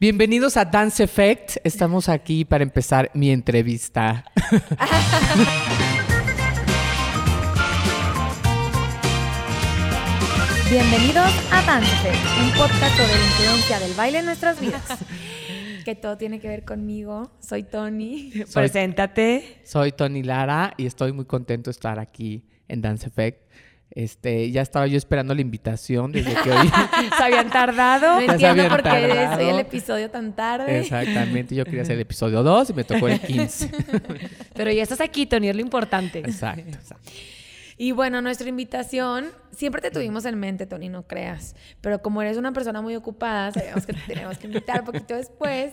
Bienvenidos 0.00 0.56
a 0.56 0.64
Dance 0.64 1.02
Effect. 1.04 1.58
Estamos 1.62 2.08
aquí 2.08 2.46
para 2.46 2.62
empezar 2.64 3.10
mi 3.12 3.30
entrevista. 3.30 4.24
Bienvenidos 10.70 11.30
a 11.50 11.62
Dance 11.66 11.90
Effect, 11.92 12.24
un 12.40 12.50
podcast 12.56 12.96
sobre 12.96 13.12
la 13.12 13.24
influencia 13.26 13.80
del 13.80 13.92
baile 13.94 14.18
en 14.20 14.24
nuestras 14.26 14.60
vidas. 14.60 14.84
que 15.84 15.94
todo 15.96 16.16
tiene 16.16 16.38
que 16.38 16.48
ver 16.48 16.64
conmigo. 16.64 17.32
Soy 17.40 17.64
Tony. 17.64 18.30
Soy- 18.32 18.44
Preséntate. 18.68 19.60
Soy 19.64 19.92
Tony 19.92 20.22
Lara 20.22 20.72
y 20.76 20.86
estoy 20.86 21.12
muy 21.12 21.24
contento 21.24 21.70
de 21.70 21.72
estar 21.72 21.98
aquí 21.98 22.44
en 22.68 22.82
Dance 22.82 23.08
Effect. 23.08 23.50
Este, 23.92 24.52
ya 24.52 24.62
estaba 24.62 24.86
yo 24.86 24.96
esperando 24.96 25.34
la 25.34 25.40
invitación 25.40 26.12
desde 26.12 26.34
que 26.34 26.50
hoy. 26.50 26.68
Se 27.16 27.22
habían 27.22 27.50
tardado. 27.50 28.20
No 28.20 28.32
entiendo 28.32 28.68
por 28.68 28.82
qué 28.82 29.24
es 29.24 29.38
el 29.38 29.58
episodio 29.58 30.10
tan 30.10 30.34
tarde. 30.34 30.80
Exactamente, 30.80 31.54
yo 31.54 31.64
quería 31.64 31.82
hacer 31.82 31.96
el 31.96 32.02
episodio 32.02 32.42
2 32.42 32.70
y 32.70 32.72
me 32.74 32.84
tocó 32.84 33.08
el 33.08 33.20
15. 33.20 33.70
Pero 34.54 34.70
ya 34.70 34.82
estás 34.82 35.00
aquí, 35.00 35.26
Tony, 35.26 35.48
es 35.48 35.56
lo 35.56 35.62
importante. 35.62 36.20
Exacto. 36.20 36.62
exacto. 36.68 37.10
Y 37.76 37.92
bueno, 37.92 38.20
nuestra 38.20 38.46
invitación, 38.48 39.28
siempre 39.52 39.80
te 39.80 39.90
tuvimos 39.90 40.26
en 40.26 40.38
mente, 40.38 40.66
Tony, 40.66 40.88
no 40.90 41.06
creas. 41.06 41.56
Pero 41.80 42.02
como 42.02 42.20
eres 42.20 42.36
una 42.36 42.52
persona 42.52 42.82
muy 42.82 42.94
ocupada, 42.94 43.52
sabíamos 43.52 43.86
que 43.86 43.94
te 43.94 44.00
teníamos 44.06 44.36
que 44.36 44.46
invitar 44.46 44.80
un 44.80 44.86
poquito 44.86 45.14
después. 45.14 45.72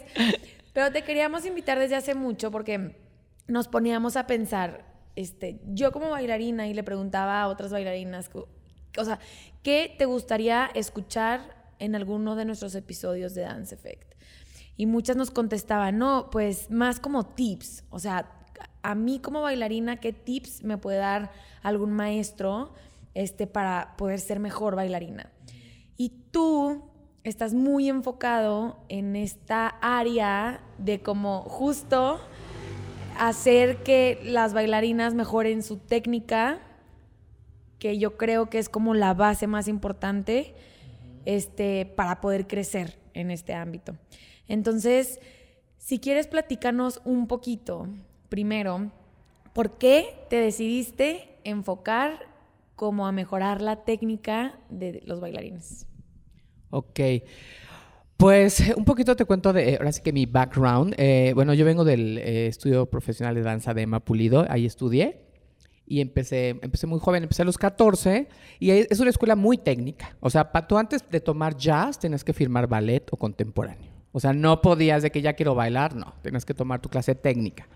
Pero 0.74 0.92
te 0.92 1.04
queríamos 1.04 1.46
invitar 1.46 1.78
desde 1.78 1.96
hace 1.96 2.16
mucho 2.16 2.50
porque 2.50 2.96
nos 3.48 3.68
poníamos 3.68 4.16
a 4.16 4.26
pensar, 4.26 4.86
este, 5.18 5.60
yo 5.66 5.92
como 5.92 6.12
bailarina 6.12 6.68
y 6.68 6.76
le 6.76 6.84
preguntaba 6.84 7.42
a 7.42 7.48
otras 7.48 7.72
bailarinas, 7.72 8.30
o 8.36 9.04
sea, 9.04 9.18
¿qué 9.64 9.94
te 9.98 10.06
gustaría 10.06 10.70
escuchar 10.76 11.72
en 11.80 11.96
alguno 11.96 12.36
de 12.36 12.46
nuestros 12.46 12.76
episodios 12.76 13.34
de 13.34 13.42
Dance 13.42 13.74
Effect? 13.74 14.14
Y 14.78 14.86
muchas 14.86 15.16
nos 15.16 15.32
contestaban, 15.32 15.98
no, 15.98 16.30
pues 16.32 16.70
más 16.70 17.00
como 17.00 17.26
tips. 17.26 17.84
O 17.90 17.98
sea, 17.98 18.30
a 18.84 18.94
mí 18.94 19.18
como 19.18 19.42
bailarina, 19.42 20.00
¿qué 20.00 20.14
tips 20.14 20.64
me 20.64 20.78
puede 20.78 21.00
dar 21.00 21.32
algún 21.64 21.94
maestro 21.94 22.76
este, 23.16 23.48
para 23.48 23.96
poder 23.98 24.20
ser 24.20 24.40
mejor 24.40 24.76
bailarina? 24.76 25.32
Y 25.98 26.10
tú 26.30 26.84
estás 27.24 27.56
muy 27.56 27.90
enfocado 27.90 28.86
en 28.88 29.16
esta 29.16 29.68
área 29.82 30.62
de 30.78 31.02
como 31.02 31.42
justo 31.42 32.20
hacer 33.20 33.84
que 33.84 34.20
las 34.24 34.54
bailarinas 34.54 35.14
mejoren 35.14 35.64
su 35.64 35.78
técnica, 35.78 36.60
que 37.80 37.98
yo 37.98 38.18
creo 38.18 38.50
que 38.50 38.60
es 38.60 38.70
como 38.70 38.94
la 38.94 39.14
base 39.14 39.48
más 39.48 39.68
importante 39.68 40.56
este, 41.26 41.86
para 41.86 42.22
poder 42.22 42.48
crecer 42.48 42.98
en 43.14 43.32
este 43.32 43.54
ámbito. 43.54 43.96
Entonces, 44.48 45.20
si 45.78 46.00
quieres 46.00 46.28
platicarnos 46.28 47.02
un 47.06 47.28
poquito, 47.28 47.88
primero, 48.30 48.92
¿por 49.54 49.78
qué 49.78 50.26
te 50.30 50.38
decidiste 50.38 51.38
enfocar 51.44 52.28
como 52.76 53.08
a 53.08 53.12
mejorar 53.12 53.62
la 53.62 53.84
técnica 53.84 54.60
de 54.70 55.02
los 55.06 55.20
bailarines? 55.20 55.88
Ok. 56.70 57.00
Pues 58.18 58.74
un 58.76 58.84
poquito 58.86 59.16
te 59.16 59.26
cuento 59.26 59.54
de, 59.54 59.76
ahora 59.78 59.92
sí 59.92 60.02
que 60.02 60.12
mi 60.12 60.26
background. 60.26 60.96
Eh, 60.98 61.32
bueno, 61.36 61.54
yo 61.54 61.66
vengo 61.66 61.84
del 61.86 62.18
eh, 62.18 62.48
estudio 62.48 62.88
profesional 62.88 63.36
de 63.36 63.44
danza 63.44 63.74
de 63.74 63.84
Emma 63.84 64.00
Pulido, 64.00 64.46
ahí 64.50 64.66
estudié 64.66 65.22
y 65.86 66.02
empecé, 66.02 66.50
empecé 66.62 66.88
muy 66.88 67.00
joven, 67.00 67.24
empecé 67.24 67.44
a 67.44 67.46
los 67.46 67.58
14 67.58 68.28
y 68.60 68.72
es 68.72 69.00
una 69.00 69.12
escuela 69.12 69.36
muy 69.36 69.58
técnica. 69.58 70.18
O 70.20 70.30
sea, 70.30 70.52
pa- 70.52 70.68
tú 70.68 70.78
antes 70.78 71.04
de 71.10 71.20
tomar 71.20 71.56
jazz 71.56 72.00
tenías 72.00 72.24
que 72.24 72.34
firmar 72.34 72.68
ballet 72.68 73.08
o 73.12 73.18
contemporáneo. 73.18 73.92
O 74.12 74.20
sea, 74.20 74.34
no 74.34 74.62
podías 74.62 75.04
de 75.04 75.12
que 75.12 75.22
ya 75.22 75.34
quiero 75.34 75.54
bailar, 75.54 75.96
no, 75.96 76.16
tenías 76.24 76.44
que 76.44 76.56
tomar 76.56 76.82
tu 76.82 76.90
clase 76.90 77.14
técnica. 77.14 77.68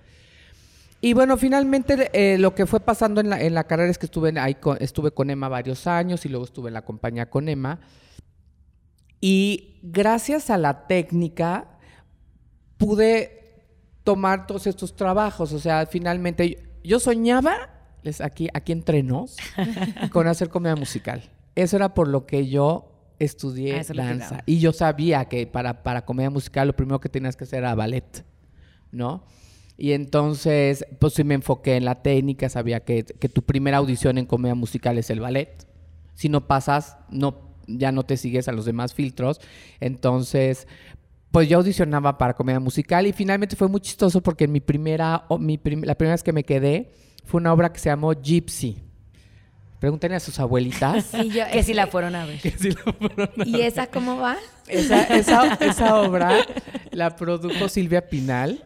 Y 1.02 1.14
bueno, 1.14 1.38
finalmente 1.38 2.09
eh, 2.14 2.38
lo 2.38 2.53
que 2.56 2.66
fue 2.66 2.80
pasando 2.80 3.22
en 3.22 3.30
la, 3.30 3.42
en 3.42 3.53
la 3.53 3.64
carrera 3.66 3.89
es 3.92 3.97
que 3.97 4.06
estuve 4.07 4.38
ahí 4.40 4.56
con, 4.56 4.78
estuve 4.81 5.12
con 5.12 5.30
Emma 5.30 5.50
varios 5.50 5.85
años 5.88 6.25
y 6.25 6.30
luego 6.30 6.46
estuve 6.46 6.69
en 6.69 6.74
la 6.75 6.84
compañía 6.84 7.30
con 7.30 7.47
Emma. 7.47 7.80
Y 9.21 9.79
gracias 9.83 10.49
a 10.49 10.57
la 10.57 10.87
técnica 10.87 11.77
pude 12.77 13.41
tomar 14.03 14.47
todos 14.47 14.67
estos 14.67 14.95
trabajos. 14.95 15.53
O 15.53 15.59
sea, 15.59 15.85
finalmente 15.85 16.71
yo, 16.83 16.99
soñaba, 16.99 17.69
les, 18.01 18.19
aquí, 18.19 18.49
aquí 18.53 18.71
entre 18.71 19.03
nos, 19.03 19.37
con 20.11 20.27
hacer 20.27 20.49
comedia 20.49 20.75
musical. 20.75 21.29
Eso 21.55 21.75
era 21.75 21.93
por 21.93 22.07
lo 22.07 22.25
que 22.25 22.47
yo 22.47 22.87
estudié 23.19 23.79
Ah, 23.79 23.93
danza. 23.93 24.41
Y 24.47 24.59
yo 24.59 24.73
sabía 24.73 25.25
que 25.25 25.45
para, 25.45 25.83
para 25.83 26.03
comedia 26.03 26.31
musical 26.31 26.67
lo 26.67 26.75
primero 26.75 26.99
que 26.99 27.09
tenías 27.09 27.35
que 27.35 27.43
hacer 27.43 27.59
era 27.59 27.75
ballet, 27.75 28.25
¿no? 28.91 29.23
Y 29.77 29.93
entonces, 29.93 30.85
pues 30.99 31.13
sí 31.13 31.23
me 31.23 31.35
enfoqué 31.35 31.75
en 31.75 31.85
la 31.85 32.01
técnica, 32.01 32.49
sabía 32.49 32.81
que, 32.81 33.03
que 33.03 33.29
tu 33.29 33.43
primera 33.43 33.77
audición 33.77 34.17
en 34.17 34.25
comedia 34.25 34.55
musical 34.55 34.97
es 34.97 35.09
el 35.09 35.19
ballet. 35.19 35.67
Si 36.13 36.29
no 36.29 36.47
pasas, 36.47 36.97
no, 37.09 37.50
ya 37.77 37.91
no 37.91 38.03
te 38.03 38.17
sigues 38.17 38.47
a 38.47 38.51
los 38.51 38.65
demás 38.65 38.93
filtros. 38.93 39.39
Entonces, 39.79 40.67
pues 41.31 41.47
yo 41.49 41.57
audicionaba 41.57 42.17
para 42.17 42.33
comedia 42.35 42.59
musical 42.59 43.07
y 43.07 43.13
finalmente 43.13 43.55
fue 43.55 43.67
muy 43.67 43.81
chistoso 43.81 44.21
porque 44.21 44.45
en 44.45 44.51
mi 44.51 44.59
primera, 44.59 45.25
o 45.29 45.37
mi 45.37 45.57
prim- 45.57 45.83
la 45.83 45.95
primera 45.95 46.13
vez 46.13 46.23
que 46.23 46.33
me 46.33 46.43
quedé 46.43 46.91
fue 47.25 47.39
una 47.39 47.53
obra 47.53 47.71
que 47.71 47.79
se 47.79 47.89
llamó 47.89 48.11
Gypsy. 48.13 48.77
Pregúntenle 49.79 50.17
a 50.17 50.19
sus 50.19 50.39
abuelitas. 50.39 51.11
Yo, 51.33 51.43
Que 51.51 51.63
si 51.63 51.73
la 51.73 51.87
fueron 51.87 52.13
a 52.15 52.25
ver. 52.25 52.39
que 52.39 52.51
sí 52.51 52.69
lo 52.71 52.93
fueron 52.93 53.29
a 53.39 53.43
¿Y 53.47 53.61
esa 53.61 53.88
cómo 53.88 54.17
va? 54.17 54.38
esa, 54.67 55.03
esa- 55.15 55.53
esa 55.55 55.95
obra 56.01 56.45
la 56.91 57.15
produjo 57.15 57.67
Silvia 57.67 58.07
Pinal 58.07 58.63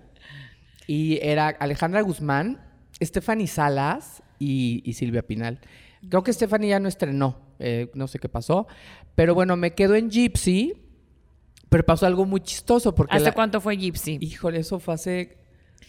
y 0.88 1.20
era 1.22 1.48
Alejandra 1.48 2.02
Guzmán, 2.02 2.60
Stephanie 3.02 3.48
Salas 3.48 4.22
y, 4.40 4.82
y 4.86 4.94
Silvia 4.94 5.22
Pinal. 5.26 5.60
Creo 6.10 6.24
que 6.24 6.32
Stephanie 6.34 6.70
ya 6.70 6.80
no 6.80 6.88
estrenó, 6.88 7.40
eh, 7.60 7.90
no 7.94 8.08
sé 8.08 8.20
qué 8.20 8.30
pasó, 8.30 8.68
pero 9.16 9.34
bueno, 9.34 9.56
me 9.58 9.74
quedo 9.74 9.96
en 9.96 10.10
Gypsy, 10.10 10.74
pero 11.70 11.84
pasó 11.86 12.06
algo 12.06 12.26
muy 12.26 12.42
chistoso 12.42 12.94
porque... 12.96 13.16
¿Hace 13.16 13.26
la- 13.26 13.32
cuánto 13.34 13.60
fue 13.62 13.76
Gypsy? 13.78 14.18
Híjole, 14.22 14.60
eso 14.60 14.80
fue 14.80 14.94
hace 14.94 15.38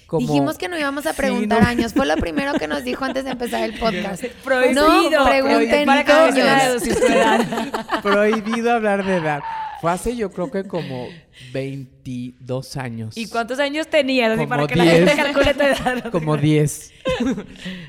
como... 0.06 0.26
Dijimos 0.26 0.56
que 0.58 0.68
no 0.68 0.78
íbamos 0.78 1.04
a 1.06 1.10
Sí, 1.12 1.16
preguntar 1.16 1.62
no. 1.62 1.68
años. 1.68 1.92
Fue 1.92 2.06
lo 2.06 2.16
primero 2.16 2.54
que 2.54 2.66
nos 2.68 2.82
dijo 2.84 3.04
antes 3.04 3.24
de 3.24 3.32
empezar 3.32 3.62
el 3.64 3.78
podcast. 3.78 4.24
Prohibido. 4.44 5.10
No 5.10 5.24
pregunten 5.26 5.86
Para 5.86 6.04
que 6.04 6.12
no 6.12 6.32
se 6.32 6.40
vaya 6.42 6.56
a 6.56 6.70
años. 6.70 6.82
su 6.82 6.90
edad. 6.90 8.02
Prohibido 8.02 8.72
hablar 8.72 9.04
de 9.04 9.16
edad. 9.16 9.40
Fue 9.86 9.92
hace 9.92 10.16
yo 10.16 10.32
creo 10.32 10.50
que 10.50 10.64
como 10.64 11.06
22 11.52 12.76
años. 12.76 13.16
¿Y 13.16 13.28
cuántos 13.28 13.60
años 13.60 13.86
tenías? 13.88 14.30
Así 14.30 14.38
Como 14.38 14.48
para 14.48 14.66
que 14.66 14.74
la 14.74 14.84
gente 14.84 15.14
10. 15.14 15.16
calcule 15.16 15.54
tu 15.54 15.60
edad. 15.62 16.10
Como 16.10 16.36
10. 16.36 16.92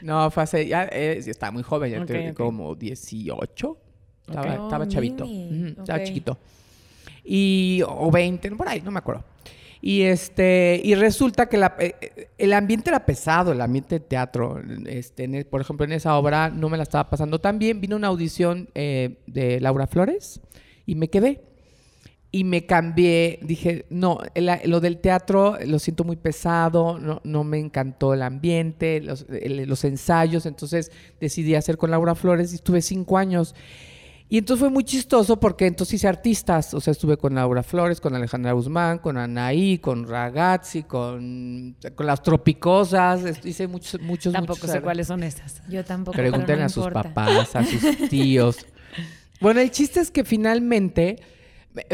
No, 0.03 0.29
fue 0.29 0.43
hace. 0.43 0.67
Ya 0.67 0.83
eh, 0.91 1.17
estaba 1.25 1.51
muy 1.51 1.63
joven, 1.63 1.91
ya 1.91 2.01
Ok, 2.01 2.05
tenía 2.05 2.31
ok. 2.31 2.37
como 2.37 2.75
18. 2.75 3.77
Estaba, 4.27 4.67
Oh, 4.79 4.85
chavito. 4.85 5.25
Ujú, 5.25 5.65
Estaba 5.79 6.03
chiquito. 6.03 6.37
Y, 7.23 7.81
o 7.87 8.11
20, 8.11 8.51
por 8.51 8.67
ahí, 8.67 8.81
no 8.81 8.91
me 8.91 8.99
acuerdo. 8.99 9.23
Y 9.81 10.01
este, 10.03 10.79
y 10.83 10.93
resulta 10.95 11.47
que 11.49 11.57
la- 11.57 11.75
eh, 11.79 11.95
eh, 12.01 12.29
el 12.37 12.53
ambiente 12.53 12.89
era 12.91 13.05
pesado, 13.05 13.51
el 13.53 13.61
ambiente 13.61 13.95
de 13.95 14.05
teatro. 14.05 14.61
Este, 14.85 15.23
en 15.23 15.33
el- 15.33 15.45
por 15.45 15.61
ejemplo, 15.61 15.83
en 15.85 15.93
esa 15.93 16.15
obra 16.17 16.49
no 16.49 16.69
me 16.69 16.77
la 16.77 16.83
estaba 16.83 17.09
pasando 17.09 17.39
tan 17.39 17.57
bien. 17.57 17.81
Vino 17.81 17.95
una 17.95 18.07
audición 18.07 18.69
eh, 18.75 19.17
de 19.25 19.59
Laura 19.61 19.87
Flores 19.87 20.41
y 20.85 20.93
me 20.95 21.07
quedé. 21.09 21.41
Y 22.37 22.43
me 22.43 22.67
cambié, 22.67 23.39
dije, 23.41 23.85
no, 23.89 24.19
el- 24.35 24.51
lo 24.65 24.79
del 24.79 24.99
teatro 24.99 25.57
lo 25.65 25.79
siento 25.79 26.03
muy 26.03 26.17
pesado, 26.17 26.99
no, 26.99 27.19
no 27.23 27.43
me 27.43 27.57
encantó 27.57 28.13
el 28.13 28.21
ambiente, 28.21 29.01
los, 29.01 29.25
el- 29.29 29.67
los 29.67 29.83
ensayos, 29.83 30.45
entonces 30.45 30.91
decidí 31.19 31.55
hacer 31.55 31.77
con 31.77 31.89
Laura 31.89 32.13
Flores 32.13 32.51
y 32.51 32.55
estuve 32.55 32.81
cinco 32.83 33.17
años. 33.17 33.55
Y 34.29 34.37
entonces 34.37 34.59
fue 34.59 34.69
muy 34.69 34.83
chistoso 34.83 35.39
porque 35.39 35.65
entonces 35.65 35.95
hice 35.95 36.07
artistas, 36.09 36.73
o 36.73 36.81
sea, 36.81 36.91
estuve 36.91 37.15
con 37.17 37.33
Laura 37.33 37.63
Flores, 37.63 37.99
con 38.01 38.13
Alejandra 38.13 38.51
Guzmán, 38.51 38.99
con 38.99 39.17
Anaí, 39.17 39.77
con 39.79 40.05
Ragazzi, 40.07 40.83
con, 40.83 41.75
con 41.95 42.05
las 42.05 42.21
Tropicosas, 42.21 43.21
hice 43.45 43.67
muchos, 43.67 43.99
muchos, 44.01 44.33
Tampoco 44.33 44.59
muchos 44.59 44.71
sé 44.71 44.81
cuáles 44.81 45.07
son 45.07 45.23
esas. 45.23 45.61
Yo 45.69 45.83
tampoco. 45.85 46.15
pero 46.15 46.29
Pregúntenle 46.29 46.59
no 46.61 46.65
a 46.65 46.69
sus 46.69 46.87
papás, 46.89 47.55
a 47.55 47.63
sus 47.63 48.09
tíos. 48.09 48.57
Bueno, 49.39 49.59
el 49.59 49.69
chiste 49.69 49.99
es 49.99 50.09
que 50.09 50.23
finalmente 50.23 51.17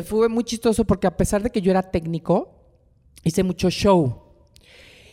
fue 0.03 0.30
muy 0.30 0.44
chistoso 0.44 0.85
porque 0.85 1.07
a 1.07 1.15
pesar 1.18 1.41
de 1.44 1.50
que 1.50 1.62
yo 1.62 1.71
era 1.71 1.81
técnico, 1.91 2.56
hice 3.24 3.44
mucho 3.44 3.69
show. 3.69 4.21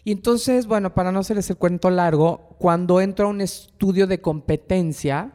Y 0.04 0.12
entonces, 0.12 0.66
bueno, 0.66 0.94
para 0.94 1.12
no 1.12 1.20
hacerles 1.20 1.50
el 1.50 1.56
cuento 1.56 1.90
largo, 1.90 2.56
cuando 2.58 3.00
entro 3.00 3.26
a 3.26 3.30
un 3.30 3.40
estudio 3.40 4.06
de 4.06 4.20
competencia, 4.20 5.34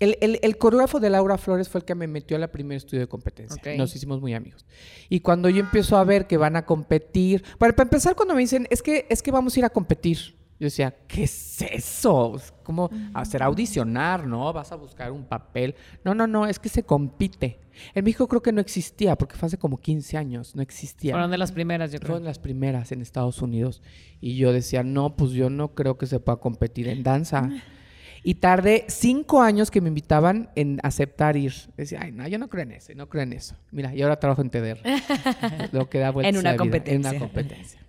el, 0.00 0.18
el- 0.20 0.38
el 0.42 0.58
coreógrafo 0.58 1.00
de 1.00 1.08
Laura 1.10 1.38
Flores 1.38 1.68
fue 1.68 1.78
el 1.80 1.84
que 1.84 1.94
me 1.94 2.06
metió 2.06 2.36
al 2.36 2.50
primer 2.50 2.76
estudio 2.76 3.00
de 3.00 3.06
competencia. 3.06 3.56
Nos 3.78 3.94
hicimos 3.96 4.20
muy 4.20 4.34
amigos. 4.34 4.66
Y 5.08 5.20
cuando 5.20 5.48
yo 5.48 5.60
empiezo 5.60 5.96
a 5.96 6.04
ver 6.04 6.26
que 6.26 6.36
van 6.36 6.56
a 6.56 6.66
competir, 6.66 7.42
bueno, 7.58 7.74
para 7.74 7.84
empezar, 7.86 8.14
cuando 8.16 8.34
me 8.34 8.40
dicen, 8.40 8.66
es 8.70 8.82
que, 8.82 9.06
es 9.08 9.22
que 9.22 9.30
vamos 9.30 9.56
a 9.56 9.60
ir 9.60 9.64
a 9.64 9.70
competir. 9.70 10.36
Yo 10.62 10.66
decía, 10.66 10.94
¿qué 11.08 11.24
es 11.24 11.60
eso? 11.60 12.36
Es 12.36 12.54
como 12.62 12.88
hacer 13.14 13.42
audicionar, 13.42 14.28
¿no? 14.28 14.52
Vas 14.52 14.70
a 14.70 14.76
buscar 14.76 15.10
un 15.10 15.24
papel. 15.24 15.74
No, 16.04 16.14
no, 16.14 16.28
no, 16.28 16.46
es 16.46 16.60
que 16.60 16.68
se 16.68 16.84
compite. 16.84 17.58
En 17.96 18.04
México 18.04 18.28
creo 18.28 18.42
que 18.42 18.52
no 18.52 18.60
existía, 18.60 19.18
porque 19.18 19.34
fue 19.34 19.48
hace 19.48 19.58
como 19.58 19.78
15 19.78 20.16
años, 20.16 20.54
no 20.54 20.62
existía. 20.62 21.14
Fueron 21.14 21.32
de 21.32 21.38
las 21.38 21.50
primeras, 21.50 21.90
yo 21.90 21.98
creo. 21.98 22.10
Fueron 22.10 22.26
las 22.26 22.38
primeras 22.38 22.92
en 22.92 23.02
Estados 23.02 23.42
Unidos. 23.42 23.82
Y 24.20 24.36
yo 24.36 24.52
decía, 24.52 24.84
no, 24.84 25.16
pues 25.16 25.32
yo 25.32 25.50
no 25.50 25.74
creo 25.74 25.98
que 25.98 26.06
se 26.06 26.20
pueda 26.20 26.36
competir 26.36 26.86
en 26.86 27.02
danza. 27.02 27.50
Y 28.24 28.36
tardé 28.36 28.84
cinco 28.86 29.42
años 29.42 29.72
que 29.72 29.80
me 29.80 29.88
invitaban 29.88 30.48
en 30.54 30.78
aceptar 30.84 31.36
ir. 31.36 31.52
Decía, 31.76 32.02
ay, 32.02 32.12
no, 32.12 32.28
yo 32.28 32.38
no 32.38 32.48
creo 32.48 32.62
en 32.62 32.70
eso, 32.70 32.92
no 32.94 33.08
creo 33.08 33.24
en 33.24 33.32
eso. 33.32 33.56
Mira, 33.72 33.92
y 33.96 34.02
ahora 34.02 34.20
trabajo 34.20 34.42
en 34.42 34.50
TDR. 34.50 34.78
Lo 35.72 35.90
que 35.90 35.98
da 35.98 36.10
vueltas 36.12 36.32
En 36.32 36.38
una 36.38 36.50
a 36.50 36.52
la 36.52 36.62
vida, 36.62 36.76
En 36.76 37.02
competencia. 37.02 37.10
una 37.10 37.18
competencia. 37.18 37.81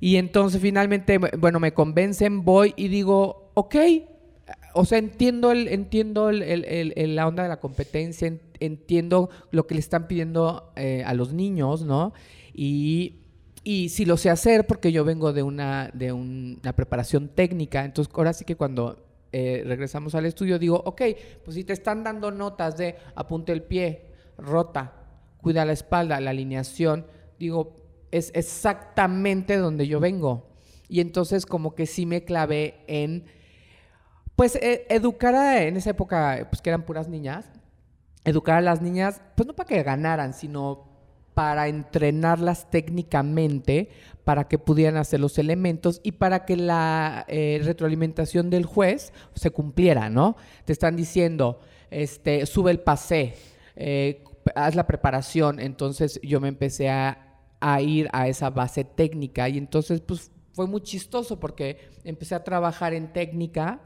Y 0.00 0.16
entonces 0.16 0.60
finalmente, 0.60 1.18
bueno, 1.18 1.60
me 1.60 1.72
convencen, 1.72 2.44
voy 2.44 2.74
y 2.76 2.88
digo, 2.88 3.50
ok, 3.54 3.76
o 4.74 4.84
sea, 4.84 4.98
entiendo, 4.98 5.50
el, 5.50 5.68
entiendo 5.68 6.30
el- 6.30 7.14
la 7.16 7.26
onda 7.26 7.42
de 7.42 7.48
la 7.48 7.60
competencia, 7.60 8.28
en- 8.28 8.40
entiendo 8.60 9.30
lo 9.50 9.66
que 9.66 9.74
le 9.74 9.80
están 9.80 10.06
pidiendo 10.08 10.72
eh, 10.76 11.02
a 11.04 11.14
los 11.14 11.32
niños, 11.32 11.82
¿no? 11.82 12.12
Y, 12.54 13.16
y 13.64 13.88
sí 13.90 14.04
lo 14.04 14.16
sé 14.16 14.30
hacer 14.30 14.66
porque 14.66 14.92
yo 14.92 15.04
vengo 15.04 15.32
de 15.32 15.42
una, 15.42 15.90
de 15.94 16.12
un- 16.12 16.58
una 16.62 16.72
preparación 16.74 17.28
técnica, 17.28 17.84
entonces 17.84 18.12
ahora 18.16 18.32
sí 18.32 18.44
que 18.44 18.56
cuando 18.56 19.04
eh, 19.32 19.62
regresamos 19.66 20.14
al 20.14 20.24
estudio 20.26 20.58
digo, 20.58 20.80
ok, 20.86 21.02
pues 21.44 21.54
si 21.56 21.64
te 21.64 21.72
están 21.74 22.02
dando 22.02 22.30
notas 22.30 22.78
de 22.78 22.96
apunte 23.14 23.52
el 23.52 23.62
pie, 23.62 24.06
rota, 24.38 24.94
cuida 25.42 25.64
la 25.66 25.72
espalda, 25.72 26.20
la 26.20 26.30
alineación, 26.30 27.06
digo, 27.38 27.76
es 28.10 28.30
exactamente 28.34 29.56
donde 29.56 29.86
yo 29.86 30.00
vengo. 30.00 30.48
Y 30.88 31.00
entonces 31.00 31.46
como 31.46 31.74
que 31.74 31.86
sí 31.86 32.06
me 32.06 32.24
clavé 32.24 32.80
en, 32.86 33.26
pues, 34.36 34.56
e- 34.56 34.86
educar 34.88 35.34
a, 35.34 35.62
en 35.64 35.76
esa 35.76 35.90
época, 35.90 36.46
pues 36.50 36.62
que 36.62 36.70
eran 36.70 36.84
puras 36.84 37.08
niñas, 37.08 37.46
educar 38.24 38.56
a 38.56 38.60
las 38.60 38.80
niñas, 38.82 39.20
pues 39.36 39.46
no 39.46 39.54
para 39.54 39.68
que 39.68 39.82
ganaran, 39.82 40.32
sino 40.32 40.88
para 41.34 41.68
entrenarlas 41.68 42.68
técnicamente, 42.70 43.90
para 44.24 44.48
que 44.48 44.58
pudieran 44.58 44.96
hacer 44.96 45.20
los 45.20 45.38
elementos 45.38 46.00
y 46.02 46.12
para 46.12 46.44
que 46.44 46.56
la 46.56 47.24
eh, 47.28 47.60
retroalimentación 47.62 48.50
del 48.50 48.66
juez 48.66 49.12
se 49.34 49.50
cumpliera, 49.50 50.10
¿no? 50.10 50.36
Te 50.64 50.72
están 50.72 50.96
diciendo, 50.96 51.60
este, 51.90 52.44
sube 52.44 52.72
el 52.72 52.80
pasé, 52.80 53.36
eh, 53.76 54.24
haz 54.54 54.74
la 54.74 54.86
preparación. 54.86 55.60
Entonces 55.60 56.20
yo 56.22 56.40
me 56.40 56.48
empecé 56.48 56.90
a, 56.90 57.27
a 57.60 57.80
ir 57.80 58.08
a 58.12 58.28
esa 58.28 58.50
base 58.50 58.84
técnica 58.84 59.48
y 59.48 59.58
entonces 59.58 60.00
pues 60.00 60.30
fue 60.52 60.66
muy 60.66 60.80
chistoso 60.82 61.38
porque 61.40 61.78
empecé 62.04 62.34
a 62.34 62.42
trabajar 62.44 62.94
en 62.94 63.12
técnica 63.12 63.80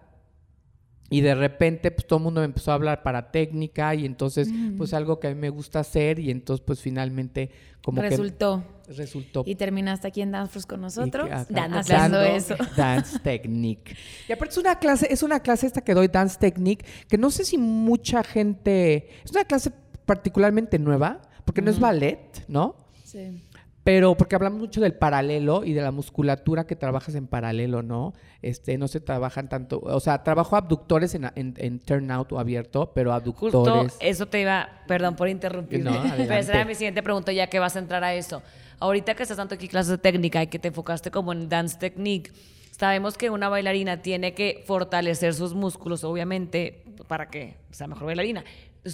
y 1.11 1.21
de 1.21 1.35
repente, 1.35 1.91
pues 1.91 2.07
todo 2.07 2.19
el 2.19 2.23
mundo 2.23 2.41
me 2.41 2.47
empezó 2.47 2.71
a 2.71 2.75
hablar 2.75 3.03
para 3.03 3.31
técnica 3.31 3.95
y 3.95 4.07
entonces, 4.07 4.49
pues 4.79 4.95
algo 4.95 5.21
que 5.21 5.27
a 5.27 5.31
mí 5.35 5.37
me 5.39 5.51
gusta 5.51 5.81
hacer 5.81 6.19
y 6.19 6.31
entonces, 6.31 6.65
pues 6.67 6.81
finalmente, 6.81 7.51
como 7.83 8.01
Resultó. 8.01 8.65
que 8.87 8.95
resultó. 8.95 9.43
Y 9.47 9.55
terminaste 9.57 10.09
aquí 10.09 10.23
en 10.23 10.31
Dance 10.31 10.61
con 10.67 10.81
nosotros, 10.81 11.27
que 11.29 11.35
acá- 11.35 11.81
haciendo 11.81 12.17
dando 12.19 12.23
eso. 12.23 12.57
Dance 12.79 13.19
Technique. 13.19 13.95
Y 14.27 14.33
aparte 14.33 14.53
es 14.53 14.59
una 14.59 14.77
clase, 14.79 15.07
es 15.13 15.23
una 15.23 15.41
clase 15.41 15.67
esta 15.67 15.83
que 15.83 15.93
doy 15.93 16.09
Dance 16.09 16.39
Technique, 16.39 16.87
que 17.09 17.19
no 17.19 17.31
sé 17.31 17.45
si 17.45 17.59
mucha 17.59 18.25
gente, 18.25 19.11
es 19.23 19.33
una 19.33 19.45
clase 19.45 19.71
particularmente 20.07 20.79
nueva, 20.79 21.21
porque 21.45 21.61
no 21.61 21.71
es 21.71 21.79
ballet, 21.79 22.43
¿no? 22.49 22.75
Sí. 23.05 23.43
Pero 23.85 24.17
porque 24.17 24.37
hablamos 24.37 24.61
mucho 24.61 24.81
del 24.81 24.95
paralelo 24.95 25.65
y 25.65 25.73
de 25.73 25.83
la 25.83 25.91
musculatura 25.91 26.67
que 26.67 26.77
trabajas 26.77 27.17
en 27.17 27.27
paralelo, 27.27 27.83
¿no? 27.83 28.13
Este, 28.41 28.79
no 28.79 28.87
se 28.87 29.01
trabajan 29.01 29.49
tanto, 29.49 29.81
o 29.83 29.99
sea, 29.99 30.23
trabajo 30.23 30.55
abductores 30.55 31.15
en, 31.17 31.25
en, 31.35 31.55
en 31.57 31.81
turnout 31.81 32.33
o 32.33 32.39
abierto, 32.39 32.93
pero 32.95 33.11
Justo 33.33 33.59
abductores. 33.59 33.97
eso 33.99 34.27
te 34.27 34.43
iba, 34.43 34.69
perdón 34.87 35.17
por 35.17 35.29
interrumpir, 35.29 35.85
No, 35.85 35.93
pero 36.17 36.35
esa 36.35 36.53
era 36.53 36.65
mi 36.65 36.77
siguiente 36.77 37.03
pregunta 37.03 37.33
ya 37.33 37.49
que 37.49 37.59
vas 37.59 37.75
a 37.75 37.81
entrar 37.81 38.05
a 38.05 38.15
eso. 38.15 38.43
Ahorita 38.79 39.15
que 39.15 39.23
estás 39.25 39.37
dando 39.37 39.55
aquí 39.57 39.67
clases 39.67 39.91
de 39.91 39.99
técnica 39.99 40.43
y 40.43 40.47
que 40.47 40.59
te 40.61 40.69
enfocaste 40.69 41.11
como 41.11 41.33
en 41.33 41.49
dance 41.49 41.77
technique, 41.77 42.33
sabemos 42.71 43.19
que 43.19 43.31
una 43.31 43.49
bailarina 43.49 44.01
tiene 44.01 44.33
que 44.35 44.63
fortalecer 44.65 45.35
sus 45.35 45.55
músculos, 45.55 46.05
obviamente, 46.05 46.85
para 47.09 47.29
que 47.31 47.57
sea 47.71 47.89
mejor 47.89 48.07
bailarina. 48.07 48.45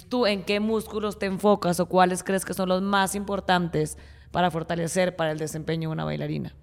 ¿tú 0.07 0.27
en 0.27 0.43
qué 0.43 0.59
músculos 0.59 1.17
te 1.17 1.25
enfocas 1.25 1.79
o 1.79 1.87
cuáles 1.87 2.23
crees 2.23 2.45
que 2.45 2.53
son 2.53 2.69
los 2.69 2.81
más 2.81 3.15
importantes 3.15 3.97
para 4.31 4.51
fortalecer 4.51 5.15
para 5.15 5.31
el 5.31 5.37
desempeño 5.37 5.89
de 5.89 5.93
una 5.93 6.05
bailarina? 6.05 6.55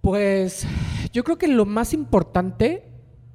Pues 0.00 0.66
yo 1.12 1.24
creo 1.24 1.38
que 1.38 1.48
lo 1.48 1.66
más 1.66 1.92
importante, 1.92 2.88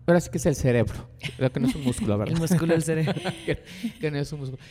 ahora 0.08 0.20
sí 0.20 0.30
que 0.30 0.38
es 0.38 0.46
el 0.46 0.56
cerebro, 0.56 1.10
que 1.54 1.60
no 1.60 1.68
es 1.68 1.76
un 1.76 1.84
músculo, 1.84 2.18
¿verdad? 2.18 2.34
El 2.34 2.42
músculo 2.42 2.74
del 2.74 2.84
cerebro. 2.84 3.14
que, 3.46 3.64
que 4.00 4.12
no 4.12 4.18
es 4.18 4.32
un 4.32 4.40
músculo. 4.40 4.62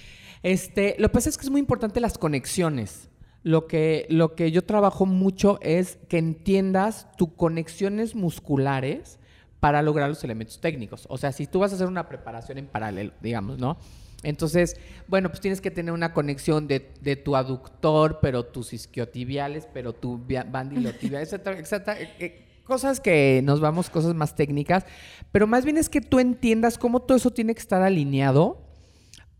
Este, 0.42 0.96
lo 0.98 1.08
que 1.08 1.14
pasa 1.14 1.28
es 1.28 1.38
que 1.38 1.44
es 1.44 1.50
muy 1.50 1.60
importante 1.60 2.00
las 2.00 2.18
conexiones. 2.18 3.08
Lo 3.42 3.66
que, 3.66 4.06
lo 4.08 4.34
que 4.34 4.50
yo 4.50 4.64
trabajo 4.64 5.06
mucho 5.06 5.58
es 5.60 5.98
que 6.08 6.18
entiendas 6.18 7.08
tus 7.16 7.32
conexiones 7.34 8.14
musculares 8.14 9.18
para 9.60 9.82
lograr 9.82 10.08
los 10.08 10.22
elementos 10.24 10.60
técnicos. 10.60 11.06
O 11.08 11.16
sea, 11.18 11.32
si 11.32 11.46
tú 11.46 11.60
vas 11.60 11.72
a 11.72 11.76
hacer 11.76 11.86
una 11.86 12.08
preparación 12.08 12.58
en 12.58 12.66
paralelo, 12.66 13.12
digamos, 13.22 13.58
¿no? 13.58 13.78
Entonces, 14.24 14.76
bueno, 15.06 15.28
pues 15.28 15.40
tienes 15.40 15.60
que 15.60 15.70
tener 15.70 15.92
una 15.92 16.12
conexión 16.12 16.66
de, 16.66 16.90
de 17.00 17.16
tu 17.16 17.36
aductor, 17.36 18.18
pero 18.20 18.44
tus 18.44 18.72
isquiotibiales, 18.72 19.68
pero 19.72 19.92
tu 19.92 20.18
bandilotibial, 20.50 21.22
etcétera, 21.24 21.58
etcétera. 21.58 22.00
Eh, 22.00 22.14
eh, 22.18 22.44
Cosas 22.64 22.98
que 22.98 23.42
nos 23.44 23.60
vamos, 23.60 23.90
cosas 23.90 24.14
más 24.14 24.34
técnicas, 24.34 24.86
pero 25.32 25.46
más 25.46 25.66
bien 25.66 25.76
es 25.76 25.90
que 25.90 26.00
tú 26.00 26.18
entiendas 26.18 26.78
cómo 26.78 27.00
todo 27.00 27.18
eso 27.18 27.30
tiene 27.30 27.54
que 27.54 27.60
estar 27.60 27.82
alineado 27.82 28.66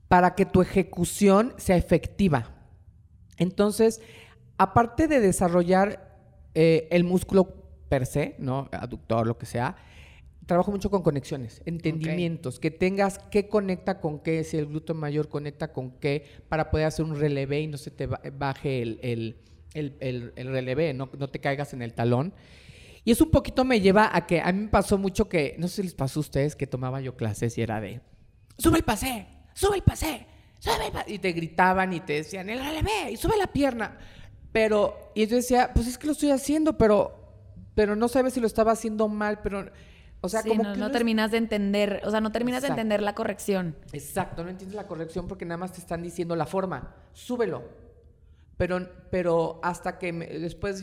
para 0.09 0.35
que 0.35 0.45
tu 0.45 0.61
ejecución 0.61 1.55
sea 1.57 1.79
efectiva. 1.79 2.51
Entonces, 3.39 4.03
aparte 4.59 5.09
de 5.09 5.21
desarrollar 5.21 6.19
eh, 6.55 6.87
el 6.91 7.05
músculo 7.05 7.47
per 7.89 8.05
se, 8.05 8.37
¿no? 8.39 8.69
Aductor, 8.73 9.27
lo 9.27 9.39
que 9.39 9.47
sea, 9.47 9.77
trabajo 10.47 10.71
mucho 10.71 10.91
con 10.91 11.03
conexiones, 11.03 11.63
entendimientos, 11.65 12.59
que 12.61 12.71
tengas 12.71 13.19
qué 13.31 13.49
conecta 13.49 14.01
con 14.01 14.21
qué, 14.21 14.45
si 14.45 14.57
el 14.59 14.67
glúteo 14.67 14.95
mayor 14.95 15.29
conecta 15.29 15.73
con 15.73 15.93
qué, 15.93 16.25
para 16.49 16.71
poder 16.71 16.87
hacer 16.87 17.05
un 17.05 17.17
relevé 17.17 17.61
y 17.63 17.67
no 17.67 17.77
se 17.79 17.91
te 17.91 18.07
ba- 18.07 18.21
baje 18.37 18.83
el, 18.83 18.99
el, 19.03 19.39
el, 19.75 19.97
el- 20.01 20.33
el 20.37 20.47
relevé, 20.49 20.93
no, 20.95 21.09
no 21.19 21.29
te 21.29 21.39
caigas 21.41 21.73
en 21.73 21.83
el 21.83 21.95
talón. 21.95 22.35
Y 23.05 23.11
eso 23.11 23.25
un 23.25 23.31
poquito 23.31 23.65
me 23.65 23.81
lleva 23.81 24.11
a 24.15 24.27
que 24.27 24.41
a 24.41 24.51
mí 24.53 24.61
me 24.63 24.69
pasó 24.69 24.97
mucho 24.99 25.29
que, 25.29 25.57
no 25.59 25.69
sé 25.69 25.77
si 25.77 25.83
les 25.85 25.95
pasó 25.95 26.21
a 26.21 26.23
ustedes 26.23 26.57
que 26.57 26.67
tomaba 26.67 27.01
yo 27.01 27.17
clases 27.17 27.57
y 27.59 27.63
era 27.63 27.81
de, 27.81 28.01
sube 28.57 28.79
el 28.79 28.85
pasé, 28.85 29.27
sube 29.53 29.77
el 29.77 29.83
pasé, 29.83 30.27
sube 30.59 30.87
el 30.87 30.93
pasé. 30.93 31.13
Y 31.13 31.19
te 31.19 31.33
gritaban 31.33 31.93
y 31.93 32.01
te 32.01 32.15
decían, 32.15 32.49
el 32.49 32.59
relevé, 32.61 33.13
y 33.13 33.17
sube 33.17 33.37
la 33.37 33.47
pierna. 33.47 33.99
Pero, 34.53 35.11
y 35.15 35.27
yo 35.27 35.37
decía, 35.37 35.71
pues 35.75 35.87
es 35.87 35.99
que 35.99 36.07
lo 36.07 36.13
estoy 36.13 36.31
haciendo, 36.31 36.79
pero, 36.79 37.15
pero 37.75 37.97
no 37.97 38.09
sabes 38.09 38.35
si 38.35 38.41
lo 38.41 38.47
estaba 38.47 38.73
haciendo 38.73 39.09
mal, 39.09 39.41
pero, 39.43 39.71
o 40.25 40.29
sea, 40.29 40.43
Sí, 40.43 40.49
como 40.49 40.63
no, 40.65 40.73
que 40.73 40.79
no 40.79 40.91
terminas 40.91 41.31
de 41.31 41.37
entender, 41.39 42.01
o 42.05 42.11
sea, 42.11 42.21
no 42.21 42.33
terminas 42.33 42.59
Exacto. 42.63 42.77
de 42.77 42.81
entender 42.81 43.03
la 43.03 43.15
corrección. 43.15 43.77
Exacto, 43.93 44.43
no 44.43 44.51
entiendes 44.51 44.75
la 44.77 44.87
corrección 44.87 45.29
porque 45.29 45.45
nada 45.45 45.59
más 45.59 45.73
te 45.73 45.81
están 45.81 46.03
diciendo 46.03 46.35
la 46.37 46.47
forma. 46.47 46.95
Súbelo. 47.13 47.63
Pero, 48.57 48.89
pero 49.11 49.61
hasta 49.63 49.99
que 49.99 50.13
me- 50.13 50.27
después 50.27 50.83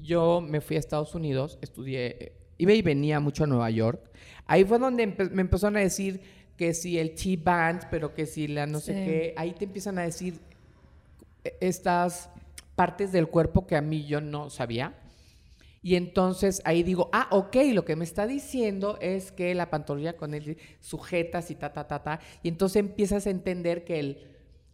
yo 0.00 0.40
me 0.40 0.60
fui 0.60 0.76
a 0.76 0.78
Estados 0.78 1.14
Unidos, 1.14 1.58
estudié, 1.60 2.06
eh, 2.18 2.32
iba 2.58 2.72
y 2.72 2.82
venía 2.82 3.20
mucho 3.20 3.44
a 3.44 3.46
Nueva 3.46 3.70
York. 3.70 4.10
Ahí 4.46 4.64
fue 4.64 4.78
donde 4.78 5.04
empe- 5.06 5.30
me 5.30 5.42
empezaron 5.42 5.76
a 5.76 5.80
decir 5.80 6.20
que 6.56 6.74
si 6.74 6.98
el 6.98 7.14
T-band, 7.14 7.84
pero 7.90 8.14
que 8.14 8.26
si 8.26 8.48
la 8.48 8.66
no 8.66 8.80
sé 8.80 8.92
qué. 8.92 9.34
Ahí 9.36 9.52
te 9.52 9.64
empiezan 9.66 9.98
a 9.98 10.02
decir 10.02 10.38
eh, 11.44 11.56
estas 11.60 12.28
partes 12.74 13.12
del 13.12 13.28
cuerpo 13.28 13.66
que 13.66 13.76
a 13.76 13.80
mí 13.82 14.04
yo 14.06 14.20
no 14.20 14.50
sabía. 14.50 14.94
Y 15.82 15.94
entonces 15.94 16.60
ahí 16.64 16.82
digo, 16.82 17.08
ah, 17.12 17.28
ok, 17.30 17.56
lo 17.72 17.84
que 17.84 17.96
me 17.96 18.04
está 18.04 18.26
diciendo 18.26 18.98
es 19.00 19.32
que 19.32 19.54
la 19.54 19.70
pantorrilla 19.70 20.16
con 20.16 20.34
él 20.34 20.58
sujetas 20.80 21.50
y 21.50 21.54
ta, 21.54 21.72
ta, 21.72 21.86
ta, 21.86 22.02
ta. 22.02 22.20
Y 22.42 22.48
entonces 22.48 22.80
empiezas 22.80 23.26
a 23.26 23.30
entender 23.30 23.84
que 23.84 23.98
el 23.98 24.18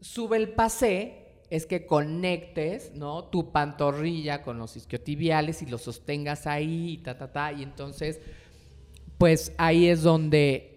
sube 0.01 0.37
el 0.37 0.49
pasé 0.49 1.27
es 1.49 1.67
que 1.67 1.87
conectes, 1.87 2.93
¿no? 2.95 3.25
Tu 3.25 3.53
pantorrilla 3.53 4.43
con 4.43 4.59
los 4.59 4.77
isquiotibiales 4.77 5.63
y 5.63 5.67
los 5.67 5.83
sostengas 5.83 6.47
ahí 6.47 6.95
y 6.95 6.99
ta, 6.99 7.17
ta, 7.17 7.31
ta. 7.33 7.53
Y 7.53 7.63
entonces, 7.63 8.21
pues 9.17 9.53
ahí 9.59 9.87
es 9.87 10.03
donde 10.03 10.77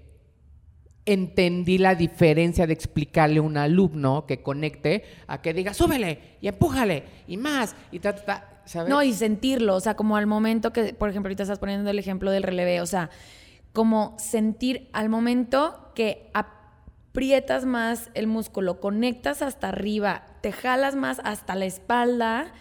entendí 1.06 1.80
la 1.80 1.96
diferencia 1.96 2.68
de 2.68 2.74
explicarle 2.74 3.40
a 3.40 3.42
un 3.42 3.58
alumno 3.58 4.28
que 4.28 4.44
conecte 4.44 5.04
a 5.26 5.42
que 5.42 5.56
diga, 5.56 5.74
súbele 5.74 6.38
y 6.40 6.48
empújale 6.48 7.04
y 7.28 7.38
más 7.38 7.76
y 7.92 8.00
ta, 8.00 8.14
ta, 8.14 8.26
ta, 8.26 8.49
¿sabes? 8.70 8.90
No, 8.90 9.04
y 9.04 9.14
sentirlo, 9.14 9.76
o 9.76 9.80
sea, 9.80 9.96
como 9.96 10.18
al 10.18 10.28
momento 10.28 10.72
que, 10.72 10.94
por 10.94 11.10
ejemplo, 11.10 11.28
ahorita 11.28 11.44
estás 11.44 11.60
poniendo 11.60 11.90
el 11.90 12.00
ejemplo 12.00 12.32
del 12.32 12.44
relevé, 12.44 12.82
o 12.82 12.86
sea, 12.86 13.10
como 13.74 14.16
sentir 14.18 14.90
al 14.94 15.10
momento 15.10 15.92
que 15.96 16.32
aprietas 16.34 17.66
más 17.66 18.10
el 18.14 18.28
músculo, 18.28 18.80
conectas 18.80 19.42
hasta 19.42 19.70
arriba, 19.70 20.26
te 20.42 20.52
jalas 20.52 20.96
más 20.96 21.20
hasta 21.24 21.56
la 21.56 21.66
espalda 21.66 22.54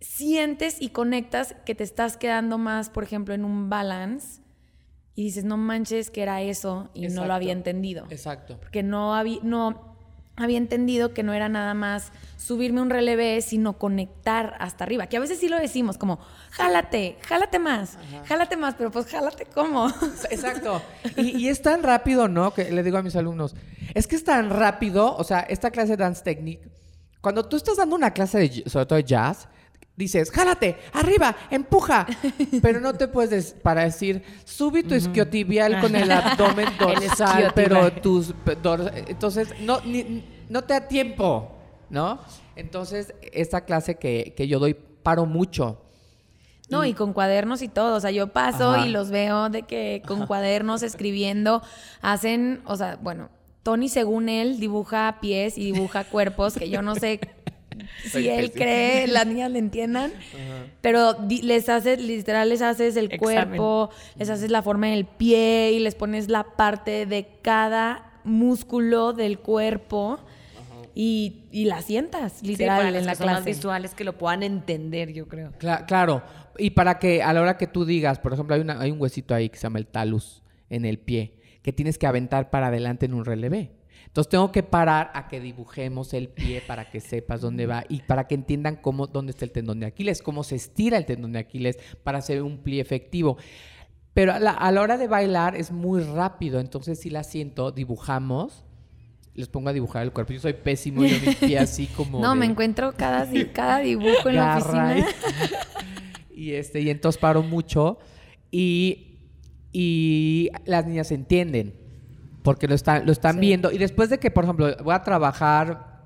sientes 0.00 0.80
y 0.80 0.90
conectas 0.90 1.54
que 1.64 1.74
te 1.74 1.84
estás 1.84 2.16
quedando 2.16 2.58
más, 2.58 2.90
por 2.90 3.04
ejemplo, 3.04 3.34
en 3.34 3.44
un 3.44 3.68
balance 3.68 4.42
y 5.14 5.24
dices, 5.24 5.44
no 5.44 5.56
manches 5.56 6.10
que 6.10 6.22
era 6.22 6.42
eso 6.42 6.90
y 6.94 7.08
no 7.08 7.24
lo 7.24 7.34
había 7.34 7.52
entendido. 7.52 8.06
Exacto. 8.10 8.58
Porque 8.60 8.82
no 8.82 9.14
había, 9.14 9.40
no 9.42 9.87
había 10.38 10.58
entendido 10.58 11.12
que 11.12 11.22
no 11.22 11.32
era 11.32 11.48
nada 11.48 11.74
más 11.74 12.12
subirme 12.36 12.80
un 12.80 12.90
relevé, 12.90 13.42
sino 13.42 13.78
conectar 13.78 14.54
hasta 14.60 14.84
arriba. 14.84 15.08
Que 15.08 15.16
a 15.16 15.20
veces 15.20 15.38
sí 15.38 15.48
lo 15.48 15.58
decimos, 15.58 15.98
como, 15.98 16.18
jálate, 16.50 17.18
jálate 17.22 17.58
más, 17.58 17.98
jálate 18.26 18.56
más, 18.56 18.74
pero 18.76 18.90
pues 18.90 19.06
jálate 19.06 19.46
cómo. 19.46 19.88
Exacto. 20.30 20.80
Y, 21.16 21.36
y 21.36 21.48
es 21.48 21.60
tan 21.60 21.82
rápido, 21.82 22.28
¿no? 22.28 22.54
Que 22.54 22.70
le 22.70 22.82
digo 22.82 22.98
a 22.98 23.02
mis 23.02 23.16
alumnos, 23.16 23.54
es 23.94 24.06
que 24.06 24.16
es 24.16 24.24
tan 24.24 24.50
rápido, 24.50 25.16
o 25.16 25.24
sea, 25.24 25.40
esta 25.40 25.70
clase 25.70 25.92
de 25.92 25.96
Dance 25.98 26.22
Technique, 26.22 26.68
cuando 27.20 27.44
tú 27.44 27.56
estás 27.56 27.76
dando 27.76 27.96
una 27.96 28.12
clase 28.12 28.38
de, 28.38 28.70
sobre 28.70 28.86
todo 28.86 28.96
de 28.96 29.04
jazz, 29.04 29.48
dices, 29.96 30.30
jálate, 30.30 30.78
arriba, 30.92 31.34
empuja, 31.50 32.06
pero 32.62 32.80
no 32.80 32.94
te 32.94 33.08
puedes 33.08 33.30
des- 33.30 33.52
para 33.62 33.82
decir, 33.84 34.22
subí 34.44 34.82
tu 34.84 34.94
isquiotibial 34.94 35.80
con 35.80 35.96
el 35.96 36.10
abdomen 36.12 36.68
dorsal, 36.78 37.52
pero 37.54 37.92
tus 37.92 38.32
dor- 38.62 38.92
entonces 39.08 39.48
no 39.60 39.80
ni- 39.84 40.24
no 40.48 40.62
te 40.62 40.74
da 40.74 40.86
tiempo, 40.88 41.50
¿no? 41.90 42.20
Entonces 42.56 43.12
esta 43.32 43.62
clase 43.64 43.96
que, 43.96 44.34
que 44.36 44.46
yo 44.48 44.58
doy 44.58 44.74
paro 44.74 45.26
mucho. 45.26 45.82
No, 46.70 46.84
y 46.84 46.92
con 46.92 47.12
cuadernos 47.14 47.62
y 47.62 47.68
todo. 47.68 47.96
O 47.96 48.00
sea, 48.00 48.10
yo 48.10 48.28
paso 48.28 48.72
Ajá. 48.72 48.86
y 48.86 48.90
los 48.90 49.10
veo 49.10 49.48
de 49.48 49.62
que 49.62 50.02
con 50.06 50.26
cuadernos 50.26 50.82
escribiendo 50.82 51.62
hacen, 52.02 52.60
o 52.66 52.76
sea, 52.76 52.98
bueno, 53.00 53.30
Tony 53.62 53.88
según 53.88 54.28
él 54.28 54.60
dibuja 54.60 55.16
pies 55.20 55.56
y 55.56 55.72
dibuja 55.72 56.04
cuerpos, 56.04 56.54
que 56.54 56.68
yo 56.68 56.82
no 56.82 56.94
sé 56.94 57.20
si 58.04 58.28
él 58.28 58.46
pésimo. 58.46 58.64
cree 58.64 59.06
las 59.08 59.26
niñas 59.26 59.50
le 59.50 59.58
entiendan, 59.58 60.12
pero 60.80 61.16
les 61.28 61.68
haces, 61.68 62.00
literal 62.00 62.48
les 62.48 62.62
haces 62.62 62.96
el 62.96 63.06
Examen. 63.12 63.56
cuerpo, 63.58 63.90
les 64.16 64.30
haces 64.30 64.50
la 64.50 64.62
forma 64.62 64.88
del 64.88 65.04
pie 65.06 65.72
y 65.72 65.78
les 65.80 65.94
pones 65.94 66.28
la 66.28 66.44
parte 66.56 67.06
de 67.06 67.26
cada 67.42 68.20
músculo 68.24 69.12
del 69.12 69.38
cuerpo 69.38 70.18
y, 70.94 71.44
y 71.52 71.66
la 71.66 71.80
sientas, 71.82 72.32
Sí, 72.40 72.46
literal, 72.48 72.78
para 72.78 72.88
en 72.88 73.06
las 73.06 73.18
la 73.20 73.24
clase. 73.24 73.50
visuales 73.50 73.94
que 73.94 74.04
lo 74.04 74.18
puedan 74.18 74.42
entender, 74.42 75.12
yo 75.12 75.28
creo. 75.28 75.52
Cla- 75.60 75.86
claro, 75.86 76.22
y 76.58 76.70
para 76.70 76.98
que 76.98 77.22
a 77.22 77.32
la 77.32 77.40
hora 77.40 77.56
que 77.56 77.66
tú 77.68 77.84
digas, 77.84 78.18
por 78.18 78.32
ejemplo, 78.32 78.54
hay, 78.56 78.60
una- 78.62 78.80
hay 78.80 78.90
un 78.90 79.00
huesito 79.00 79.34
ahí 79.34 79.48
que 79.48 79.56
se 79.56 79.62
llama 79.62 79.78
el 79.78 79.86
talus 79.86 80.42
en 80.70 80.84
el 80.84 80.98
pie, 80.98 81.34
que 81.62 81.72
tienes 81.72 81.98
que 81.98 82.06
aventar 82.08 82.50
para 82.50 82.66
adelante 82.66 83.06
en 83.06 83.14
un 83.14 83.24
relevé. 83.24 83.70
Entonces 84.08 84.30
tengo 84.30 84.50
que 84.50 84.62
parar 84.62 85.10
a 85.14 85.28
que 85.28 85.38
dibujemos 85.40 86.12
el 86.12 86.28
pie 86.28 86.60
para 86.66 86.90
que 86.90 86.98
sepas 87.00 87.40
dónde 87.40 87.66
va 87.66 87.84
y 87.88 88.00
para 88.00 88.26
que 88.26 88.34
entiendan 88.34 88.76
cómo, 88.76 89.06
dónde 89.06 89.30
está 89.30 89.44
el 89.44 89.52
tendón 89.52 89.78
de 89.80 89.86
Aquiles, 89.86 90.22
cómo 90.22 90.42
se 90.42 90.56
estira 90.56 90.96
el 90.98 91.04
tendón 91.06 91.32
de 91.32 91.38
Aquiles 91.38 91.78
para 92.02 92.18
hacer 92.18 92.42
un 92.42 92.58
plie 92.58 92.80
efectivo. 92.80 93.36
Pero 94.14 94.32
a 94.32 94.38
la, 94.40 94.50
a 94.52 94.72
la 94.72 94.80
hora 94.80 94.96
de 94.98 95.06
bailar 95.06 95.54
es 95.54 95.70
muy 95.70 96.02
rápido, 96.02 96.58
entonces 96.58 96.98
si 96.98 97.10
la 97.10 97.22
siento, 97.22 97.70
dibujamos, 97.70 98.64
les 99.34 99.46
pongo 99.46 99.68
a 99.68 99.72
dibujar 99.72 100.02
el 100.02 100.10
cuerpo. 100.12 100.32
Yo 100.32 100.40
soy 100.40 100.54
pésimo, 100.54 101.04
yo 101.04 101.16
mi 101.24 101.34
pie 101.34 101.58
así 101.58 101.86
como... 101.96 102.20
No, 102.20 102.30
de- 102.30 102.36
me 102.40 102.46
encuentro 102.46 102.94
cada, 102.96 103.28
cada 103.52 103.78
dibujo 103.78 104.28
en 104.30 104.34
la 104.36 104.56
oficina. 104.56 104.98
Y, 106.34 106.40
y, 106.48 106.52
este, 106.54 106.80
y 106.80 106.90
entonces 106.90 107.20
paro 107.20 107.42
mucho 107.42 107.98
y, 108.50 109.18
y 109.70 110.48
las 110.64 110.86
niñas 110.86 111.12
entienden 111.12 111.74
porque 112.48 112.66
lo 112.66 112.74
están, 112.74 113.04
lo 113.04 113.12
están 113.12 113.34
Sí. 113.34 113.40
viendo. 113.40 113.70
Y 113.70 113.76
después 113.76 114.08
de 114.08 114.18
que, 114.18 114.30
por 114.30 114.44
ejemplo, 114.44 114.74
voy 114.82 114.94
a 114.94 115.02
trabajar 115.02 116.00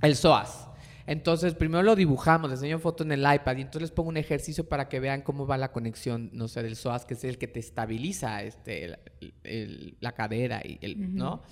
el 0.00 0.16
SOAS. 0.16 0.68
Entonces, 1.06 1.54
primero 1.54 1.82
lo 1.82 1.94
dibujamos, 1.96 2.48
les 2.50 2.60
enseño 2.60 2.78
foto 2.78 3.02
en 3.04 3.12
el 3.12 3.20
iPad 3.20 3.56
y 3.58 3.60
entonces 3.60 3.82
les 3.82 3.90
pongo 3.90 4.08
un 4.08 4.16
ejercicio 4.16 4.64
para 4.66 4.88
que 4.88 5.00
vean 5.00 5.20
cómo 5.20 5.46
va 5.46 5.58
la 5.58 5.70
conexión, 5.70 6.30
no 6.32 6.48
sé, 6.48 6.62
del 6.62 6.76
SOAS, 6.76 7.04
que 7.04 7.12
es 7.12 7.24
el 7.24 7.36
que 7.36 7.46
te 7.46 7.60
estabiliza 7.60 8.42
este, 8.42 8.84
el- 8.86 8.98
el- 9.44 9.96
la 10.00 10.12
cadera 10.12 10.62
y 10.64 10.78
el, 10.80 11.14
¿no? 11.14 11.42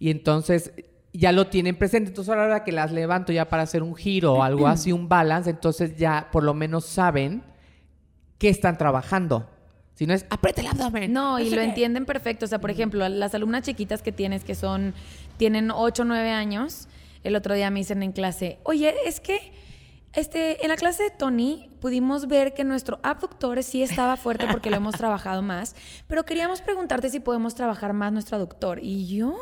Y 0.00 0.10
entonces 0.10 0.72
ya 1.12 1.30
lo 1.30 1.46
tienen 1.46 1.76
presente. 1.76 2.08
Entonces, 2.10 2.32
a 2.32 2.36
la 2.36 2.42
hora 2.44 2.64
que 2.64 2.72
las 2.72 2.90
levanto 2.90 3.32
ya 3.32 3.48
para 3.48 3.62
hacer 3.62 3.82
un 3.84 3.94
giro 3.94 4.32
o 4.34 4.42
algo 4.42 4.66
así, 4.66 4.90
un 4.90 5.08
balance, 5.08 5.50
entonces 5.50 5.96
ya 5.96 6.28
por 6.32 6.42
lo 6.42 6.52
menos 6.54 6.84
saben 6.84 7.44
qué 8.38 8.48
están 8.48 8.76
trabajando. 8.76 9.48
Si 9.98 10.06
no 10.06 10.14
es, 10.14 10.26
aprieta 10.30 10.60
el 10.60 10.68
abdomen. 10.68 11.12
No, 11.12 11.40
y 11.40 11.50
lo 11.50 11.56
qué". 11.56 11.64
entienden 11.64 12.06
perfecto. 12.06 12.44
O 12.44 12.48
sea, 12.48 12.60
por 12.60 12.70
ejemplo, 12.70 13.08
las 13.08 13.34
alumnas 13.34 13.64
chiquitas 13.64 14.00
que 14.00 14.12
tienes 14.12 14.44
que 14.44 14.54
son, 14.54 14.94
tienen 15.38 15.72
8 15.72 16.02
o 16.02 16.04
9 16.04 16.30
años, 16.30 16.86
el 17.24 17.34
otro 17.34 17.52
día 17.56 17.68
me 17.72 17.80
dicen 17.80 18.04
en 18.04 18.12
clase, 18.12 18.60
oye, 18.62 18.94
es 19.06 19.18
que 19.18 19.52
este, 20.12 20.62
en 20.64 20.68
la 20.68 20.76
clase 20.76 21.02
de 21.02 21.10
Tony 21.10 21.68
pudimos 21.80 22.28
ver 22.28 22.54
que 22.54 22.62
nuestro 22.62 23.00
abductor 23.02 23.60
sí 23.64 23.82
estaba 23.82 24.16
fuerte 24.16 24.46
porque 24.48 24.70
lo 24.70 24.76
hemos 24.76 24.94
trabajado 24.96 25.42
más, 25.42 25.74
pero 26.06 26.24
queríamos 26.24 26.60
preguntarte 26.60 27.10
si 27.10 27.18
podemos 27.18 27.56
trabajar 27.56 27.92
más 27.92 28.12
nuestro 28.12 28.36
aductor. 28.36 28.78
Y 28.80 29.08
yo 29.08 29.36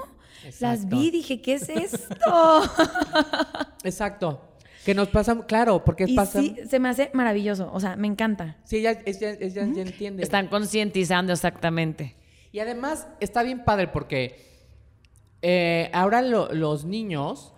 las 0.60 0.88
vi 0.88 1.08
y 1.08 1.10
dije, 1.10 1.42
¿qué 1.42 1.52
es 1.52 1.68
esto? 1.68 2.62
Exacto. 3.84 4.40
Que 4.86 4.94
nos 4.94 5.08
pasa, 5.08 5.44
claro, 5.46 5.84
porque 5.84 6.04
y 6.06 6.14
pasa. 6.14 6.40
sí, 6.40 6.56
se 6.70 6.78
me 6.78 6.88
hace 6.88 7.10
maravilloso. 7.12 7.68
O 7.72 7.80
sea, 7.80 7.96
me 7.96 8.06
encanta. 8.06 8.56
Sí, 8.64 8.76
ella, 8.78 8.92
ella- 9.04 9.32
ella 9.32 9.66
ya 9.74 9.82
entiende. 9.82 10.22
Están 10.22 10.46
concientizando 10.46 11.32
exactamente. 11.32 12.14
Y 12.52 12.60
además 12.60 13.06
está 13.20 13.42
bien 13.42 13.64
padre 13.64 13.88
porque 13.88 14.46
eh, 15.42 15.90
ahora 15.92 16.22
lo- 16.22 16.52
los 16.54 16.84
niños, 16.84 17.52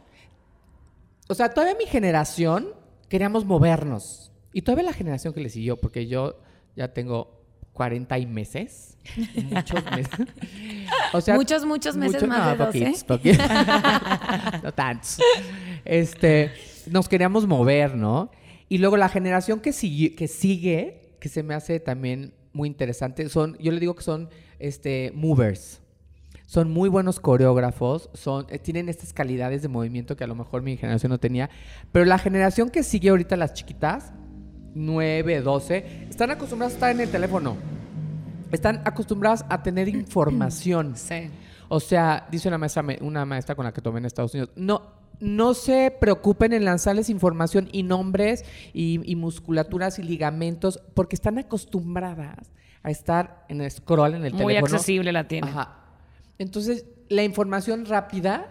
o 1.29 1.35
sea, 1.35 1.51
todavía 1.51 1.77
mi 1.79 1.87
generación 1.87 2.69
queríamos 3.09 3.45
movernos. 3.45 4.33
Y 4.53 4.63
todavía 4.63 4.85
la 4.85 4.93
generación 4.95 5.35
que 5.35 5.41
le 5.41 5.51
siguió, 5.51 5.77
porque 5.77 6.07
yo 6.07 6.41
ya 6.75 6.93
tengo 6.95 7.43
40 7.75 8.19
y 8.19 8.27
meses. 8.27 8.97
Muchos 9.51 9.85
meses. 9.95 10.27
O 11.13 11.21
sea, 11.21 11.35
Muchos, 11.35 11.65
muchos 11.67 11.97
meses 11.97 12.27
más 12.27 12.59
de 12.59 12.65
12. 12.65 12.81
poquitos, 12.81 13.05
poquitos. 13.05 13.47
no 14.63 14.73
tantos. 14.73 15.19
Este, 15.85 16.51
nos 16.91 17.09
queríamos 17.09 17.47
mover, 17.47 17.97
¿no? 17.97 18.31
Y 18.69 18.79
luego 18.79 18.97
la 18.97 19.09
generación 19.09 19.61
que 19.61 19.73
sigue, 19.73 20.15
que 20.15 20.29
sigue, 20.29 21.17
que 21.21 21.29
se 21.29 21.43
me 21.43 21.55
hace 21.55 21.81
también 21.81 22.35
muy 22.53 22.69
interesante, 22.69 23.29
son, 23.29 23.57
yo 23.59 23.73
le 23.73 23.81
digo 23.81 23.95
que 23.95 24.03
son 24.03 24.29
este, 24.59 25.13
movers. 25.15 25.81
Son 26.47 26.71
muy 26.71 26.89
buenos 26.89 27.21
coreógrafos, 27.21 28.09
son, 28.15 28.47
eh, 28.49 28.59
tienen 28.59 28.89
estas 28.89 29.13
calidades 29.13 29.61
de 29.61 29.69
movimiento 29.69 30.17
que 30.17 30.25
a 30.25 30.27
lo 30.27 30.35
mejor 30.35 30.63
mi 30.63 30.77
generación 30.77 31.11
no 31.11 31.19
tenía. 31.19 31.51
Pero 31.93 32.07
la 32.07 32.19
generación 32.19 32.71
que 32.71 32.83
sigue 32.83 33.11
ahorita, 33.11 33.37
las 33.37 33.53
chiquitas, 33.53 34.13
9, 34.75 35.43
12, 35.43 36.07
están 36.09 36.31
acostumbradas 36.31 36.73
a 36.73 36.77
estar 36.77 36.91
en 36.91 37.01
el 37.01 37.11
teléfono. 37.11 37.57
Están 38.51 38.81
acostumbradas 38.85 39.45
a 39.49 39.63
tener 39.63 39.89
información. 39.91 40.97
Sí. 40.97 41.31
O 41.69 41.81
sea, 41.81 42.27
dice 42.31 42.49
una 42.49 42.57
maestra, 42.57 42.83
una 43.03 43.27
maestra 43.27 43.55
con 43.55 43.67
la 43.67 43.73
que 43.73 43.83
tomé 43.83 43.99
en 43.99 44.07
Estados 44.07 44.33
Unidos, 44.33 44.51
no, 44.57 44.98
no 45.21 45.55
se 45.55 45.91
preocupen 46.01 46.53
en 46.53 46.65
lanzarles 46.65 47.11
información 47.11 47.69
y 47.73 47.83
nombres 47.83 48.45
y, 48.73 49.01
y 49.11 49.17
musculaturas 49.17 49.99
y 49.99 50.03
ligamentos 50.03 50.81
porque 50.95 51.17
están 51.17 51.39
acostumbradas 51.39 52.51
a 52.83 52.91
estar 52.91 53.45
en 53.49 53.61
el 53.61 53.71
scroll 53.71 54.15
en 54.15 54.25
el 54.25 54.33
Muy 54.33 54.47
teléfono. 54.55 54.75
accesible 54.75 55.13
la 55.13 55.27
tiene. 55.27 55.49
Ajá. 55.49 55.77
Entonces, 56.39 56.87
la 57.09 57.25
información 57.25 57.85
rápida, 57.87 58.49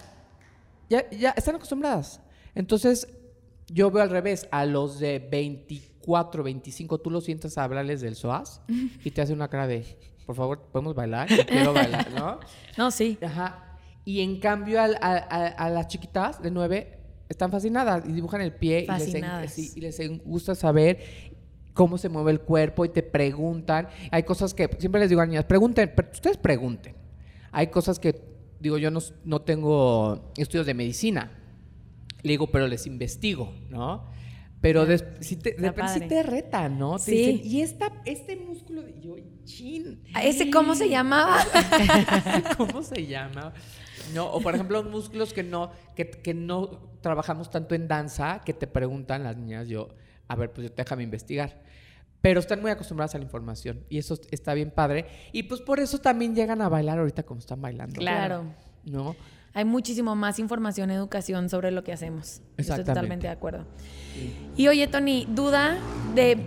ya, 0.90 1.10
ya 1.12 1.30
están 1.32 1.56
acostumbradas. 1.56 2.20
Entonces, 2.54 3.08
yo 3.70 3.90
veo 3.92 4.04
al 4.04 4.10
revés, 4.10 4.48
a 4.52 4.66
los 4.66 5.00
de 5.00 5.20
24, 5.20 6.44
25, 6.44 6.98
tú 7.00 7.10
los 7.10 7.24
sientas 7.24 7.58
a 7.58 7.64
hablarles 7.64 8.02
del 8.02 8.16
SOAS 8.16 8.62
y 9.04 9.12
te 9.12 9.22
hace 9.22 9.32
una 9.34 9.48
cara 9.48 9.68
de, 9.68 9.86
por 10.26 10.36
favor, 10.36 10.60
¿podemos 10.72 10.96
bailar? 10.96 11.30
Yo 11.30 11.46
quiero 11.46 11.74
bailar, 11.74 12.12
¿no? 12.14 12.40
No, 12.78 12.92
sí. 12.92 13.18
Ajá. 13.22 13.64
Y 14.08 14.22
en 14.22 14.40
cambio 14.40 14.80
al- 14.82 14.96
a, 15.02 15.16
a- 15.18 15.48
a 15.66 15.70
las 15.70 15.90
chiquitas 15.90 16.42
de 16.42 16.50
nueve 16.50 16.98
están 17.28 17.52
fascinadas 17.52 18.06
y 18.08 18.14
dibujan 18.14 18.40
el 18.40 18.54
pie 18.54 18.86
y 18.88 19.00
les, 19.00 19.14
en- 19.14 19.26
y 19.76 19.82
les 19.82 20.24
gusta 20.24 20.56
saber 20.56 21.00
cómo 21.74 21.98
se 21.98 22.08
mueve 22.08 22.32
el 22.32 22.40
cuerpo 22.40 22.86
y 22.86 22.90
te 22.90 23.04
preguntan. 23.04 23.90
Hay 24.10 24.24
cosas 24.24 24.54
que 24.54 24.70
siempre 24.80 25.02
les 25.02 25.10
digo 25.10 25.20
a 25.20 25.26
las 25.26 25.30
niñas, 25.30 25.44
pregunten, 25.44 25.92
pero 25.94 26.08
ustedes 26.14 26.38
pregunten. 26.38 26.96
Hay 27.52 27.68
cosas 27.68 28.00
que, 28.00 28.16
digo, 28.62 28.78
yo 28.78 28.92
no, 28.92 29.00
no 29.26 29.42
tengo 29.42 30.32
estudios 30.38 30.66
de 30.66 30.74
medicina. 30.74 31.30
Le 32.24 32.32
digo, 32.32 32.48
pero 32.48 32.66
les 32.66 32.88
investigo, 32.88 33.54
¿no? 33.70 34.06
Pero 34.62 34.86
sí 35.20 35.36
te, 35.36 35.52
de 35.52 35.68
repente 35.68 35.94
sí 35.96 36.00
te 36.08 36.24
retan, 36.24 36.80
¿no? 36.80 36.96
Te 36.96 37.04
Sí. 37.04 37.12
dicen, 37.12 37.42
y 37.44 37.62
esta, 37.62 37.92
este 38.06 38.38
músculo 38.38 38.84
de 38.84 39.00
yo, 39.02 39.16
chin. 39.44 40.02
¿A 40.14 40.24
¿Ese 40.24 40.50
cómo 40.50 40.76
se 40.76 40.88
llamaba? 40.88 41.38
¿Cómo 42.58 42.82
se 42.84 43.06
llama? 43.06 43.54
No, 44.14 44.32
o 44.32 44.42
por 44.42 44.56
ejemplo, 44.56 44.84
músculos 44.90 45.34
que 45.34 45.44
no, 45.44 45.72
que, 45.96 46.10
que 46.10 46.34
no 46.34 46.80
trabajamos 47.02 47.50
tanto 47.50 47.76
en 47.76 47.88
danza, 47.88 48.42
que 48.46 48.54
te 48.54 48.68
preguntan 48.68 49.24
las 49.24 49.38
niñas, 49.38 49.68
yo, 49.68 49.90
a 50.28 50.36
ver, 50.36 50.52
pues 50.52 50.72
déjame 50.76 51.04
investigar. 51.04 51.62
Pero 52.22 52.40
están 52.40 52.62
muy 52.62 52.72
acostumbradas 52.72 53.14
a 53.16 53.20
la 53.20 53.24
información 53.26 53.86
y 53.90 54.00
eso 54.00 54.20
está 54.32 54.54
bien 54.54 54.72
padre. 54.72 55.06
Y 55.32 55.44
pues 55.44 55.62
por 55.62 55.80
eso 55.80 56.00
también 56.00 56.36
llegan 56.36 56.62
a 56.62 56.70
bailar 56.70 57.00
ahorita 57.00 57.24
como 57.24 57.40
están 57.40 57.62
bailando. 57.62 57.96
Claro. 57.96 58.46
¿No? 58.84 59.16
hay 59.58 59.66
muchísimo 59.66 60.16
más 60.16 60.38
información, 60.38 60.92
educación 60.92 61.50
sobre 61.50 61.72
lo 61.72 61.84
que 61.84 61.92
hacemos. 61.92 62.28
Estoy 62.28 62.44
Exactamente. 62.58 62.92
totalmente 62.92 63.26
de 63.26 63.34
acuerdo. 63.34 63.66
Y 64.56 64.68
oye, 64.68 64.86
Tony, 64.88 65.26
duda 65.28 65.80
de 66.14 66.38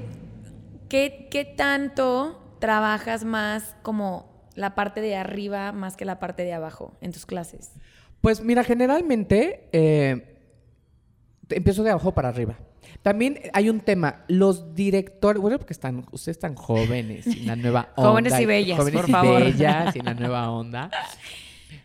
qué, 0.88 1.26
qué 1.28 1.44
tanto 1.44 2.40
trabajas 2.60 3.24
más 3.24 3.74
como 3.82 4.29
la 4.60 4.74
parte 4.74 5.00
de 5.00 5.16
arriba 5.16 5.72
más 5.72 5.96
que 5.96 6.04
la 6.04 6.20
parte 6.20 6.44
de 6.44 6.52
abajo 6.52 6.96
en 7.00 7.12
tus 7.12 7.24
clases. 7.24 7.72
Pues 8.20 8.42
mira, 8.42 8.62
generalmente 8.62 9.68
eh, 9.72 10.36
empiezo 11.48 11.82
de 11.82 11.90
abajo 11.90 12.12
para 12.12 12.28
arriba. 12.28 12.58
También 13.02 13.38
hay 13.54 13.70
un 13.70 13.80
tema, 13.80 14.24
los 14.28 14.74
directores, 14.74 15.40
bueno, 15.40 15.56
porque 15.58 15.72
están, 15.72 16.04
ustedes 16.12 16.36
están 16.36 16.54
jóvenes 16.54 17.26
y 17.26 17.44
la 17.46 17.56
nueva 17.56 17.92
onda. 17.96 18.10
Jóvenes 18.10 18.40
y 18.40 18.46
bellas, 18.46 18.78
jóvenes 18.78 19.00
por 19.00 19.08
y 19.08 19.12
favor. 19.12 19.44
bellas 19.44 19.96
la 19.96 20.14
nueva 20.20 20.50
onda. 20.50 20.90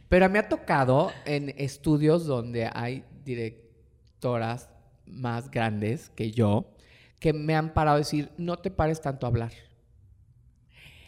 Pero 0.10 0.30
me 0.30 0.40
ha 0.40 0.50
tocado 0.50 1.12
en 1.26 1.54
estudios 1.58 2.26
donde 2.26 2.70
hay 2.74 3.06
directoras 3.24 4.70
más 5.06 5.50
grandes 5.50 6.10
que 6.10 6.32
yo 6.32 6.72
que 7.20 7.32
me 7.32 7.56
han 7.56 7.74
parado 7.74 7.96
a 7.96 8.00
decir, 8.00 8.30
no 8.38 8.58
te 8.58 8.70
pares 8.70 9.00
tanto 9.00 9.26
a 9.26 9.30
hablar. 9.30 9.54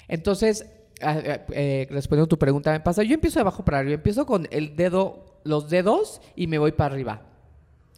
Entonces, 0.07 0.65
eh, 1.01 1.45
eh, 1.51 1.87
respondiendo 1.89 2.25
a 2.25 2.29
tu 2.29 2.37
pregunta, 2.39 2.71
me 2.71 2.79
pasa, 2.79 3.03
yo 3.03 3.13
empiezo 3.13 3.35
de 3.39 3.41
abajo 3.41 3.63
para 3.63 3.79
arriba, 3.79 3.95
empiezo 3.95 4.25
con 4.25 4.47
el 4.51 4.75
dedo, 4.75 5.39
los 5.43 5.69
dedos 5.69 6.21
y 6.35 6.47
me 6.47 6.57
voy 6.57 6.71
para 6.71 6.93
arriba. 6.93 7.21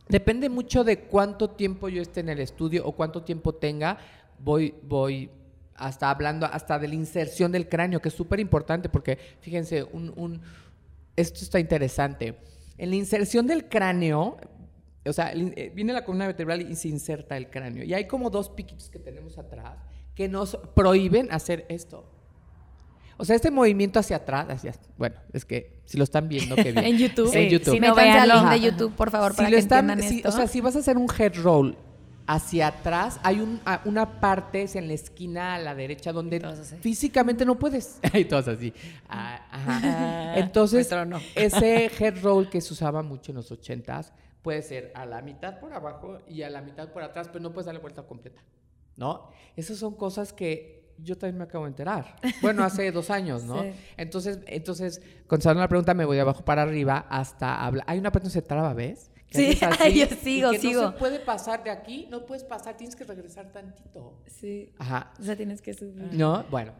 Depende 0.08 0.50
mucho 0.50 0.84
de 0.84 1.02
cuánto 1.02 1.52
tiempo 1.52 1.88
yo 1.88 2.02
esté 2.02 2.22
en 2.22 2.30
el 2.30 2.40
estudio 2.40 2.86
o 2.86 2.94
cuánto 2.94 3.24
tiempo 3.24 3.54
tenga, 3.54 3.98
voy, 4.40 4.74
voy 4.84 5.30
hasta 5.76 6.10
hablando, 6.10 6.46
hasta 6.46 6.80
de 6.80 6.88
la 6.88 6.96
inserción 6.96 7.52
del 7.52 7.70
cráneo, 7.70 8.02
que 8.02 8.10
es 8.10 8.16
súper 8.16 8.40
importante 8.40 8.90
porque, 8.90 9.18
fíjense, 9.40 9.84
un, 9.84 10.12
un- 10.16 10.42
esto 11.16 11.40
está 11.44 11.60
interesante. 11.60 12.36
En 12.78 12.90
la 12.90 12.96
inserción 12.96 13.46
del 13.46 13.70
cráneo, 13.70 14.38
o 15.06 15.14
sea, 15.14 15.32
eh, 15.34 15.72
viene 15.76 15.94
la 15.94 16.04
columna 16.04 16.28
vertebral 16.28 16.70
y 16.70 16.76
se 16.76 16.88
inserta 16.88 17.38
el 17.38 17.50
cráneo. 17.50 17.84
Y 17.84 17.94
hay 17.94 18.08
como 18.08 18.30
dos 18.30 18.50
piquitos 18.50 18.90
que 18.90 19.00
tenemos 19.00 19.38
atrás 19.38 19.78
que 20.16 20.28
nos 20.28 20.58
prohíben 20.76 21.32
hacer 21.32 21.66
esto. 21.70 22.10
O 23.22 23.26
sea, 23.26 23.36
este 23.36 23.52
movimiento 23.52 24.00
hacia 24.00 24.16
atrás, 24.16 24.48
hacia, 24.50 24.74
bueno, 24.98 25.18
es 25.34 25.44
que 25.46 25.82
si 25.86 25.98
lo 25.98 26.04
están 26.06 26.28
viendo, 26.30 26.56
qué 26.56 26.72
bien. 26.72 26.78
En 26.86 26.98
YouTube. 26.98 27.26
En 27.28 27.32
Sí, 27.34 27.50
YouTube. 27.50 27.74
sí, 27.74 27.80
no, 27.82 27.94
link 27.96 28.50
de 28.50 28.60
YouTube, 28.62 28.94
por 28.96 29.12
favor, 29.12 29.32
Si 29.34 29.38
para 29.38 29.50
lo 29.50 29.56
que 29.56 29.60
están- 29.60 29.90
entiendan 29.90 30.10
si- 30.10 30.18
esto. 30.18 30.30
O 30.30 30.32
sea, 30.32 30.48
si 30.48 30.62
vas 30.62 30.76
a 30.76 30.80
hacer 30.80 30.98
un 30.98 31.08
head 31.20 31.34
roll 31.44 31.78
hacia 32.28 32.68
atrás, 32.68 33.20
hay 33.24 33.40
un- 33.42 33.60
una 33.86 34.20
parte 34.22 34.62
es 34.62 34.76
en 34.76 34.88
la 34.88 34.94
esquina 34.94 35.56
a 35.56 35.60
la 35.60 35.76
derecha 35.76 36.12
donde 36.14 36.40
físicamente 36.80 37.44
no 37.46 37.60
puedes. 37.60 38.00
Y 38.14 38.26
todos 38.26 38.48
así. 38.48 38.74
Ah, 39.10 39.46
ajá. 39.52 40.38
Entonces, 40.40 40.90
ese 41.36 41.92
head 42.00 42.22
roll 42.24 42.50
que 42.50 42.62
se 42.62 42.72
usaba 42.74 43.04
mucho 43.04 43.32
en 43.32 43.36
los 43.38 43.52
ochentas 43.52 44.14
puede 44.42 44.62
ser 44.62 44.92
a 44.96 45.06
la 45.06 45.22
mitad 45.22 45.60
por 45.60 45.74
abajo 45.74 46.20
y 46.30 46.44
a 46.44 46.50
la 46.50 46.62
mitad 46.62 46.88
por 46.94 47.04
atrás, 47.04 47.28
pero 47.28 47.42
no 47.42 47.52
puedes 47.52 47.66
dar 47.66 47.76
la 47.76 47.82
vuelta 47.82 48.04
completa. 48.04 48.42
¿No? 48.96 49.30
Esas 49.56 49.78
son 49.78 49.96
cosas 49.96 50.32
que 50.34 50.79
yo 51.04 51.18
también 51.18 51.38
me 51.38 51.44
acabo 51.44 51.66
de 51.66 51.70
enterar. 51.70 52.16
Bueno, 52.42 52.64
hace 52.64 52.92
dos 52.92 53.10
años, 53.10 53.44
¿no? 53.44 53.62
Sí. 53.70 53.74
Entonces, 53.98 54.40
entonces, 54.48 55.02
contestando 55.28 55.60
la 55.60 55.68
pregunta, 55.68 55.94
me 55.94 56.06
voy 56.06 56.16
de 56.16 56.22
abajo 56.22 56.44
para 56.46 56.62
arriba 56.62 57.06
hasta 57.10 57.64
hablar. 57.64 57.86
Hay 57.88 58.00
una 58.00 58.12
parte 58.12 58.28
donde 58.28 58.34
se 58.34 58.42
traba, 58.42 58.74
¿ves? 58.74 59.12
Que 59.28 59.54
Sí, 59.54 59.60
así 59.66 60.00
yo 60.00 60.06
y 60.06 60.16
sigo, 60.16 60.52
que 60.52 60.60
sigo. 60.60 60.82
No 60.82 60.92
se 60.92 60.98
puede 60.98 61.20
pasar 61.20 61.64
de 61.64 61.72
aquí, 61.72 62.08
no 62.10 62.26
puedes 62.26 62.44
pasar, 62.44 62.78
tienes 62.78 62.96
que 62.96 63.04
regresar 63.04 63.52
tantito. 63.52 64.22
Sí. 64.28 64.72
Ajá. 64.80 65.14
O 65.20 65.24
sea, 65.24 65.36
tienes 65.36 65.62
que 65.62 65.74
subir. 65.74 66.14
¿No? 66.14 66.46
Bueno. 66.50 66.74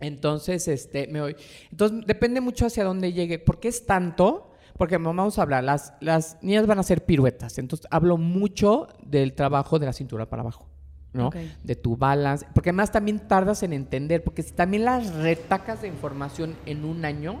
Entonces, 0.00 0.68
este, 0.68 1.08
me 1.08 1.20
voy. 1.20 1.36
Entonces, 1.70 2.06
depende 2.06 2.40
mucho 2.40 2.66
hacia 2.66 2.84
dónde 2.84 3.12
llegue. 3.12 3.38
¿Por 3.38 3.58
qué 3.58 3.68
es 3.68 3.84
tanto? 3.84 4.52
Porque 4.76 4.96
vamos 4.96 5.38
a 5.38 5.42
hablar, 5.42 5.64
las, 5.64 5.92
las 6.00 6.40
niñas 6.40 6.66
van 6.68 6.78
a 6.78 6.82
hacer 6.82 7.04
piruetas. 7.04 7.58
Entonces, 7.58 7.88
hablo 7.90 8.16
mucho 8.16 8.88
del 9.02 9.34
trabajo 9.34 9.80
de 9.80 9.86
la 9.86 9.92
cintura 9.92 10.28
para 10.28 10.42
abajo. 10.42 10.67
¿No? 11.12 11.30
De 11.64 11.76
tu 11.76 11.96
balance. 11.96 12.46
Porque 12.54 12.70
además 12.70 12.92
también 12.92 13.18
tardas 13.20 13.62
en 13.62 13.72
entender. 13.72 14.22
Porque 14.22 14.42
si 14.42 14.52
también 14.52 14.84
las 14.84 15.14
retacas 15.14 15.82
de 15.82 15.88
información 15.88 16.56
en 16.66 16.84
un 16.84 17.04
año, 17.04 17.40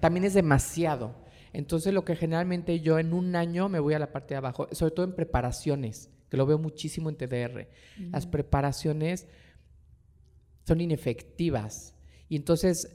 también 0.00 0.24
es 0.24 0.34
demasiado. 0.34 1.14
Entonces, 1.52 1.94
lo 1.94 2.04
que 2.04 2.16
generalmente 2.16 2.80
yo 2.80 2.98
en 2.98 3.12
un 3.12 3.36
año 3.36 3.68
me 3.68 3.78
voy 3.78 3.94
a 3.94 3.98
la 3.98 4.10
parte 4.10 4.34
de 4.34 4.38
abajo, 4.38 4.68
sobre 4.72 4.92
todo 4.92 5.06
en 5.06 5.14
preparaciones, 5.14 6.10
que 6.28 6.36
lo 6.36 6.46
veo 6.46 6.58
muchísimo 6.58 7.08
en 7.08 7.16
TDR. 7.16 7.68
Las 8.10 8.26
preparaciones 8.26 9.28
son 10.66 10.80
inefectivas. 10.80 11.94
Y 12.28 12.36
entonces, 12.36 12.90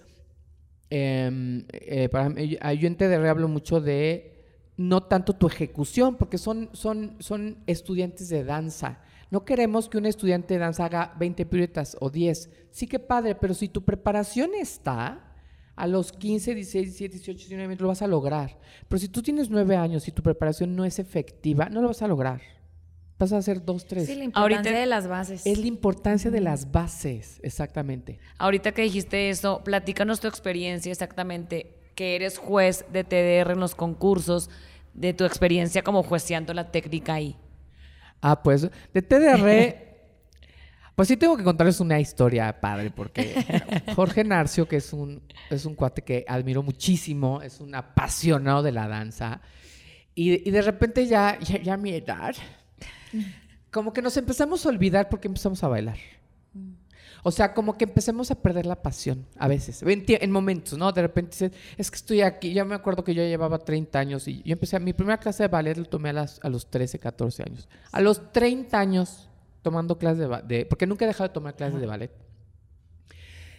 em, 0.90 1.66
eh, 1.72 2.10
para 2.10 2.30
yo 2.34 2.58
yo 2.74 2.88
en 2.88 2.98
TDR 2.98 3.30
hablo 3.30 3.48
mucho 3.48 3.80
de 3.80 4.40
no 4.76 5.04
tanto 5.04 5.34
tu 5.34 5.48
ejecución, 5.48 6.18
porque 6.18 6.38
son, 6.38 6.70
son, 6.74 7.16
son 7.20 7.64
estudiantes 7.68 8.30
de 8.30 8.44
danza. 8.44 9.02
No 9.32 9.46
queremos 9.46 9.90
que 9.90 9.98
un 9.98 10.06
estudiante 10.06 10.56
de 10.56 10.60
danza 10.60 10.86
haga 10.86 11.14
20 11.20 11.46
piruetas 11.46 11.96
o 12.00 12.10
10. 12.10 12.50
Sí 12.72 12.88
que 12.88 13.00
padre, 13.00 13.36
pero 13.36 13.54
si 13.54 13.68
tu 13.70 13.84
preparación 13.84 14.52
está, 14.56 15.26
a 15.76 15.88
los 15.88 16.12
15, 16.12 16.56
16, 16.56 16.86
17, 16.98 17.14
18, 17.18 17.38
19 17.48 17.76
lo 17.78 17.88
vas 17.88 18.02
a 18.02 18.08
lograr. 18.08 18.60
Pero 18.88 19.00
si 19.00 19.08
tú 19.08 19.22
tienes 19.22 19.50
9 19.50 19.78
años 19.78 20.08
y 20.08 20.12
tu 20.12 20.22
preparación 20.22 20.76
no 20.76 20.84
es 20.84 21.00
efectiva, 21.00 21.70
no 21.70 21.82
lo 21.82 21.88
vas 21.88 22.02
a 22.02 22.08
lograr. 22.08 22.42
Vas 23.18 23.32
a 23.34 23.38
hacer 23.38 23.64
2, 23.64 23.86
3. 23.86 24.06
Sí, 24.06 24.16
la 24.16 24.24
importancia 24.24 24.58
Ahorita- 24.72 24.80
de 24.80 24.86
las 24.86 25.08
bases. 25.08 25.46
Es 25.46 25.58
la 25.60 25.68
importancia 25.68 26.32
de 26.32 26.42
las 26.42 26.72
bases, 26.72 27.40
exactamente. 27.44 28.20
Ahorita 28.38 28.72
que 28.72 28.82
dijiste 28.82 29.30
eso, 29.30 29.62
platícanos 29.64 30.20
tu 30.20 30.28
experiencia 30.28 30.92
exactamente, 30.92 31.76
que 31.96 32.16
eres 32.16 32.38
juez 32.38 32.86
de 32.92 33.04
TDR 33.04 33.52
en 33.54 33.60
los 33.60 33.76
concursos, 33.76 34.50
de 34.94 35.14
tu 35.14 35.24
experiencia 35.26 35.82
como 35.84 36.02
jueceando 36.04 36.54
la 36.54 36.72
técnica 36.72 37.14
ahí. 37.14 37.38
Ah, 38.22 38.42
pues 38.42 38.70
de 38.94 39.02
TDR, 39.02 39.76
pues 40.96 41.08
sí 41.08 41.18
tengo 41.18 41.38
que 41.38 41.44
contarles 41.44 41.80
una 41.80 42.00
historia 42.00 42.60
padre, 42.60 42.92
porque 42.92 43.46
Jorge 43.96 44.24
Narcio, 44.24 44.68
que 44.68 44.78
es 44.78 44.92
un, 44.94 45.22
es 45.50 45.66
un 45.66 45.76
cuate 45.76 46.02
que 46.02 46.26
admiro 46.28 46.64
muchísimo, 46.64 47.42
es 47.42 47.60
un 47.60 47.74
apasionado 47.76 48.64
de 48.64 48.72
la 48.72 48.88
danza, 48.88 49.42
y, 50.14 50.48
y 50.48 50.52
de 50.52 50.62
repente 50.62 51.08
ya, 51.08 51.40
ya, 51.40 51.62
ya 51.62 51.74
a 51.76 51.78
mi 51.78 51.92
edad, 51.92 52.36
como 53.72 53.94
que 53.94 54.02
nos 54.02 54.18
empezamos 54.18 54.66
a 54.66 54.70
olvidar 54.70 55.10
porque 55.10 55.28
empezamos 55.28 55.64
a 55.64 55.68
bailar. 55.68 55.98
O 57.24 57.32
sea, 57.32 57.54
como 57.54 57.78
que 57.78 57.84
empecemos 57.86 58.32
a 58.32 58.36
perder 58.36 58.66
la 58.66 58.82
pasión 58.82 59.26
a 59.38 59.48
veces, 59.48 59.82
en, 59.84 60.06
en 60.08 60.32
momentos, 60.32 60.78
¿no? 60.78 60.92
De 60.92 61.02
repente 61.02 61.32
dices, 61.32 61.52
es 61.78 61.92
que 61.92 61.96
estoy 61.98 62.22
aquí, 62.22 62.54
yo 62.54 62.66
me 62.66 62.76
acuerdo 62.76 63.04
que 63.04 63.14
yo 63.14 63.24
llevaba 63.24 63.60
30 63.60 64.00
años 64.00 64.28
y 64.28 64.42
yo 64.44 64.54
empecé, 64.54 64.80
mi 64.80 64.94
primera 64.94 65.18
clase 65.18 65.44
de 65.44 65.50
ballet 65.50 65.76
lo 65.78 65.86
tomé 65.86 66.10
a, 66.10 66.14
las- 66.14 66.40
a 66.44 66.50
los 66.50 66.70
13, 66.70 66.98
14 67.00 67.44
años. 67.44 67.68
A 67.92 68.02
los 68.02 68.32
30 68.32 68.80
años 68.80 69.30
tomando 69.62 69.98
clases 69.98 70.30
de, 70.30 70.42
de 70.58 70.66
porque 70.66 70.88
nunca 70.88 71.04
he 71.06 71.08
dejado 71.08 71.28
de 71.28 71.34
tomar 71.34 71.56
clases 71.56 71.80
de 71.82 71.86
ballet. 71.88 72.12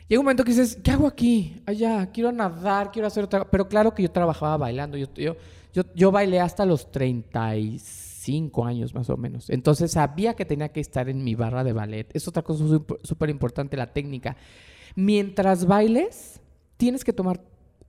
Llega 0.08 0.18
un 0.20 0.24
momento 0.24 0.42
que 0.42 0.50
dices, 0.50 0.76
¿qué 0.82 0.90
hago 0.90 1.06
aquí? 1.06 1.62
Allá, 1.66 2.10
quiero 2.12 2.32
nadar, 2.32 2.90
quiero 2.90 3.06
hacer 3.06 3.22
otra 3.24 3.48
Pero 3.48 3.68
claro 3.68 3.94
que 3.94 4.02
yo 4.02 4.10
trabajaba 4.10 4.56
bailando. 4.56 4.96
Yo, 4.96 5.06
yo, 5.14 5.36
yo, 5.72 5.82
yo 5.94 6.10
bailé 6.10 6.40
hasta 6.40 6.66
los 6.66 6.90
35 8.20 8.64
años 8.64 8.94
más 8.94 9.08
o 9.10 9.16
menos. 9.16 9.50
Entonces 9.50 9.92
sabía 9.92 10.34
que 10.34 10.44
tenía 10.44 10.68
que 10.70 10.80
estar 10.80 11.08
en 11.08 11.24
mi 11.24 11.34
barra 11.34 11.64
de 11.64 11.72
ballet. 11.72 12.08
Es 12.14 12.28
otra 12.28 12.42
cosa 12.42 12.64
súper 13.02 13.30
importante, 13.30 13.76
la 13.76 13.92
técnica. 13.92 14.36
Mientras 14.94 15.66
bailes, 15.66 16.40
tienes 16.76 17.04
que 17.04 17.12
tomar 17.12 17.40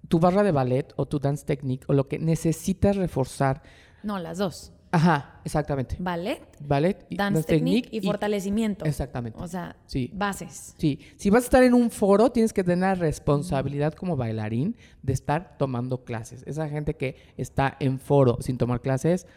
tu 0.08 0.20
barra 0.20 0.44
de 0.44 0.52
ballet 0.52 0.94
o 0.96 1.06
tu 1.06 1.20
dance 1.20 1.46
technique 1.46 1.86
o 1.88 1.94
lo 1.94 2.08
que 2.08 2.20
necesitas 2.20 2.96
reforzar. 2.96 3.62
No, 4.04 4.20
las 4.20 4.38
dos. 4.38 4.72
Ajá, 4.94 5.40
exactamente. 5.46 5.96
Ballet, 6.00 6.42
Ballet, 6.60 7.06
y 7.10 7.16
dance 7.16 7.44
technique 7.44 7.88
y 7.94 8.02
fortalecimiento. 8.02 8.84
Exactamente. 8.84 9.40
O 9.42 9.48
sea, 9.48 9.78
Sí. 9.86 10.12
bases. 10.14 10.76
Sí, 10.78 11.00
si 11.16 11.30
vas 11.30 11.44
a 11.44 11.46
estar 11.46 11.64
en 11.64 11.74
un 11.74 11.90
foro, 11.92 12.30
tienes 12.30 12.52
que 12.52 12.62
tener 12.62 12.80
la 12.80 12.96
responsabilidad 12.96 13.94
como 13.94 14.18
bailarín 14.18 14.76
de 15.02 15.14
estar 15.14 15.56
tomando 15.58 16.04
clases. 16.04 16.44
Esa 16.46 16.68
gente 16.68 16.96
que 16.96 17.16
está 17.38 17.78
en 17.80 18.00
foro 18.00 18.38
sin 18.42 18.58
tomar 18.58 18.82
clases, 18.82 19.28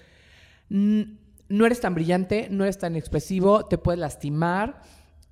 no 0.68 1.66
eres 1.66 1.80
tan 1.80 1.94
brillante, 1.94 2.48
no 2.50 2.64
eres 2.64 2.78
tan 2.78 2.96
expresivo, 2.96 3.66
te 3.66 3.78
puedes 3.78 3.98
lastimar, 4.00 4.80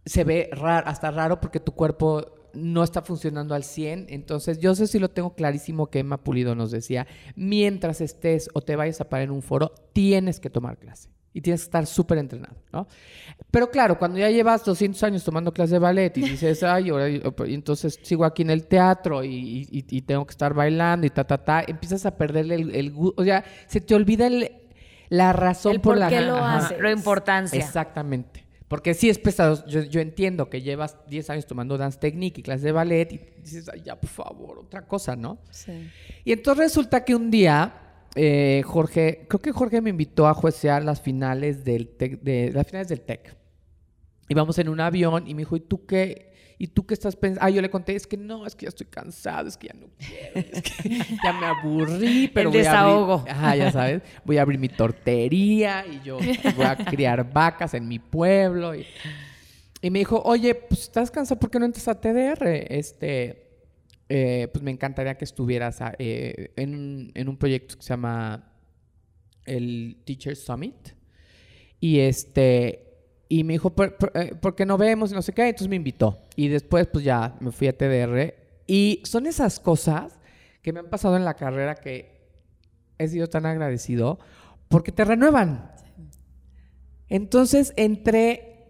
se 0.04 0.24
ve 0.24 0.50
raro, 0.52 0.86
hasta 0.88 1.10
raro 1.10 1.40
porque 1.40 1.60
tu 1.60 1.72
cuerpo 1.72 2.26
no 2.54 2.84
está 2.84 3.00
funcionando 3.02 3.54
al 3.54 3.64
100. 3.64 4.06
Entonces, 4.10 4.58
yo 4.58 4.74
sé 4.74 4.86
si 4.86 4.98
lo 4.98 5.08
tengo 5.08 5.34
clarísimo 5.34 5.86
que 5.88 6.00
Emma 6.00 6.22
Pulido 6.22 6.54
nos 6.54 6.70
decía, 6.70 7.06
mientras 7.34 8.00
estés 8.02 8.50
o 8.52 8.60
te 8.60 8.76
vayas 8.76 9.00
a 9.00 9.08
parar 9.08 9.24
en 9.24 9.30
un 9.30 9.42
foro, 9.42 9.72
tienes 9.92 10.38
que 10.38 10.50
tomar 10.50 10.76
clase. 10.78 11.08
Y 11.34 11.40
tienes 11.40 11.62
que 11.62 11.64
estar 11.68 11.86
súper 11.86 12.18
entrenado. 12.18 12.56
Pero 13.50 13.70
claro, 13.70 13.98
cuando 13.98 14.18
ya 14.18 14.28
llevas 14.28 14.66
200 14.66 15.02
años 15.02 15.24
tomando 15.24 15.50
clase 15.54 15.72
de 15.74 15.78
ballet 15.78 16.14
y 16.18 16.22
dices, 16.28 16.62
ay, 16.62 16.90
ahora, 16.90 17.06
entonces 17.46 17.98
sigo 18.02 18.26
aquí 18.26 18.42
en 18.42 18.50
el 18.50 18.66
teatro 18.66 19.24
y 19.24 20.02
tengo 20.06 20.26
que 20.26 20.32
estar 20.32 20.52
bailando 20.52 21.06
y 21.06 21.10
ta, 21.10 21.24
ta, 21.24 21.42
ta, 21.42 21.64
empiezas 21.66 22.04
a 22.04 22.18
perderle 22.18 22.56
el, 22.56 22.74
el 22.74 22.92
gusto, 22.92 23.22
o 23.22 23.24
sea, 23.24 23.42
se 23.66 23.80
te 23.80 23.94
olvida 23.94 24.26
el- 24.26 24.50
la 25.12 25.32
razón 25.34 25.72
El 25.72 25.80
por 25.80 25.92
por 25.94 25.98
la 25.98 26.08
qué 26.08 26.16
que- 26.16 26.20
lo 26.22 26.36
ajá. 26.36 26.56
haces. 26.66 26.80
La 26.80 26.90
importancia. 26.90 27.58
Exactamente. 27.58 28.44
Porque 28.66 28.94
sí 28.94 29.10
es 29.10 29.18
pesado. 29.18 29.62
Yo, 29.66 29.82
yo 29.82 30.00
entiendo 30.00 30.48
que 30.48 30.62
llevas 30.62 30.96
10 31.06 31.28
años 31.28 31.44
tomando 31.46 31.76
dance 31.76 31.98
technique 31.98 32.40
y 32.40 32.42
clases 32.42 32.62
de 32.62 32.72
ballet 32.72 33.12
y 33.12 33.18
dices, 33.42 33.68
Ay, 33.70 33.82
ya, 33.84 34.00
por 34.00 34.08
favor, 34.08 34.58
otra 34.60 34.86
cosa, 34.86 35.14
¿no? 35.14 35.38
Sí. 35.50 35.90
Y 36.24 36.32
entonces 36.32 36.64
resulta 36.68 37.04
que 37.04 37.14
un 37.14 37.30
día 37.30 37.74
eh, 38.14 38.62
Jorge, 38.64 39.26
creo 39.28 39.40
que 39.40 39.52
Jorge 39.52 39.80
me 39.82 39.90
invitó 39.90 40.26
a 40.26 40.32
juecear 40.34 40.82
las 40.82 41.00
finales 41.02 41.62
del 41.64 41.88
TEC, 41.88 42.20
de 42.22 42.50
las 42.52 42.66
finales 42.66 42.88
del 42.88 43.02
TEC. 43.02 43.36
Íbamos 44.28 44.58
en 44.58 44.68
un 44.70 44.80
avión 44.80 45.28
y 45.28 45.34
me 45.34 45.40
dijo, 45.42 45.56
¿y 45.56 45.60
tú 45.60 45.84
qué? 45.86 46.31
¿Y 46.62 46.68
tú 46.68 46.86
qué 46.86 46.94
estás 46.94 47.16
pensando? 47.16 47.44
Ah, 47.44 47.50
yo 47.50 47.60
le 47.60 47.68
conté, 47.68 47.96
es 47.96 48.06
que 48.06 48.16
no, 48.16 48.46
es 48.46 48.54
que 48.54 48.66
ya 48.66 48.68
estoy 48.68 48.86
cansado, 48.86 49.48
es 49.48 49.56
que 49.56 49.66
ya 49.66 49.74
no 49.74 49.88
quiero, 49.98 50.48
es 50.52 50.62
que 50.62 50.88
ya 51.24 51.32
me 51.32 51.46
aburrí, 51.46 52.30
pero 52.32 52.50
El 52.50 52.56
voy 52.56 52.64
a 52.64 52.70
abrir- 52.72 52.84
desahogo. 52.92 53.24
Ajá, 53.28 53.56
ya 53.56 53.72
sabes, 53.72 54.02
voy 54.24 54.38
a 54.38 54.42
abrir 54.42 54.60
mi 54.60 54.68
tortería 54.68 55.84
y 55.86 56.00
yo 56.06 56.18
voy 56.18 56.64
a 56.66 56.76
criar 56.76 57.32
vacas 57.32 57.74
en 57.74 57.88
mi 57.88 57.98
pueblo. 57.98 58.76
Y, 58.76 58.86
y 59.80 59.90
me 59.90 59.98
dijo, 59.98 60.22
oye, 60.24 60.54
pues 60.54 60.82
estás 60.82 61.10
cansado, 61.10 61.40
¿por 61.40 61.50
qué 61.50 61.58
no 61.58 61.64
entras 61.64 61.88
a 61.88 62.00
TDR? 62.00 62.46
Este, 62.68 63.48
eh, 64.08 64.46
pues 64.52 64.62
me 64.62 64.70
encantaría 64.70 65.16
que 65.18 65.24
estuvieras 65.24 65.80
a- 65.80 65.94
eh, 65.98 66.52
en, 66.54 67.10
en 67.14 67.28
un 67.28 67.36
proyecto 67.38 67.76
que 67.76 67.82
se 67.82 67.88
llama 67.88 68.52
el 69.46 70.00
Teacher 70.04 70.36
Summit. 70.36 70.90
Y 71.80 71.98
este, 71.98 72.91
y 73.32 73.44
me 73.44 73.54
dijo, 73.54 73.70
¿por, 73.70 73.96
por, 73.96 74.12
eh, 74.14 74.34
por 74.38 74.54
qué 74.54 74.66
no 74.66 74.76
vemos? 74.76 75.10
Y 75.10 75.14
no 75.14 75.22
sé 75.22 75.32
qué. 75.32 75.48
Entonces 75.48 75.70
me 75.70 75.76
invitó. 75.76 76.18
Y 76.36 76.48
después, 76.48 76.86
pues 76.86 77.02
ya 77.02 77.34
me 77.40 77.50
fui 77.50 77.66
a 77.66 77.74
TDR. 77.74 78.34
Y 78.66 79.00
son 79.04 79.26
esas 79.26 79.58
cosas 79.58 80.20
que 80.60 80.70
me 80.70 80.80
han 80.80 80.90
pasado 80.90 81.16
en 81.16 81.24
la 81.24 81.32
carrera 81.32 81.76
que 81.76 82.28
he 82.98 83.08
sido 83.08 83.28
tan 83.28 83.46
agradecido 83.46 84.18
porque 84.68 84.92
te 84.92 85.06
renuevan. 85.06 85.72
Entonces 87.08 87.72
entré, 87.78 88.66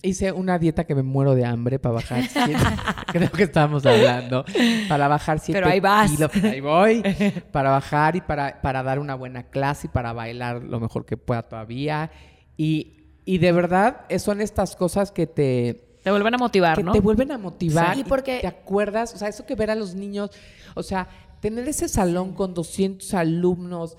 hice 0.00 0.32
una 0.32 0.58
dieta 0.58 0.84
que 0.84 0.94
me 0.94 1.02
muero 1.02 1.34
de 1.34 1.44
hambre 1.44 1.78
para 1.78 1.96
bajar 1.96 2.24
siete, 2.26 2.56
creo 3.12 3.30
que 3.30 3.42
estábamos 3.42 3.84
hablando, 3.84 4.46
para 4.88 5.08
bajar 5.08 5.40
siete 5.40 5.60
Pero 5.60 5.70
ahí 5.70 5.80
vas. 5.80 6.10
kilos, 6.10 6.30
ahí 6.42 6.60
voy, 6.62 7.02
para 7.52 7.68
bajar 7.68 8.16
y 8.16 8.22
para, 8.22 8.62
para 8.62 8.82
dar 8.82 8.98
una 8.98 9.14
buena 9.14 9.42
clase 9.42 9.88
y 9.88 9.90
para 9.90 10.14
bailar 10.14 10.62
lo 10.64 10.80
mejor 10.80 11.04
que 11.04 11.18
pueda 11.18 11.42
todavía. 11.42 12.10
Y, 12.56 12.96
y 13.26 13.36
de 13.38 13.52
verdad, 13.52 14.06
son 14.18 14.40
estas 14.40 14.74
cosas 14.76 15.12
que 15.12 15.26
te, 15.26 15.98
Te 16.02 16.10
vuelven 16.10 16.34
a 16.34 16.38
motivar, 16.38 16.76
que 16.78 16.82
¿no? 16.84 16.92
te 16.92 17.00
vuelven 17.00 17.32
a 17.32 17.36
motivar. 17.38 17.94
Sí, 17.94 18.00
y 18.00 18.04
porque- 18.04 18.38
te 18.40 18.46
acuerdas, 18.46 19.12
o 19.14 19.18
sea, 19.18 19.28
eso 19.28 19.44
que 19.44 19.54
ver 19.56 19.70
a 19.70 19.74
los 19.74 19.94
niños, 19.94 20.30
o 20.74 20.82
sea, 20.82 21.08
tener 21.40 21.68
ese 21.68 21.88
salón 21.88 22.32
con 22.32 22.54
200 22.54 23.12
alumnos, 23.12 23.98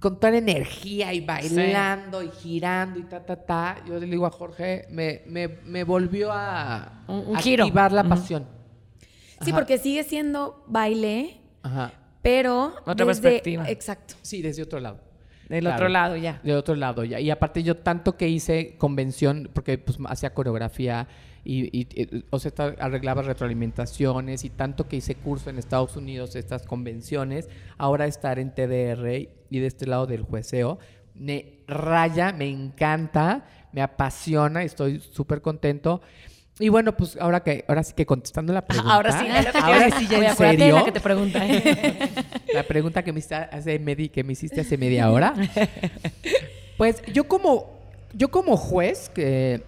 con 0.00 0.16
toda 0.20 0.32
la 0.32 0.38
energía 0.38 1.12
y 1.14 1.20
bailando 1.20 2.22
y 2.22 2.28
girando 2.30 2.98
y 2.98 3.04
ta, 3.04 3.24
ta, 3.24 3.36
ta. 3.36 3.76
Yo 3.86 3.98
le 3.98 4.06
digo 4.06 4.26
a 4.26 4.30
Jorge, 4.30 4.86
me, 4.90 5.22
me, 5.26 5.48
me 5.64 5.84
volvió 5.84 6.30
a 6.32 7.04
Un- 7.08 7.24
un 7.28 7.36
giro. 7.36 7.64
activar 7.64 7.92
la 7.92 8.04
pasión. 8.04 8.46
Sí, 9.42 9.52
porque 9.52 9.78
sigue 9.78 10.04
siendo 10.04 10.64
baile, 10.68 11.40
Ajá. 11.62 11.92
pero. 12.20 12.74
Otra 12.84 13.06
desde- 13.06 13.22
perspectiva. 13.22 13.68
Exacto. 13.70 14.14
Sí, 14.22 14.40
desde 14.42 14.62
otro 14.62 14.78
lado. 14.80 15.00
Del 15.52 15.60
Claro. 15.64 15.76
otro 15.76 15.88
lado 15.88 16.16
ya. 16.16 16.40
De 16.42 16.54
otro 16.56 16.74
lado 16.74 17.04
ya. 17.04 17.20
Y 17.20 17.30
aparte 17.30 17.62
yo 17.62 17.76
tanto 17.76 18.16
que 18.16 18.28
hice 18.28 18.76
convención, 18.78 19.50
porque 19.52 19.76
pues 19.78 19.98
hacía 20.08 20.32
coreografía 20.34 21.06
y, 21.44 21.64
y- 21.78 21.86
y, 21.94 22.24
o 22.30 22.38
sea, 22.38 22.52
arreglaba 22.78 23.20
retroalimentaciones 23.22 24.44
y 24.44 24.50
tanto 24.50 24.88
que 24.88 24.96
hice 24.96 25.14
curso 25.16 25.50
en 25.50 25.58
Estados 25.58 25.96
Unidos, 25.96 26.36
estas 26.36 26.64
convenciones, 26.66 27.48
ahora 27.78 28.06
estar 28.06 28.38
en 28.38 28.54
TDR 28.54 29.28
y 29.50 29.58
de 29.58 29.66
este 29.66 29.86
lado 29.86 30.06
del 30.06 30.22
jueceo, 30.22 30.78
me 31.14 31.58
raya, 31.66 32.32
me 32.32 32.48
encanta, 32.48 33.44
me 33.72 33.82
apasiona, 33.82 34.62
estoy 34.62 35.00
súper 35.00 35.42
contento. 35.42 36.00
Y 36.58 36.68
bueno, 36.68 36.96
pues 36.96 37.16
ahora 37.20 37.40
que 37.42 37.64
ahora 37.66 37.82
sí 37.82 37.92
que 37.94 38.06
contestando 38.06 38.52
la 38.52 38.64
pregunta. 38.66 38.94
Ahora 38.94 39.12
sí, 39.18 39.26
ahora 39.54 39.90
sí 39.98 40.06
ya 40.06 40.28
en 40.30 40.36
serio. 40.36 40.74
la 40.76 40.84
que 40.84 40.92
te 40.92 41.00
pregunta. 41.00 41.40
¿eh? 41.46 42.10
La 42.54 42.62
pregunta 42.64 43.02
que 43.02 43.12
me, 43.12 43.18
hiciste 43.20 43.34
hace 43.34 43.80
medi- 43.80 44.10
que 44.10 44.22
me 44.24 44.32
hiciste 44.32 44.60
hace 44.60 44.76
media 44.76 45.10
hora. 45.10 45.34
Pues 46.78 47.02
yo 47.12 47.24
como, 47.28 47.78
yo 48.14 48.30
como 48.30 48.56
juez, 48.56 49.08
que 49.08 49.62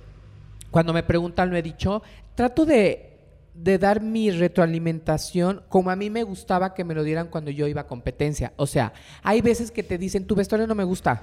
cuando 0.71 0.93
me 0.93 1.03
preguntan 1.03 1.51
lo 1.51 1.57
he 1.57 1.63
dicho, 1.63 2.03
trato 2.35 2.65
de, 2.67 3.11
de 3.55 3.79
dar 3.79 4.01
mi 4.01 4.31
retroalimentación 4.31 5.63
como 5.69 5.91
a 5.91 5.97
mí 5.97 6.11
me 6.11 6.25
gustaba 6.25 6.75
que 6.75 6.83
me 6.83 6.95
lo 6.95 7.05
dieran 7.05 7.29
cuando 7.29 7.51
yo 7.51 7.69
iba 7.69 7.83
a 7.83 7.87
competencia. 7.87 8.53
O 8.57 8.67
sea, 8.67 8.93
hay 9.23 9.41
veces 9.43 9.71
que 9.71 9.83
te 9.85 9.97
dicen, 9.99 10.27
tu 10.27 10.35
vestuario 10.35 10.67
no 10.67 10.75
me 10.75 10.83
gusta. 10.85 11.23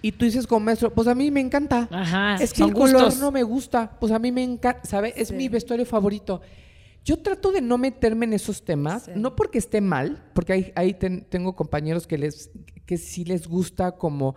Y 0.00 0.12
tú 0.12 0.24
dices 0.24 0.46
como 0.46 0.60
maestro, 0.64 0.90
pues 0.92 1.06
a 1.06 1.14
mí 1.14 1.30
me 1.30 1.40
encanta. 1.40 1.88
Ajá, 1.90 2.36
es 2.42 2.52
que 2.52 2.62
el 2.64 2.72
color 2.72 3.04
gustos. 3.04 3.18
no 3.20 3.30
me 3.30 3.42
gusta. 3.42 3.90
Pues 4.00 4.10
a 4.10 4.18
mí 4.18 4.32
me 4.32 4.42
encanta, 4.42 4.80
¿sabes? 4.84 5.12
Es 5.16 5.30
mi 5.30 5.48
vestuario 5.48 5.84
favorito. 5.86 6.40
Yo 7.04 7.18
trato 7.20 7.50
de 7.52 7.60
no 7.60 7.78
meterme 7.78 8.26
en 8.26 8.32
esos 8.32 8.64
temas, 8.64 9.04
Sí. 9.04 9.12
no 9.16 9.34
porque 9.34 9.58
esté 9.58 9.80
mal, 9.80 10.30
porque 10.34 10.52
ahí, 10.52 10.72
ahí 10.76 10.94
ten- 10.94 11.24
tengo 11.28 11.56
compañeros 11.56 12.06
que, 12.06 12.16
les, 12.18 12.50
que 12.86 12.96
sí 12.96 13.24
les 13.24 13.48
gusta 13.48 13.92
como, 13.92 14.36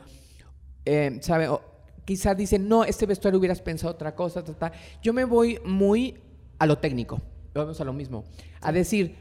eh, 0.86 1.20
¿sabe? 1.22 1.48
O 1.48 1.62
quizá 2.06 2.34
dicen, 2.36 2.68
no, 2.68 2.84
este 2.84 3.06
vestuario 3.06 3.40
hubieras 3.40 3.62
pensado 3.62 3.92
otra 3.94 4.16
cosa, 4.16 4.44
ta, 4.44 4.54
ta". 4.54 4.72
Yo 5.04 5.14
me 5.14 5.26
voy 5.26 5.60
muy 5.66 6.20
a 6.58 6.66
lo 6.66 6.78
técnico, 6.80 7.22
vamos 7.54 7.80
a 7.82 7.84
lo 7.84 7.94
mismo. 7.94 8.24
A 8.62 8.72
decir, 8.72 9.16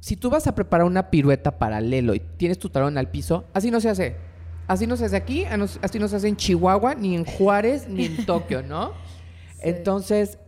si 0.00 0.16
tú 0.16 0.28
vas 0.28 0.46
a 0.46 0.54
preparar 0.54 0.86
una 0.86 1.08
pirueta 1.10 1.58
paralelo 1.58 2.14
y 2.14 2.20
tienes 2.20 2.58
tu 2.58 2.68
talón 2.68 2.98
al 2.98 3.10
piso, 3.10 3.44
así 3.54 3.70
no 3.70 3.80
se 3.80 3.88
hace. 3.88 4.16
Así 4.66 4.86
no 4.86 4.96
se 4.96 5.04
hace 5.06 5.16
aquí, 5.16 5.44
así 5.44 5.98
no 5.98 6.08
se 6.08 6.16
hace 6.16 6.28
en 6.28 6.36
Chihuahua, 6.36 6.94
ni 6.94 7.14
en 7.14 7.24
Juárez, 7.24 7.86
ni 7.88 8.06
en 8.06 8.16
Tokio, 8.26 8.62
¿no? 8.62 8.92
Entonces, 9.60 10.38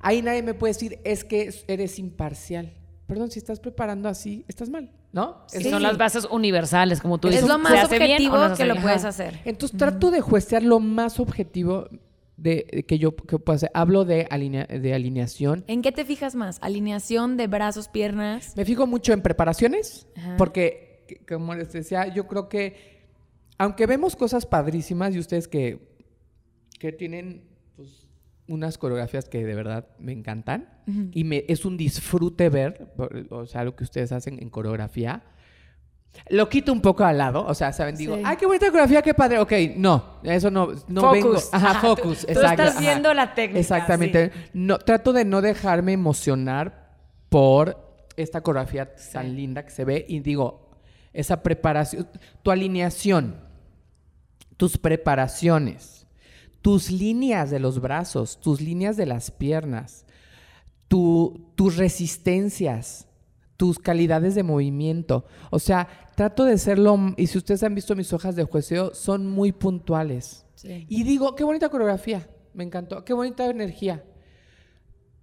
ahí 0.00 0.22
nadie 0.22 0.42
me 0.42 0.54
puede 0.54 0.72
decir, 0.74 0.98
es 1.04 1.24
que 1.24 1.52
eres 1.68 1.98
imparcial. 1.98 2.72
Perdón, 3.06 3.30
si 3.30 3.38
estás 3.38 3.60
preparando 3.60 4.08
así, 4.08 4.44
estás 4.48 4.68
mal, 4.68 4.90
¿no? 5.12 5.44
Sí, 5.46 5.70
Son 5.70 5.80
las 5.82 5.96
bases 5.96 6.26
universales, 6.28 7.00
como 7.00 7.18
tú 7.18 7.28
Es 7.28 7.34
dices. 7.34 7.48
lo 7.48 7.54
¿Se 7.54 7.60
más 7.60 7.84
objetivo 7.84 8.36
no 8.36 8.54
que 8.56 8.64
lo 8.64 8.76
puedes 8.76 9.04
hacer. 9.04 9.40
Entonces 9.44 9.78
trato 9.78 10.10
de 10.10 10.20
juecear 10.20 10.62
lo 10.64 10.80
más 10.80 11.20
objetivo 11.20 11.88
de, 12.36 12.84
que 12.86 12.98
yo 12.98 13.14
que 13.14 13.38
puedo 13.38 13.54
hacer. 13.56 13.70
Hablo 13.74 14.04
de, 14.04 14.26
alinea- 14.28 14.66
de 14.66 14.92
alineación. 14.92 15.62
¿En 15.68 15.82
qué 15.82 15.92
te 15.92 16.04
fijas 16.04 16.34
más? 16.34 16.58
¿Alineación 16.62 17.36
de 17.36 17.46
brazos, 17.46 17.88
piernas? 17.88 18.54
Me 18.56 18.64
fijo 18.64 18.86
mucho 18.88 19.12
en 19.12 19.22
preparaciones, 19.22 20.08
Ajá. 20.16 20.34
porque, 20.36 21.04
que- 21.06 21.24
como 21.34 21.54
les 21.54 21.72
decía, 21.72 22.08
yo 22.12 22.26
creo 22.26 22.48
que, 22.48 23.06
aunque 23.56 23.86
vemos 23.86 24.16
cosas 24.16 24.44
padrísimas 24.46 25.14
y 25.14 25.20
ustedes 25.20 25.46
que, 25.46 25.78
que 26.80 26.90
tienen 26.92 27.44
unas 28.48 28.78
coreografías 28.78 29.28
que 29.28 29.44
de 29.44 29.54
verdad 29.54 29.88
me 29.98 30.12
encantan, 30.12 30.68
y 31.12 31.24
me, 31.24 31.44
es 31.48 31.64
un 31.64 31.76
disfrute 31.76 32.48
ver, 32.48 32.92
o 33.30 33.44
sea, 33.46 33.64
lo 33.64 33.74
que 33.74 33.84
ustedes 33.84 34.12
hacen 34.12 34.38
en 34.40 34.50
coreografía. 34.50 35.22
Lo 36.30 36.48
quito 36.48 36.72
un 36.72 36.80
poco 36.80 37.04
al 37.04 37.18
lado, 37.18 37.44
o 37.44 37.52
sea, 37.54 37.72
¿saben? 37.74 37.94
Digo, 37.96 38.14
Sí. 38.16 38.22
ay, 38.24 38.36
qué 38.38 38.46
bonita 38.46 38.66
coreografía, 38.66 39.02
qué 39.02 39.12
padre. 39.12 39.38
Ok, 39.38 39.52
no, 39.76 40.20
eso 40.22 40.50
no, 40.50 40.68
no 40.88 41.00
Focus. 41.02 41.12
vengo. 41.12 41.34
Ajá, 41.52 41.70
Ajá, 41.72 41.80
tú- 41.80 41.86
focus, 41.96 42.20
tú 42.20 42.26
exacto. 42.32 42.50
estás 42.62 42.70
ajá. 42.70 42.80
viendo 42.80 43.12
la 43.12 43.34
técnica, 43.34 43.60
Exactamente. 43.60 44.30
No, 44.54 44.78
trato 44.78 45.12
de 45.12 45.24
no 45.26 45.42
dejarme 45.42 45.92
emocionar 45.92 46.94
por 47.28 47.84
esta 48.16 48.40
coreografía 48.40 48.94
tan 49.12 49.36
linda 49.36 49.62
que 49.64 49.70
se 49.70 49.84
ve 49.84 50.06
y 50.08 50.20
digo, 50.20 50.70
esa 51.12 51.42
preparación, 51.42 52.08
tu 52.42 52.50
alineación, 52.50 53.36
tus 54.56 54.78
preparaciones, 54.78 55.95
tus 56.66 56.90
líneas 56.90 57.48
de 57.50 57.60
los 57.60 57.80
brazos, 57.80 58.40
tus 58.40 58.60
líneas 58.60 58.96
de 58.96 59.06
las 59.06 59.30
piernas, 59.30 60.04
tu- 60.88 61.52
tus 61.54 61.76
resistencias, 61.76 63.06
tus 63.56 63.78
calidades 63.78 64.34
de 64.34 64.42
movimiento. 64.42 65.26
O 65.52 65.60
sea, 65.60 65.86
trato 66.16 66.42
de 66.42 66.58
serlo, 66.58 67.14
y 67.16 67.28
si 67.28 67.38
ustedes 67.38 67.62
han 67.62 67.72
visto 67.76 67.94
mis 67.94 68.12
hojas 68.12 68.34
de 68.34 68.42
jueceo, 68.42 68.92
son 68.94 69.30
muy 69.30 69.52
puntuales. 69.52 70.44
Sí. 70.56 70.86
Y 70.88 71.04
digo, 71.04 71.36
qué 71.36 71.44
bonita 71.44 71.68
coreografía, 71.68 72.28
me 72.52 72.64
encantó, 72.64 73.04
qué 73.04 73.12
bonita 73.12 73.46
energía. 73.48 74.02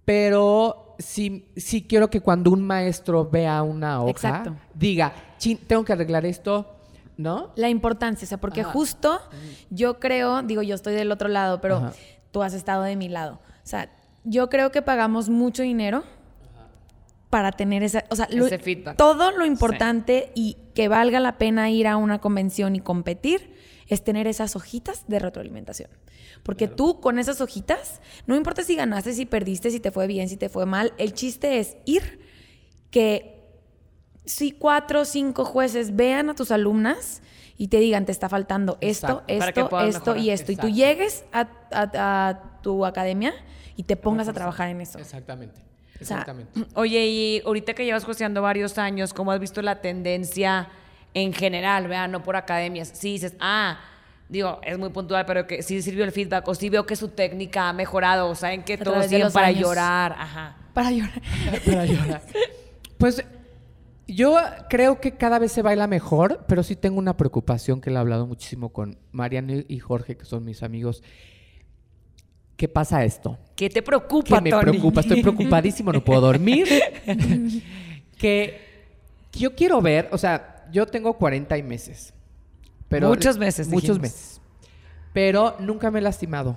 Pero 0.06 0.94
sí, 0.98 1.52
sí 1.56 1.82
quiero 1.86 2.08
que 2.08 2.22
cuando 2.22 2.52
un 2.52 2.62
maestro 2.66 3.28
vea 3.28 3.62
una 3.62 4.00
hoja, 4.02 4.10
Exacto. 4.12 4.56
diga, 4.74 5.12
"Chin, 5.36 5.58
tengo 5.66 5.84
que 5.84 5.92
arreglar 5.92 6.24
esto, 6.24 6.74
¿no? 7.16 7.52
La 7.56 7.68
importancia, 7.68 8.24
o 8.26 8.28
sea, 8.28 8.38
porque 8.38 8.62
Ajá. 8.62 8.72
justo 8.72 9.20
yo 9.70 10.00
creo, 10.00 10.42
digo, 10.42 10.62
yo 10.62 10.74
estoy 10.74 10.94
del 10.94 11.12
otro 11.12 11.28
lado, 11.28 11.60
pero 11.60 11.76
Ajá. 11.76 11.92
tú 12.32 12.42
has 12.42 12.54
estado 12.54 12.82
de 12.82 12.96
mi 12.96 13.08
lado. 13.08 13.40
O 13.62 13.66
sea, 13.66 13.90
yo 14.24 14.48
creo 14.50 14.70
que 14.72 14.82
pagamos 14.82 15.28
mucho 15.28 15.62
dinero 15.62 16.02
para 17.30 17.50
tener 17.52 17.82
esa, 17.82 18.04
o 18.10 18.16
sea, 18.16 18.28
lo- 18.30 18.46
Ese 18.46 18.58
feedback. 18.58 18.96
todo 18.96 19.32
lo 19.32 19.44
importante 19.44 20.30
y 20.34 20.56
que 20.74 20.88
valga 20.88 21.18
la 21.20 21.36
pena 21.38 21.68
ir 21.70 21.86
a 21.88 21.96
una 21.96 22.20
convención 22.20 22.76
y 22.76 22.80
competir 22.80 23.54
es 23.88 24.02
tener 24.04 24.26
esas 24.26 24.54
hojitas 24.56 25.04
de 25.08 25.18
retroalimentación. 25.18 25.90
Porque 26.42 26.68
tú 26.68 27.00
con 27.00 27.18
esas 27.18 27.40
hojitas, 27.40 28.00
no 28.26 28.36
importa 28.36 28.62
si 28.62 28.76
ganaste, 28.76 29.12
si 29.14 29.26
perdiste, 29.26 29.70
si 29.70 29.80
te 29.80 29.90
fue 29.90 30.06
bien, 30.06 30.28
si 30.28 30.36
te 30.36 30.48
fue 30.48 30.64
mal, 30.66 30.92
el 30.98 31.12
chiste 31.12 31.58
es 31.58 31.76
ir, 31.86 32.20
que 32.90 33.33
si 34.24 34.52
cuatro 34.52 35.00
o 35.02 35.04
cinco 35.04 35.44
jueces 35.44 35.94
vean 35.96 36.30
a 36.30 36.34
tus 36.34 36.50
alumnas 36.50 37.22
y 37.56 37.68
te 37.68 37.78
digan, 37.78 38.04
te 38.06 38.12
está 38.12 38.28
faltando 38.28 38.78
esto, 38.80 39.22
Exacto. 39.28 39.60
Esto, 39.80 39.80
esto 39.80 40.16
y 40.16 40.30
esto. 40.30 40.52
Y 40.52 40.56
tú 40.56 40.68
llegues 40.68 41.24
a, 41.32 41.46
a- 41.72 42.28
a 42.28 42.60
tu 42.62 42.84
academia 42.86 43.32
y 43.76 43.82
te 43.84 43.96
pongas 43.96 44.28
a 44.28 44.32
trabajar 44.32 44.68
en 44.70 44.80
eso. 44.80 44.98
Exactamente. 44.98 45.60
O 46.00 46.04
sea, 46.04 46.18
Exactamente. 46.18 46.60
Oye, 46.74 47.06
y 47.06 47.42
ahorita 47.46 47.74
que 47.74 47.84
llevas 47.84 48.04
costeando 48.04 48.42
varios 48.42 48.78
años, 48.78 49.12
¿cómo 49.14 49.30
has 49.30 49.38
visto 49.40 49.62
la 49.62 49.80
tendencia 49.80 50.68
en 51.12 51.32
general, 51.32 51.86
vea, 51.86 52.08
no 52.08 52.22
por 52.22 52.34
academias? 52.36 52.88
Si 52.94 53.12
dices, 53.12 53.34
ah, 53.38 53.78
digo, 54.28 54.58
es 54.64 54.76
muy 54.78 54.88
puntual, 54.90 55.24
pero 55.26 55.46
que 55.46 55.62
sí 55.62 55.80
sirvió 55.82 56.02
el 56.04 56.10
feedback, 56.12 56.48
o 56.48 56.54
sí 56.56 56.68
veo 56.70 56.86
que 56.86 56.96
su 56.96 57.08
técnica 57.08 57.68
ha 57.68 57.72
mejorado, 57.72 58.28
o 58.28 58.34
saben 58.34 58.64
que 58.64 58.76
todos 58.78 59.06
siguen 59.06 59.30
para 59.30 59.48
años. 59.48 59.60
llorar, 59.60 60.16
ajá. 60.18 60.56
Para 60.72 60.90
llorar. 60.90 61.22
para 61.66 61.86
llorar. 61.86 62.22
Pues 62.98 63.24
yo 64.06 64.36
creo 64.68 65.00
que 65.00 65.12
cada 65.16 65.38
vez 65.38 65.52
se 65.52 65.62
baila 65.62 65.86
mejor, 65.86 66.44
pero 66.46 66.62
sí 66.62 66.76
tengo 66.76 66.98
una 66.98 67.16
preocupación 67.16 67.80
que 67.80 67.90
le 67.90 67.96
he 67.96 67.98
hablado 68.00 68.26
muchísimo 68.26 68.70
con 68.70 68.98
Mariano 69.12 69.54
y 69.66 69.78
Jorge, 69.78 70.16
que 70.16 70.24
son 70.24 70.44
mis 70.44 70.62
amigos. 70.62 71.02
¿Qué 72.56 72.68
pasa 72.68 73.04
esto? 73.04 73.38
¿Qué 73.56 73.68
te 73.68 73.82
preocupa, 73.82 74.36
que 74.36 74.42
me 74.42 74.50
Tony? 74.50 74.62
preocupa, 74.62 75.00
estoy 75.00 75.22
preocupadísimo, 75.22 75.92
no 75.92 76.04
puedo 76.04 76.20
dormir. 76.20 76.68
que 78.18 78.60
yo 79.32 79.54
quiero 79.54 79.80
ver, 79.80 80.08
o 80.12 80.18
sea, 80.18 80.66
yo 80.70 80.86
tengo 80.86 81.14
40 81.14 81.58
y 81.58 81.62
meses. 81.62 82.14
Pero 82.88 83.08
Muchos 83.08 83.38
meses, 83.38 83.68
Muchos 83.68 83.82
dijimos. 83.82 84.00
meses. 84.02 84.40
Pero 85.12 85.56
nunca 85.58 85.90
me 85.90 85.98
he 85.98 86.02
lastimado. 86.02 86.56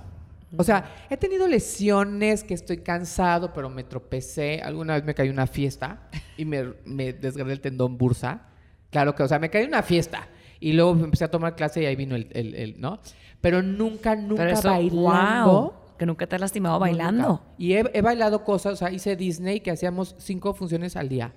O 0.56 0.64
sea, 0.64 0.94
he 1.10 1.16
tenido 1.16 1.46
lesiones 1.46 2.42
que 2.42 2.54
estoy 2.54 2.78
cansado, 2.78 3.52
pero 3.52 3.68
me 3.68 3.84
tropecé. 3.84 4.60
Alguna 4.62 4.94
vez 4.94 5.04
me 5.04 5.14
caí 5.14 5.28
una 5.28 5.46
fiesta 5.46 6.08
y 6.36 6.44
me, 6.44 6.72
me 6.84 7.12
desgarré 7.12 7.52
el 7.52 7.60
tendón 7.60 7.98
bursa. 7.98 8.46
Claro 8.90 9.14
que, 9.14 9.22
o 9.22 9.28
sea, 9.28 9.38
me 9.38 9.50
caí 9.50 9.64
en 9.64 9.68
una 9.68 9.82
fiesta. 9.82 10.26
Y 10.60 10.72
luego 10.72 10.92
empecé 11.04 11.24
a 11.24 11.30
tomar 11.30 11.54
clase 11.54 11.82
y 11.82 11.86
ahí 11.86 11.96
vino 11.96 12.16
el, 12.16 12.28
el- 12.32 12.54
el- 12.54 12.80
¿no? 12.80 12.98
Pero 13.40 13.62
nunca, 13.62 14.16
nunca 14.16 14.44
Pero 14.44 14.56
eso, 14.58 14.68
bailando. 14.70 15.52
wow, 15.52 15.72
que 15.98 16.06
nunca 16.06 16.26
te 16.26 16.34
has 16.36 16.40
lastimado 16.40 16.78
bailando. 16.78 17.28
nunca. 17.28 17.42
Y 17.58 17.74
he, 17.74 17.84
he 17.92 18.00
bailado 18.00 18.42
cosas, 18.42 18.72
o 18.72 18.76
sea, 18.76 18.90
hice 18.90 19.14
Disney 19.16 19.60
que 19.60 19.70
hacíamos 19.70 20.16
cinco 20.18 20.54
funciones 20.54 20.96
al 20.96 21.08
día. 21.08 21.32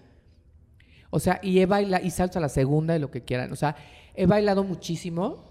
O 1.10 1.20
sea, 1.20 1.40
y 1.44 1.60
he 1.60 1.66
bailado, 1.66 2.04
y 2.06 2.10
salto 2.10 2.40
a 2.40 2.42
la 2.42 2.50
segunda, 2.50 2.94
de 2.94 3.00
lo 3.00 3.12
que 3.12 3.22
quieran. 3.22 3.52
O 3.52 3.56
sea, 3.58 3.76
he 4.16 4.26
bailado 4.26 4.64
muchísimo 4.64 5.44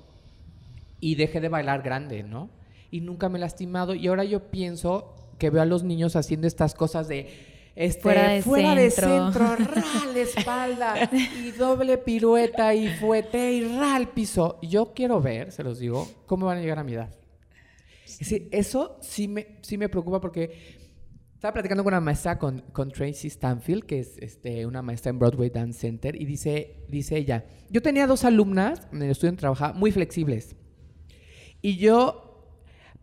y 0.98 1.14
dejé 1.16 1.40
de 1.40 1.48
bailar 1.50 1.82
grande, 1.82 2.22
¿no? 2.22 2.48
Y 2.90 3.00
nunca 3.00 3.28
me 3.28 3.38
he 3.38 3.40
lastimado. 3.40 3.94
Y 3.94 4.06
ahora 4.08 4.24
yo 4.24 4.50
pienso 4.50 5.14
que 5.38 5.50
veo 5.50 5.62
a 5.62 5.66
los 5.66 5.82
niños 5.82 6.16
haciendo 6.16 6.46
estas 6.46 6.74
cosas 6.74 7.08
de. 7.08 7.28
Este, 7.76 8.02
Fuera 8.02 8.42
fuera 8.42 8.74
de 8.74 8.82
de 8.82 8.90
centro. 8.90 9.56
centro, 9.56 9.74
ra, 9.74 10.12
la 10.12 10.20
espalda, 10.20 11.10
y 11.12 11.52
doble 11.52 11.98
pirueta, 11.98 12.74
y 12.74 12.88
fuete, 12.88 13.52
y 13.52 13.64
ra 13.64 13.94
al 13.94 14.08
piso. 14.10 14.58
Yo 14.60 14.92
quiero 14.92 15.20
ver, 15.20 15.52
se 15.52 15.62
los 15.62 15.78
digo, 15.78 16.06
cómo 16.26 16.46
van 16.46 16.58
a 16.58 16.60
llegar 16.60 16.80
a 16.80 16.84
mi 16.84 16.94
edad. 16.94 17.14
Sí, 18.04 18.48
eso 18.50 18.98
sí 19.00 19.28
me, 19.28 19.58
sí 19.62 19.78
me 19.78 19.88
preocupa 19.88 20.20
porque 20.20 20.80
estaba 21.40 21.54
platicando 21.54 21.82
con 21.82 21.94
una 21.94 22.02
maestra, 22.02 22.38
con, 22.38 22.60
con 22.72 22.90
Tracy 22.90 23.30
Stanfield, 23.30 23.84
que 23.84 24.00
es 24.00 24.18
este, 24.18 24.66
una 24.66 24.82
maestra 24.82 25.08
en 25.08 25.18
Broadway 25.18 25.48
Dance 25.48 25.80
Center, 25.80 26.20
y 26.20 26.26
dice, 26.26 26.84
dice 26.86 27.16
ella, 27.16 27.46
yo 27.70 27.80
tenía 27.80 28.06
dos 28.06 28.24
alumnas 28.24 28.86
en 28.92 29.02
el 29.02 29.10
estudio 29.10 29.30
en 29.30 29.36
trabajar 29.36 29.74
muy 29.74 29.90
flexibles. 29.90 30.54
Y 31.62 31.78
yo, 31.78 32.29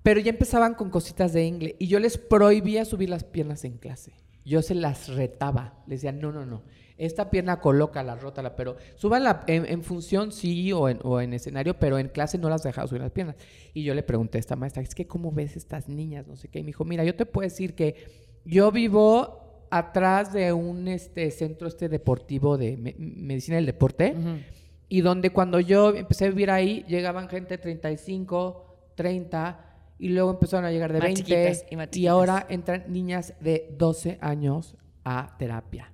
pero 0.08 0.22
ya 0.22 0.30
empezaban 0.30 0.74
con 0.74 0.90
cositas 0.90 1.34
de 1.34 1.44
inglés, 1.46 1.76
y 1.80 1.88
yo 1.88 2.00
les 2.00 2.18
prohibía 2.18 2.86
subir 2.86 3.10
las 3.10 3.26
piernas 3.26 3.66
en 3.66 3.78
clase. 3.78 4.14
Yo 4.46 4.62
se 4.62 4.74
las 4.76 5.10
retaba, 5.10 5.84
les 5.88 6.00
decía, 6.02 6.14
no, 6.14 6.32
no, 6.32 6.46
no, 6.46 6.64
esta 6.98 7.30
pierna 7.30 7.60
colócala, 7.60 8.16
rótala, 8.16 8.56
pero 8.56 8.78
súbanla 8.96 9.44
en, 9.48 9.66
en 9.66 9.84
función 9.84 10.32
sí 10.32 10.72
o 10.72 10.88
en, 10.88 11.00
o 11.04 11.20
en 11.20 11.34
escenario, 11.34 11.78
pero 11.78 12.00
en 12.00 12.08
clase 12.08 12.38
no 12.38 12.50
las 12.50 12.64
dejaba 12.64 12.88
subir 12.88 13.02
las 13.02 13.12
piernas. 13.12 13.36
Y 13.74 13.84
yo 13.84 13.94
le 13.94 14.02
pregunté 14.02 14.38
a 14.38 14.40
esta 14.40 14.56
maestra, 14.56 14.82
es 14.82 14.96
que 14.96 15.06
¿cómo 15.06 15.32
ves 15.34 15.58
estas 15.58 15.90
niñas? 15.90 16.26
No 16.26 16.38
sé 16.38 16.48
qué. 16.48 16.60
Y 16.60 16.64
me 16.64 16.68
dijo, 16.68 16.86
mira, 16.86 17.04
yo 17.04 17.14
te 17.14 17.26
puedo 17.26 17.44
decir 17.44 17.76
que 17.76 17.96
yo 18.46 18.72
vivo 18.72 19.68
atrás 19.70 20.32
de 20.32 20.54
un 20.54 20.88
este, 20.88 21.30
centro 21.32 21.68
este 21.68 21.90
deportivo 21.90 22.58
de 22.58 22.78
me- 22.78 22.96
medicina 22.98 23.58
del 23.58 23.66
deporte. 23.66 24.16
Y 24.88 25.02
donde 25.02 25.32
cuando 25.32 25.60
yo 25.60 25.94
empecé 25.94 26.26
a 26.26 26.30
vivir 26.30 26.50
ahí, 26.50 26.86
llegaban 26.88 27.28
gente 27.28 27.58
de 27.58 27.62
35, 27.62 28.92
30, 28.96 29.67
y 30.00 30.10
luego 30.10 30.32
empezaron 30.32 30.66
a 30.66 30.72
llegar 30.72 30.94
de 30.94 31.00
Más 31.00 31.06
20. 31.08 31.22
chiquitas 31.24 31.66
y 31.72 31.76
más 31.76 31.96
y 31.96 32.08
ahora 32.08 32.46
entran 32.50 32.86
niñas 32.88 33.34
de 33.40 33.74
12 33.78 34.20
años 34.22 34.78
a 35.04 35.36
terapia. 35.40 35.92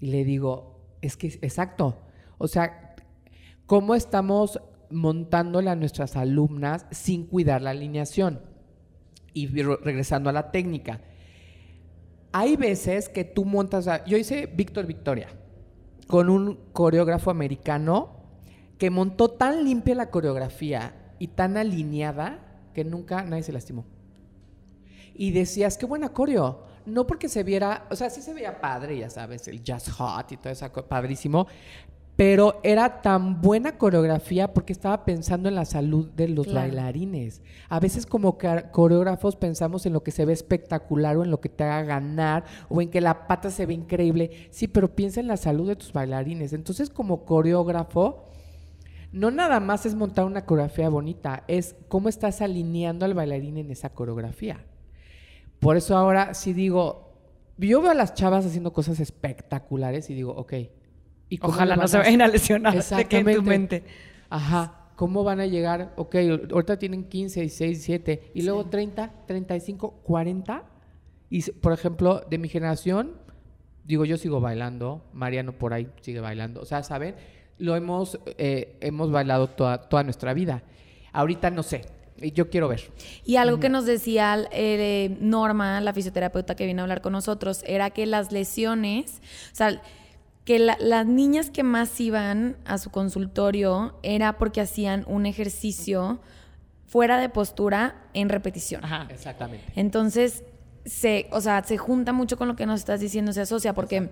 Y 0.00 0.06
le 0.06 0.24
digo, 0.24 0.96
es 1.00 1.16
que 1.16 1.28
exacto. 1.40 2.02
O 2.38 2.48
sea, 2.48 2.94
¿cómo 3.66 3.94
estamos 3.94 4.60
montándole 4.90 5.70
a 5.70 5.76
nuestras 5.76 6.16
alumnas 6.16 6.86
sin 6.90 7.26
cuidar 7.26 7.62
la 7.62 7.70
alineación? 7.70 8.40
Y 9.32 9.46
re- 9.46 9.76
regresando 9.82 10.28
a 10.28 10.32
la 10.32 10.50
técnica. 10.50 11.00
Hay 12.32 12.56
veces 12.56 13.08
que 13.08 13.24
tú 13.24 13.44
montas, 13.44 13.88
yo 14.06 14.16
hice 14.16 14.46
Víctor 14.46 14.86
Victoria 14.86 15.28
con 16.08 16.28
un 16.28 16.58
coreógrafo 16.72 17.30
americano 17.30 18.20
que 18.78 18.90
montó 18.90 19.30
tan 19.30 19.64
limpia 19.64 19.94
la 19.94 20.10
coreografía 20.10 21.14
y 21.18 21.28
tan 21.28 21.56
alineada 21.56 22.51
que 22.72 22.84
nunca 22.84 23.22
nadie 23.24 23.42
se 23.42 23.52
lastimó. 23.52 23.84
Y 25.14 25.30
decías, 25.32 25.76
qué 25.76 25.86
buena 25.86 26.08
coreo. 26.10 26.64
No 26.86 27.06
porque 27.06 27.28
se 27.28 27.44
viera, 27.44 27.86
o 27.90 27.96
sea, 27.96 28.10
sí 28.10 28.22
se 28.22 28.34
veía 28.34 28.60
padre, 28.60 28.98
ya 28.98 29.08
sabes, 29.10 29.46
el 29.46 29.62
jazz 29.62 29.88
hot 29.90 30.32
y 30.32 30.36
todo 30.36 30.52
eso, 30.52 30.68
padrísimo. 30.88 31.46
Pero 32.16 32.60
era 32.62 33.00
tan 33.00 33.40
buena 33.40 33.78
coreografía 33.78 34.52
porque 34.52 34.72
estaba 34.72 35.04
pensando 35.04 35.48
en 35.48 35.54
la 35.54 35.64
salud 35.64 36.08
de 36.10 36.28
los 36.28 36.46
Claro. 36.46 36.60
bailarines. 36.68 37.40
A 37.70 37.80
veces 37.80 38.04
como 38.04 38.36
coreógrafos 38.36 39.36
pensamos 39.36 39.86
en 39.86 39.94
lo 39.94 40.02
que 40.02 40.10
se 40.10 40.24
ve 40.26 40.32
espectacular 40.34 41.16
o 41.16 41.24
en 41.24 41.30
lo 41.30 41.40
que 41.40 41.48
te 41.48 41.64
haga 41.64 41.82
ganar 41.84 42.44
o 42.68 42.82
en 42.82 42.90
que 42.90 43.00
la 43.00 43.26
pata 43.26 43.50
se 43.50 43.64
ve 43.64 43.72
increíble. 43.74 44.48
Sí, 44.50 44.68
pero 44.68 44.94
piensa 44.94 45.20
en 45.20 45.26
la 45.26 45.38
salud 45.38 45.66
de 45.68 45.76
tus 45.76 45.92
bailarines. 45.92 46.52
Entonces 46.52 46.90
como 46.90 47.24
coreógrafo, 47.24 48.24
no 49.12 49.30
nada 49.30 49.60
más 49.60 49.86
es 49.86 49.94
montar 49.94 50.24
una 50.24 50.46
coreografía 50.46 50.88
bonita, 50.88 51.44
es 51.46 51.76
cómo 51.88 52.08
estás 52.08 52.40
alineando 52.40 53.04
al 53.04 53.14
bailarín 53.14 53.58
en 53.58 53.70
esa 53.70 53.90
coreografía. 53.90 54.64
Por 55.60 55.76
eso 55.76 55.96
ahora 55.96 56.34
sí 56.34 56.52
digo, 56.52 57.12
yo 57.58 57.82
veo 57.82 57.90
a 57.90 57.94
las 57.94 58.14
chavas 58.14 58.46
haciendo 58.46 58.72
cosas 58.72 59.00
espectaculares 59.00 60.10
y 60.10 60.14
digo, 60.14 60.32
ok. 60.32 60.54
¿y 61.28 61.38
Ojalá 61.42 61.76
no 61.76 61.86
se 61.88 61.98
vayan 61.98 62.22
a 62.22 62.28
lesionar 62.28 62.82
de 62.82 63.04
que 63.06 63.18
en 63.18 63.34
tu 63.34 63.42
mente. 63.42 63.84
Ajá. 64.28 64.78
¿Cómo 64.96 65.24
van 65.24 65.40
a 65.40 65.46
llegar? 65.46 65.92
Ok, 65.96 66.16
ahorita 66.52 66.78
tienen 66.78 67.04
15, 67.04 67.40
16, 67.40 67.86
17 67.86 68.32
y 68.34 68.42
luego 68.42 68.66
30, 68.66 69.24
35, 69.26 70.00
40. 70.02 70.64
Y 71.30 71.50
por 71.50 71.72
ejemplo, 71.72 72.22
de 72.28 72.38
mi 72.38 72.48
generación, 72.48 73.16
digo, 73.84 74.04
yo 74.04 74.16
sigo 74.16 74.40
bailando, 74.40 75.04
Mariano 75.12 75.52
por 75.52 75.72
ahí 75.72 75.88
sigue 76.02 76.20
bailando. 76.20 76.60
O 76.60 76.64
sea, 76.64 76.82
¿saben? 76.82 77.14
Lo 77.62 77.76
hemos, 77.76 78.18
eh, 78.38 78.76
hemos 78.80 79.10
bailado 79.12 79.46
toda, 79.46 79.78
toda 79.88 80.02
nuestra 80.02 80.34
vida. 80.34 80.62
Ahorita 81.12 81.50
no 81.50 81.62
sé, 81.62 81.82
yo 82.34 82.50
quiero 82.50 82.66
ver. 82.68 82.90
Y 83.24 83.36
algo 83.36 83.60
que 83.60 83.68
nos 83.68 83.84
decía 83.86 84.36
eh, 84.50 85.16
Norma, 85.20 85.80
la 85.80 85.92
fisioterapeuta 85.92 86.56
que 86.56 86.66
vino 86.66 86.80
a 86.80 86.84
hablar 86.84 87.02
con 87.02 87.12
nosotros, 87.12 87.62
era 87.66 87.90
que 87.90 88.06
las 88.06 88.32
lesiones, 88.32 89.20
o 89.52 89.54
sea, 89.54 89.80
que 90.44 90.58
la- 90.58 90.76
las 90.80 91.06
niñas 91.06 91.50
que 91.50 91.62
más 91.62 92.00
iban 92.00 92.56
a 92.64 92.78
su 92.78 92.90
consultorio 92.90 93.94
era 94.02 94.38
porque 94.38 94.60
hacían 94.60 95.04
un 95.06 95.24
ejercicio 95.26 96.20
fuera 96.86 97.18
de 97.18 97.28
postura 97.28 97.94
en 98.12 98.28
repetición. 98.28 98.84
Ajá. 98.84 99.06
Exactamente. 99.10 99.64
Entonces, 99.76 100.42
se, 100.84 101.28
o 101.30 101.40
sea, 101.40 101.62
se 101.62 101.78
junta 101.78 102.12
mucho 102.12 102.36
con 102.36 102.48
lo 102.48 102.56
que 102.56 102.66
nos 102.66 102.80
estás 102.80 102.98
diciendo, 102.98 103.32
se 103.32 103.40
asocia, 103.42 103.72
porque 103.72 104.10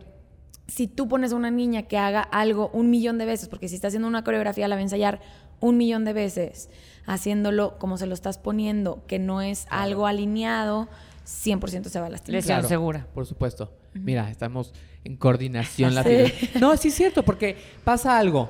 si 0.70 0.87
tú 0.87 1.09
pones 1.09 1.33
a 1.33 1.37
una 1.37 1.50
niña 1.50 1.83
que 1.83 1.98
haga 1.98 2.20
algo 2.20 2.70
un 2.72 2.90
millón 2.90 3.18
de 3.18 3.26
veces, 3.26 3.48
porque 3.48 3.68
si 3.68 3.74
está 3.74 3.88
haciendo 3.88 4.09
una 4.09 4.24
coreografía 4.24 4.68
la 4.68 4.76
va 4.76 4.78
a 4.78 4.83
ensayar 4.83 5.20
un 5.59 5.76
millón 5.76 6.04
de 6.04 6.12
veces, 6.12 6.70
haciéndolo 7.06 7.78
como 7.78 7.98
se 7.98 8.06
lo 8.06 8.14
estás 8.14 8.38
poniendo, 8.38 9.04
que 9.06 9.18
no 9.18 9.42
es 9.42 9.66
algo 9.68 10.06
alineado, 10.06 10.88
100% 11.26 11.85
se 11.88 12.00
va 12.00 12.06
a 12.06 12.11
lastimar. 12.11 12.40
Lesión 12.40 12.66
segura. 12.66 13.06
Por 13.12 13.26
supuesto. 13.26 13.72
Mira, 13.94 14.30
estamos 14.30 14.72
en 15.04 15.16
coordinación. 15.16 15.94
la 15.94 16.02
Sí. 16.04 16.50
No, 16.61 16.76
sí 16.76 16.88
es 16.88 16.94
cierto, 16.94 17.24
porque 17.24 17.56
pasa 17.85 18.18
algo. 18.18 18.48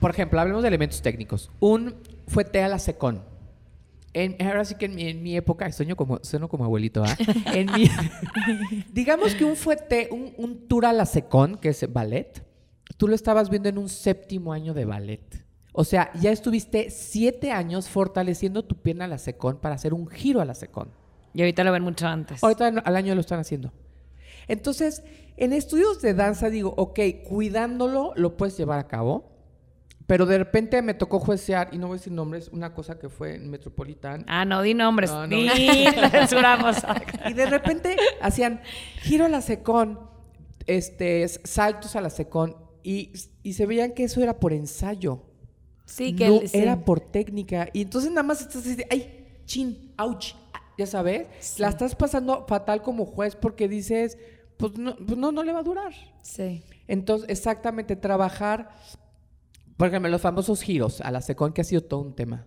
Por 0.00 0.10
ejemplo, 0.10 0.40
hablemos 0.40 0.62
de 0.62 0.68
elementos 0.68 1.02
técnicos. 1.02 1.50
Un 1.60 1.96
fuete 2.26 2.62
a 2.62 2.68
la 2.68 2.78
secón. 2.78 3.22
En, 4.14 4.36
ahora 4.46 4.64
sí 4.64 4.74
que 4.76 4.86
en 4.86 4.94
mi, 4.94 5.04
en 5.08 5.22
mi 5.22 5.36
época, 5.36 5.70
sueño 5.70 5.94
como, 5.96 6.18
sueno 6.22 6.48
como 6.48 6.64
abuelito, 6.64 7.04
¿ah? 7.04 7.16
Mi- 7.76 7.90
digamos 8.92 9.34
que 9.34 9.44
un 9.44 9.56
fuete, 9.56 10.08
un, 10.10 10.32
un 10.36 10.66
tour 10.66 10.86
a 10.86 10.92
la 10.92 11.06
secón, 11.06 11.56
que 11.56 11.68
es 11.70 11.92
ballet, 11.92 12.42
tú 12.96 13.06
lo 13.08 13.14
estabas 13.14 13.50
viendo 13.50 13.68
en 13.68 13.78
un 13.78 13.88
séptimo 13.88 14.52
año 14.52 14.74
de 14.74 14.84
ballet. 14.84 15.44
O 15.72 15.84
sea, 15.84 16.10
ya 16.20 16.32
estuviste 16.32 16.90
siete 16.90 17.52
años 17.52 17.88
fortaleciendo 17.88 18.64
tu 18.64 18.76
pierna 18.76 19.04
a 19.04 19.08
la 19.08 19.18
secón 19.18 19.58
para 19.58 19.74
hacer 19.76 19.94
un 19.94 20.08
giro 20.08 20.40
a 20.40 20.44
la 20.44 20.54
secón. 20.54 20.90
Y 21.34 21.42
ahorita 21.42 21.62
lo 21.62 21.70
ven 21.70 21.84
mucho 21.84 22.06
antes. 22.06 22.42
Ahorita 22.42 22.66
al 22.68 22.96
año 22.96 23.14
lo 23.14 23.20
están 23.20 23.38
haciendo. 23.38 23.72
Entonces, 24.48 25.04
en 25.36 25.52
estudios 25.52 26.00
de 26.00 26.14
danza 26.14 26.50
digo, 26.50 26.74
ok, 26.76 26.98
cuidándolo 27.28 28.12
lo 28.16 28.36
puedes 28.36 28.56
llevar 28.56 28.78
a 28.80 28.88
cabo, 28.88 29.30
Pero 30.08 30.24
de 30.26 30.38
repente 30.38 30.80
me 30.82 30.94
tocó 30.94 31.20
juecear, 31.20 31.68
y 31.70 31.76
no 31.78 31.86
voy 31.86 31.96
a 31.96 31.98
decir 31.98 32.12
nombres, 32.12 32.48
una 32.48 32.72
cosa 32.72 32.98
que 32.98 33.08
fue 33.10 33.34
en 33.36 33.48
Metropolitan. 33.50 34.24
Ah, 34.26 34.44
no, 34.44 34.62
di 34.62 34.72
nombres. 34.72 35.10
No, 35.10 35.26
no. 35.26 35.36
Di, 35.36 35.48
censuramos. 36.10 36.78
Y 37.28 37.34
de 37.34 37.44
repente 37.46 37.94
hacían 38.22 38.62
giro 39.02 39.26
a 39.26 39.28
la 39.28 39.42
secón, 39.42 40.00
este, 40.66 41.28
saltos 41.28 41.94
a 41.94 42.00
la 42.00 42.10
secón, 42.10 42.56
y, 42.82 43.12
y 43.42 43.52
se 43.52 43.66
veían 43.66 43.92
que 43.92 44.04
eso 44.04 44.22
era 44.22 44.38
por 44.40 44.52
ensayo. 44.54 45.24
Sí, 45.84 46.16
que 46.16 46.26
no 46.28 46.40
el- 46.40 46.48
sí. 46.48 46.56
era 46.58 46.84
por 46.84 47.00
técnica. 47.00 47.68
Y 47.74 47.82
entonces 47.82 48.10
nada 48.10 48.22
más 48.22 48.40
estás 48.40 48.66
así, 48.66 48.82
ay, 48.90 49.26
chin, 49.44 49.92
ouch, 49.98 50.32
ah", 50.54 50.60
ya 50.78 50.86
sabes, 50.86 51.26
la 51.58 51.68
estás 51.68 51.94
pasando 51.94 52.46
fatal 52.48 52.80
como 52.82 53.04
juez 53.04 53.36
porque 53.36 53.68
dices, 53.68 54.16
pues 54.56 54.78
no, 54.78 54.96
pues 54.96 55.18
no, 55.18 55.32
no 55.32 55.42
le 55.42 55.52
va 55.52 55.60
a 55.60 55.64
durar. 55.64 55.92
Sí. 56.22 56.62
Entonces, 56.86 57.28
exactamente, 57.28 57.94
trabajar, 57.94 58.70
por 59.78 59.88
ejemplo, 59.88 60.10
los 60.10 60.20
famosos 60.20 60.60
giros 60.60 61.00
a 61.00 61.10
la 61.12 61.22
secón, 61.22 61.52
que 61.52 61.62
ha 61.62 61.64
sido 61.64 61.82
todo 61.82 62.00
un 62.00 62.14
tema. 62.14 62.44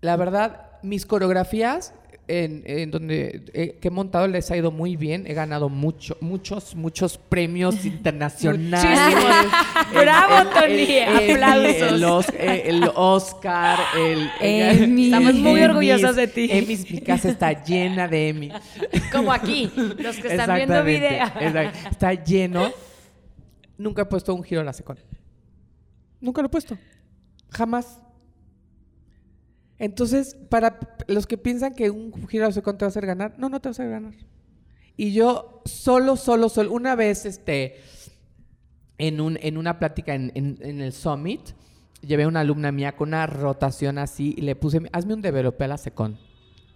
La 0.00 0.16
verdad, 0.16 0.72
mis 0.82 1.06
coreografías 1.06 1.94
en, 2.28 2.62
en 2.64 2.90
donde 2.90 3.44
eh, 3.52 3.78
que 3.78 3.88
he 3.88 3.90
montado 3.90 4.26
les 4.26 4.50
ha 4.50 4.56
ido 4.56 4.70
muy 4.70 4.96
bien. 4.96 5.26
He 5.26 5.34
ganado 5.34 5.68
mucho, 5.68 6.16
muchos, 6.22 6.74
muchos 6.74 7.18
premios 7.18 7.84
internacionales. 7.84 9.52
Bravo, 9.92 10.50
Tony. 10.50 10.98
Aplausos. 11.00 12.28
El, 12.30 12.48
eh, 12.48 12.62
el 12.66 12.90
Oscar, 12.94 13.78
el... 13.94 14.30
Emmy. 14.40 15.04
Estamos 15.04 15.34
muy 15.34 15.60
Emmys, 15.60 15.68
orgullosas 15.68 16.16
de 16.16 16.26
ti. 16.26 16.48
Emmys, 16.50 16.90
mi 16.90 17.02
casa 17.02 17.28
está 17.28 17.64
llena 17.64 18.08
de 18.08 18.30
Emmy. 18.30 18.52
Como 19.12 19.30
aquí, 19.30 19.70
los 19.76 20.16
que 20.16 20.28
están 20.28 20.54
viendo 20.56 20.82
video. 20.82 21.26
Está 21.90 22.14
lleno. 22.14 22.72
Nunca 23.76 24.02
he 24.02 24.06
puesto 24.06 24.34
un 24.34 24.42
giro 24.42 24.62
a 24.62 24.64
la 24.64 24.72
secón. 24.72 24.96
Nunca 26.22 26.40
lo 26.40 26.46
he 26.46 26.50
puesto. 26.50 26.78
Jamás. 27.50 28.00
Entonces, 29.78 30.36
para 30.48 30.78
los 31.08 31.26
que 31.26 31.36
piensan 31.36 31.74
que 31.74 31.90
un 31.90 32.26
giro 32.28 32.46
la 32.46 32.52
secón 32.52 32.78
te 32.78 32.84
va 32.84 32.86
a 32.86 32.90
hacer 32.90 33.04
ganar, 33.04 33.34
no, 33.38 33.48
no 33.48 33.60
te 33.60 33.68
va 33.68 33.70
a 33.70 33.72
hacer 33.72 33.90
ganar. 33.90 34.14
Y 34.96 35.12
yo 35.12 35.62
solo, 35.64 36.16
solo, 36.16 36.48
solo, 36.48 36.72
una 36.72 36.94
vez, 36.94 37.26
este, 37.26 37.76
en, 38.98 39.20
un, 39.20 39.38
en 39.42 39.56
una 39.58 39.78
plática 39.78 40.14
en, 40.14 40.30
en- 40.34 40.58
en 40.60 40.80
el 40.80 40.92
Summit, 40.92 41.40
llevé 42.02 42.22
a 42.24 42.28
una 42.28 42.40
alumna 42.40 42.70
mía 42.70 42.94
con 42.96 43.08
una 43.08 43.26
rotación 43.26 43.98
así 43.98 44.34
y 44.36 44.42
le 44.42 44.54
puse, 44.54 44.80
hazme 44.92 45.14
un 45.14 45.22
develope 45.22 45.64
a 45.64 45.68
la 45.68 45.78
secón. 45.78 46.18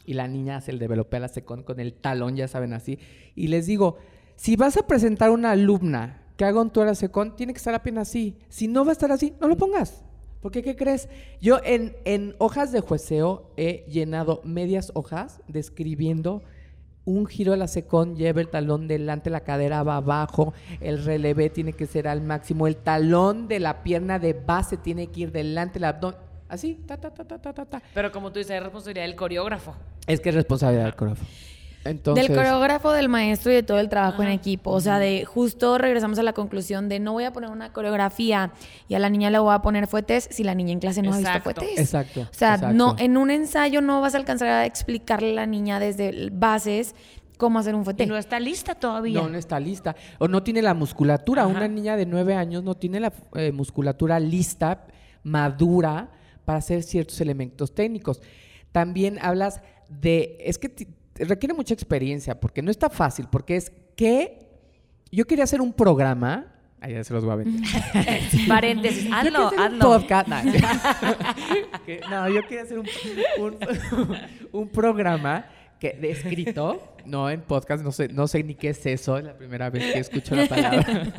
Y 0.04 0.14
la 0.14 0.26
niña 0.28 0.56
hace 0.56 0.70
el 0.72 0.78
develope 0.78 1.16
a 1.16 1.20
la 1.20 1.28
secón 1.28 1.62
con 1.62 1.78
el 1.78 1.92
talón, 1.94 2.36
ya 2.36 2.48
saben, 2.48 2.72
así. 2.72 2.98
Y 3.36 3.48
les 3.48 3.66
digo, 3.66 3.98
si 4.34 4.56
vas 4.56 4.76
a 4.76 4.86
presentar 4.86 5.30
una 5.30 5.52
alumna 5.52 6.22
que 6.36 6.44
haga 6.44 6.60
un 6.60 6.70
tour 6.70 6.84
a 6.84 6.90
la 6.90 6.94
secón, 6.94 7.34
tiene 7.36 7.52
que 7.52 7.58
estar 7.58 7.74
apenas 7.74 8.08
así. 8.08 8.36
Si 8.48 8.68
no 8.68 8.84
va 8.84 8.90
a 8.90 8.92
estar 8.92 9.10
así, 9.10 9.34
no 9.40 9.48
lo 9.48 9.56
pongas. 9.56 10.02
Porque, 10.40 10.62
¿qué 10.62 10.76
crees? 10.76 11.08
Yo 11.40 11.58
en, 11.64 11.96
en 12.04 12.36
hojas 12.38 12.70
de 12.70 12.80
jueceo 12.80 13.50
he 13.56 13.84
llenado 13.88 14.42
medias 14.44 14.92
hojas 14.94 15.40
describiendo 15.48 16.42
un 17.06 17.26
giro 17.26 17.52
de 17.52 17.58
la 17.58 17.68
secón, 17.68 18.16
lleva 18.16 18.40
el 18.40 18.48
talón 18.48 18.88
delante, 18.88 19.30
la 19.30 19.40
cadera 19.40 19.82
va 19.82 19.96
abajo, 19.96 20.52
el 20.80 21.04
relevé 21.04 21.50
tiene 21.50 21.72
que 21.72 21.86
ser 21.86 22.08
al 22.08 22.20
máximo, 22.20 22.66
el 22.66 22.76
talón 22.76 23.48
de 23.48 23.60
la 23.60 23.82
pierna 23.84 24.18
de 24.18 24.32
base 24.34 24.76
tiene 24.76 25.06
que 25.06 25.20
ir 25.20 25.32
delante, 25.32 25.78
el 25.78 25.84
abdomen, 25.84 26.18
así, 26.48 26.74
ta, 26.86 26.96
ta, 26.96 27.14
ta, 27.14 27.24
ta, 27.24 27.38
ta, 27.38 27.64
ta. 27.64 27.82
Pero 27.94 28.10
como 28.10 28.32
tú 28.32 28.40
dices, 28.40 28.56
es 28.56 28.62
responsabilidad 28.62 29.06
del 29.06 29.14
coreógrafo. 29.14 29.74
Es 30.06 30.20
que 30.20 30.30
es 30.30 30.34
responsabilidad 30.34 30.84
del 30.84 30.96
coreógrafo. 30.96 31.26
Entonces, 31.90 32.28
Del 32.28 32.36
coreógrafo, 32.36 32.92
del 32.92 33.08
maestro 33.08 33.52
y 33.52 33.54
de 33.54 33.62
todo 33.62 33.78
el 33.78 33.88
trabajo 33.88 34.22
en 34.22 34.28
equipo. 34.28 34.70
O 34.70 34.80
sea, 34.80 34.98
de 34.98 35.24
justo 35.24 35.78
regresamos 35.78 36.18
a 36.18 36.22
la 36.22 36.32
conclusión 36.32 36.88
de 36.88 37.00
no 37.00 37.12
voy 37.12 37.24
a 37.24 37.32
poner 37.32 37.50
una 37.50 37.72
coreografía 37.72 38.52
y 38.88 38.94
a 38.94 38.98
la 38.98 39.08
niña 39.08 39.30
le 39.30 39.38
voy 39.38 39.54
a 39.54 39.62
poner 39.62 39.86
fuetes 39.86 40.28
si 40.30 40.44
la 40.44 40.54
niña 40.54 40.72
en 40.72 40.80
clase 40.80 41.02
no 41.02 41.14
ha 41.14 41.18
visto 41.18 41.40
fuetes. 41.40 41.78
Exacto, 41.78 42.22
O 42.22 42.34
sea, 42.34 42.54
exacto. 42.54 42.74
no, 42.76 42.96
en 42.98 43.16
un 43.16 43.30
ensayo 43.30 43.80
no 43.80 44.00
vas 44.00 44.14
a 44.14 44.18
alcanzar 44.18 44.48
a 44.48 44.66
explicarle 44.66 45.30
a 45.30 45.34
la 45.34 45.46
niña 45.46 45.78
desde 45.78 46.30
bases 46.30 46.94
cómo 47.36 47.58
hacer 47.58 47.74
un 47.74 47.84
fuete. 47.84 48.04
Y 48.04 48.06
no 48.06 48.16
está 48.16 48.40
lista 48.40 48.74
todavía. 48.74 49.20
No, 49.20 49.28
no 49.28 49.38
está 49.38 49.60
lista. 49.60 49.94
O 50.18 50.28
no 50.28 50.42
tiene 50.42 50.62
la 50.62 50.74
musculatura. 50.74 51.42
Ajá. 51.42 51.50
Una 51.50 51.68
niña 51.68 51.96
de 51.96 52.06
nueve 52.06 52.34
años 52.34 52.62
no 52.62 52.74
tiene 52.74 53.00
la 53.00 53.12
eh, 53.34 53.52
musculatura 53.52 54.18
lista, 54.18 54.86
madura, 55.22 56.10
para 56.44 56.58
hacer 56.58 56.82
ciertos 56.82 57.20
elementos 57.20 57.74
técnicos. 57.74 58.20
También 58.72 59.18
hablas 59.20 59.60
de. 59.88 60.36
Es 60.40 60.58
que 60.58 60.68
requiere 61.24 61.54
mucha 61.54 61.74
experiencia, 61.74 62.38
porque 62.38 62.62
no 62.62 62.70
está 62.70 62.90
fácil, 62.90 63.26
porque 63.30 63.56
es 63.56 63.72
que 63.96 64.46
yo 65.10 65.24
quería 65.26 65.44
hacer 65.44 65.60
un 65.60 65.72
programa. 65.72 66.52
Ahí 66.80 66.92
ya 66.92 67.02
se 67.04 67.14
los 67.14 67.24
voy 67.24 67.32
a 67.32 67.36
vender. 67.36 67.62
Paréntesis, 68.48 69.08
hazlo, 69.12 69.50
un 69.50 69.58
hazlo. 69.58 69.78
podcast. 69.78 70.28
No, 70.28 70.42
no, 72.10 72.28
yo 72.28 72.42
quería 72.42 72.62
hacer 72.62 72.78
un, 72.78 72.86
un, 73.38 73.56
un 74.52 74.68
programa 74.68 75.46
que, 75.80 75.92
de 75.92 76.10
escrito, 76.10 76.96
no 77.04 77.30
en 77.30 77.42
podcast, 77.42 77.82
no 77.82 77.92
sé, 77.92 78.08
no 78.08 78.28
sé 78.28 78.42
ni 78.42 78.54
qué 78.54 78.70
es 78.70 78.84
eso, 78.86 79.18
es 79.18 79.24
la 79.24 79.36
primera 79.36 79.70
vez 79.70 79.92
que 79.92 79.98
escucho 79.98 80.34
la 80.34 80.46
palabra, 80.46 81.12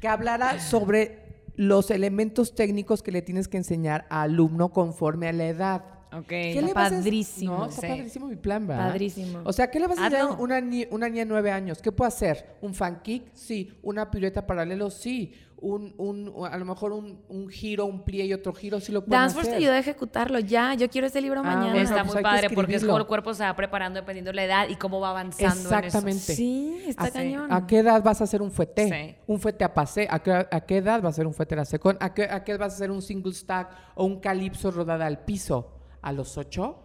que 0.00 0.08
hablara 0.08 0.60
sobre 0.60 1.22
los 1.56 1.90
elementos 1.90 2.54
técnicos 2.54 3.02
que 3.02 3.12
le 3.12 3.22
tienes 3.22 3.48
que 3.48 3.58
enseñar 3.58 4.06
al 4.08 4.32
alumno 4.32 4.70
conforme 4.70 5.28
a 5.28 5.32
la 5.32 5.46
edad. 5.46 5.84
Ok. 6.14 6.26
¿Qué 6.28 6.50
Está 6.50 6.66
le 6.66 6.74
vas 6.74 6.92
a- 6.92 6.96
padrísimo, 6.96 7.56
No, 7.58 7.66
está 7.66 7.80
sí. 7.82 7.86
padrísimo 7.88 8.26
mi 8.26 8.36
plan, 8.36 8.66
¿verdad? 8.66 8.88
Padrísimo. 8.88 9.40
O 9.44 9.52
sea, 9.52 9.70
¿qué 9.70 9.80
le 9.80 9.86
vas 9.86 9.98
a 9.98 10.04
enseñar 10.06 10.26
a 10.26 10.30
Hazlo. 10.32 10.42
una, 10.42 10.60
ni- 10.60 10.86
una 10.90 11.08
niña 11.08 11.20
de 11.24 11.26
nueve 11.30 11.50
años? 11.50 11.80
¿Qué 11.80 11.90
puede 11.92 12.08
hacer? 12.08 12.56
¿Un 12.60 12.74
fan 12.74 13.00
kick? 13.02 13.24
Sí. 13.34 13.72
¿Una 13.82 14.10
pirueta 14.10 14.46
paralelo? 14.46 14.90
Sí. 14.90 15.32
Un, 15.64 15.94
un, 15.96 16.32
a 16.50 16.58
lo 16.58 16.64
mejor 16.64 16.90
un, 16.92 17.20
un 17.28 17.48
giro, 17.48 17.86
un 17.86 18.02
plie 18.04 18.24
y 18.26 18.34
otro 18.34 18.52
giro, 18.52 18.80
sí 18.80 18.90
lo 18.90 19.04
pueden 19.04 19.20
Danceforce 19.22 19.50
te 19.50 19.54
hacer. 19.54 19.62
ayuda 19.64 19.76
a 19.76 19.78
ejecutarlo 19.78 20.38
ya. 20.40 20.74
Yo 20.74 20.90
quiero 20.90 21.06
este 21.06 21.20
libro 21.20 21.38
Ah, 21.38 21.44
mañana. 21.44 21.66
bueno, 21.70 21.78
Está 21.82 22.02
pues 22.02 22.06
muy 22.06 22.16
hay 22.16 22.22
que 22.22 22.22
padre 22.22 22.48
porque 22.56 22.72
es 22.72 22.76
escribirlo. 22.78 22.88
como 22.94 22.98
el 23.02 23.06
cuerpo 23.06 23.32
se 23.32 23.44
va 23.44 23.54
preparando 23.54 24.00
dependiendo 24.00 24.32
de 24.32 24.34
la 24.34 24.44
edad 24.44 24.68
y 24.68 24.74
cómo 24.74 24.98
va 24.98 25.10
avanzando. 25.10 25.54
en 25.54 25.60
eso. 25.60 25.76
Exactamente. 25.76 26.34
Sí, 26.34 26.82
está 26.88 27.04
¿A, 27.04 27.10
cañón. 27.12 27.52
¿A 27.52 27.64
qué 27.68 27.78
edad 27.78 28.02
vas 28.02 28.20
a 28.20 28.24
hacer 28.24 28.42
un 28.42 28.50
fuete? 28.50 28.88
Sí. 28.88 29.16
Un 29.28 29.38
fuete 29.38 29.62
a 29.62 29.72
pasé. 29.72 30.08
¿A 30.10 30.18
qué, 30.18 30.32
a 30.32 30.60
qué 30.66 30.78
edad 30.78 31.00
vas 31.00 31.04
a 31.04 31.14
hacer 31.14 31.28
un 31.28 31.32
fuete 31.34 31.54
a 31.54 31.58
la 31.58 31.64
secón? 31.64 31.96
¿A 32.00 32.12
qué, 32.12 32.24
¿A 32.24 32.42
qué 32.42 32.50
edad 32.52 32.58
vas 32.60 32.72
a 32.72 32.76
hacer 32.76 32.90
un 32.90 33.00
single 33.00 33.32
stack 33.32 33.70
o 33.94 34.04
un 34.04 34.18
calipso 34.18 34.72
rodada 34.72 35.06
al 35.06 35.20
piso? 35.24 35.78
¿A 36.02 36.12
los 36.12 36.36
ocho? 36.36 36.78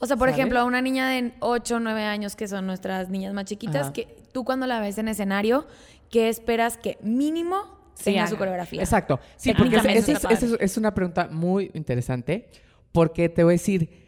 O 0.00 0.06
sea, 0.06 0.16
por 0.16 0.28
ejemplo, 0.28 0.58
a 0.58 0.64
una 0.64 0.82
niña 0.82 1.08
de 1.08 1.32
8 1.40 1.76
o 1.76 1.80
9 1.80 2.02
años, 2.04 2.34
que 2.36 2.48
son 2.48 2.66
nuestras 2.66 3.08
niñas 3.08 3.32
más 3.32 3.44
chiquitas, 3.44 3.82
Ajá. 3.84 3.92
que 3.92 4.08
tú 4.32 4.44
cuando 4.44 4.66
la 4.66 4.80
ves 4.80 4.98
en 4.98 5.06
escenario, 5.08 5.66
¿qué 6.10 6.28
esperas 6.28 6.76
que 6.76 6.98
mínimo 7.00 7.56
tenga 8.02 8.26
su 8.26 8.36
coreografía? 8.36 8.80
Exacto. 8.82 9.20
Sí, 9.36 9.54
porque 9.56 9.76
es- 9.76 10.42
es, 10.60 10.76
una 10.76 10.92
pregunta 10.92 11.28
muy 11.30 11.70
interesante, 11.74 12.48
porque 12.90 13.28
te 13.28 13.44
voy 13.44 13.52
a 13.52 13.54
decir, 13.54 14.02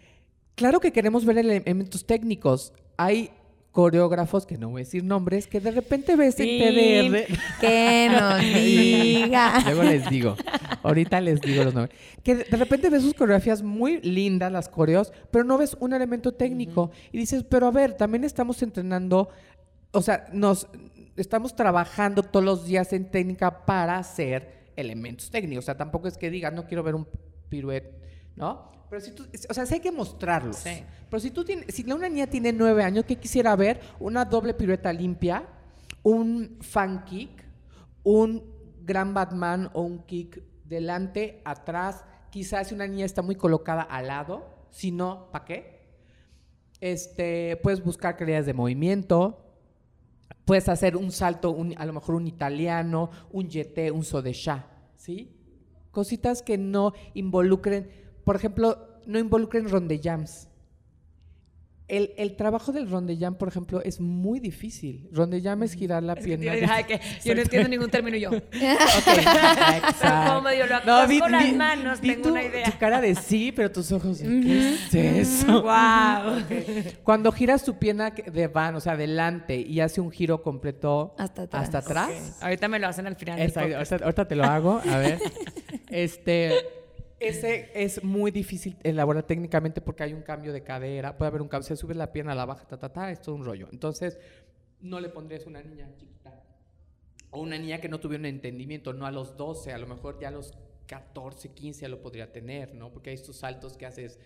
claro 0.57 0.81
que 0.81 0.93
queremos 0.93 1.25
ver 1.25 1.39
ele- 1.39 1.63
elementos 1.65 2.05
técnicos. 2.05 2.73
Hay 2.97 3.31
coreógrafos, 3.75 4.47
que 4.47 4.57
no 4.57 4.71
voy 4.71 4.83
a 4.83 4.85
decir 4.85 5.03
nombres, 5.03 5.49
que 5.49 5.59
de 5.59 5.73
repente 5.73 6.15
ves 6.15 6.37
en. 6.39 6.47
TDR... 6.47 7.27
Que 7.61 8.09
nos 8.09 8.41
diga. 8.55 9.61
Luego 9.65 9.83
les 9.83 10.09
digo. 10.09 10.37
Ahorita 10.85 11.21
les 11.21 11.41
digo 11.41 11.65
los 11.65 11.75
nombres. 11.75 11.99
Que 12.23 12.37
de 12.37 12.45
de 12.45 12.57
repente 12.57 12.89
ves 12.89 13.03
sus 13.03 13.15
coreografías 13.15 13.63
muy 13.63 14.01
lindas, 14.01 14.53
las 14.53 14.69
coreos, 14.69 15.13
pero 15.33 15.43
no 15.43 15.59
ves 15.59 15.77
un 15.81 15.93
elemento 15.93 16.33
técnico. 16.33 16.93
Y 17.11 17.19
dices, 17.19 17.43
pero 17.43 17.67
a 17.67 17.73
ver, 17.73 17.95
también 17.95 18.23
estamos 18.23 18.63
entrenando, 18.63 19.29
o 19.91 20.03
sea, 20.03 20.29
nos 20.33 20.69
estamos 21.17 21.57
trabajando 21.57 22.23
todos 22.23 22.45
los 22.45 22.65
días 22.67 22.93
en 22.93 23.11
técnica 23.11 23.67
para 23.67 23.99
hacer 23.99 24.71
elementos 24.77 25.31
técnicos. 25.33 25.65
O 25.65 25.67
sea, 25.67 25.77
tampoco 25.77 26.07
es 26.07 26.17
que 26.17 26.31
digas, 26.31 26.53
no 26.53 26.67
quiero 26.67 26.85
ver 26.85 26.95
un 26.95 27.09
piruet, 27.49 27.93
¿no? 28.37 28.74
Pero 28.95 29.05
si 29.05 29.11
tú, 29.11 29.25
o 29.51 29.53
sea, 29.55 29.67
sí 29.67 29.75
hay 29.75 29.81
que 29.81 29.91
mostrarlos. 29.91 30.55
Sí. 30.59 30.85
Pero 31.11 31.19
si 31.19 31.33
tú 31.33 31.45
tienes, 31.45 31.75
si 31.75 31.83
una 31.91 32.09
niña 32.09 32.29
tiene 32.29 32.53
nueve 32.53 32.85
años, 32.85 33.05
¿qué 33.05 33.17
quisiera 33.17 33.57
ver? 33.57 33.81
Una 33.99 34.25
doble 34.25 34.55
pirueta 34.55 34.93
limpia, 34.93 35.49
un 36.05 36.59
fan 36.61 37.05
kick, 37.05 37.45
un 38.05 38.45
gran 38.85 39.13
Batman 39.13 39.69
o 39.73 39.83
un 39.83 40.05
kick 40.05 40.41
delante, 40.65 41.43
atrás. 41.45 42.05
Quizás 42.31 42.69
si 42.69 42.75
una 42.77 42.87
niña 42.87 43.05
está 43.05 43.21
muy 43.21 43.35
colocada 43.35 43.83
al 43.83 44.07
lado, 44.07 44.47
si 44.71 44.93
no, 44.93 45.29
¿para 45.33 45.45
qué? 45.45 45.89
Este, 46.81 47.57
puedes 47.65 47.83
buscar 47.83 48.17
calidades 48.17 48.47
de 48.47 48.55
movimiento. 48.55 49.41
Puedes 50.45 50.69
hacer 50.69 50.97
un 50.97 51.11
salto, 51.11 51.51
un- 51.51 51.75
a 51.77 51.85
lo 51.85 51.95
mejor 51.95 52.15
un 52.15 52.29
italiano, 52.29 53.11
un 53.33 53.51
jeté, 53.51 53.91
un 53.91 54.05
sodesha, 54.05 54.67
¿sí? 54.95 55.37
Cositas 55.91 56.43
que 56.43 56.59
no 56.59 56.93
involucren, 57.15 58.04
por 58.25 58.37
ejemplo, 58.37 58.79
no 59.07 59.19
involucren 59.19 59.69
rondejams. 59.69 60.49
El, 61.87 62.13
el 62.17 62.35
trabajo 62.35 62.73
del 62.73 62.89
rondellán, 62.89 63.35
por 63.35 63.47
ejemplo, 63.49 63.83
es 63.83 64.01
muy 64.01 64.41
difícil. 64.41 65.07
Rondellán 65.13 65.63
es 65.63 65.75
girar 65.75 66.03
la 66.03 66.15
pierna. 66.17 66.53
Ay, 66.75 66.85
que 66.85 66.99
yo 67.25 67.35
no 67.35 67.43
entiendo 67.43 67.69
ningún 67.69 67.91
término 67.91 68.17
yo. 68.17 68.31
Como 70.27 70.41
medio 70.41 70.67
lo 70.67 70.77
actúas 70.77 71.11
con 71.21 71.33
las 71.33 71.53
manos, 71.53 72.01
vi 72.01 72.09
tengo 72.09 72.23
tu, 72.23 72.29
una 72.31 72.43
idea. 72.43 72.65
tu 72.65 72.79
cara 72.79 73.03
de 73.03 73.15
sí, 73.15 73.53
pero 73.53 73.71
tus 73.71 73.93
ojos 73.93 74.19
¿qué 74.19 74.79
es 74.81 74.95
eso? 74.95 75.61
wow. 75.63 76.43
Cuando 77.03 77.31
giras 77.33 77.63
tu 77.63 77.79
pierna 77.79 78.15
que- 78.15 78.31
de 78.31 78.49
van, 78.49 78.75
o 78.77 78.81
sea, 78.81 78.93
adelante 78.95 79.61
y 79.61 79.81
hace 79.81 80.01
un 80.01 80.11
giro 80.11 80.43
completo 80.43 81.15
Hasta 81.19 81.43
atrás. 81.43 81.65
hasta 81.65 81.79
atrás. 81.79 82.39
Ahorita 82.41 82.67
me 82.67 82.79
lo 82.79 82.89
hacen 82.89 83.07
al 83.07 83.17
final. 83.17 83.39
Exacto, 83.41 83.77
ahorita, 83.77 83.97
ahorita 83.97 84.27
te 84.29 84.37
lo 84.37 84.45
hago, 84.45 84.81
a 84.91 84.97
ver. 84.97 85.19
Este, 85.91 86.55
ese 87.21 87.71
es 87.75 88.03
muy 88.03 88.31
difícil 88.31 88.77
elaborar 88.83 89.25
técnicamente 89.25 89.81
porque 89.81 90.03
hay 90.03 90.13
un 90.13 90.23
cambio 90.23 90.53
de 90.53 90.63
cadera, 90.63 91.17
puede 91.17 91.29
haber 91.29 91.43
un 91.43 91.49
cambio, 91.49 91.67
se 91.67 91.77
sube 91.77 91.95
la 91.95 92.13
pierna, 92.13 92.35
la 92.35 92.45
baja, 92.45 92.67
ta, 92.67 92.79
ta, 92.79 92.93
ta, 92.93 93.11
es 93.11 93.21
todo 93.21 93.35
un 93.35 93.45
rollo. 93.45 93.69
Entonces, 93.73 94.19
no 94.81 95.01
le 95.01 95.09
pondrías 95.09 95.47
una 95.47 95.63
niña 95.63 95.91
chiquita 95.97 96.43
o 97.31 97.41
una 97.41 97.59
niña 97.59 97.81
que 97.81 97.89
no 97.89 98.01
tuviera 98.01 98.21
un 98.21 98.27
entendimiento, 98.27 98.93
no 98.93 99.07
a 99.07 99.11
los 99.11 99.37
12, 99.37 99.73
a 99.73 99.79
lo 99.79 99.87
mejor 99.87 100.19
ya 100.21 100.29
a 100.29 100.31
los 100.31 100.53
14, 100.87 101.51
15 101.51 101.83
ya 101.83 101.89
lo 101.89 102.01
podría 102.01 102.31
tener, 102.33 102.75
¿no? 102.75 102.93
Porque 102.93 103.11
hay 103.11 103.15
estos 103.17 103.37
saltos 103.37 103.77
que 103.77 103.87
haces. 103.87 104.19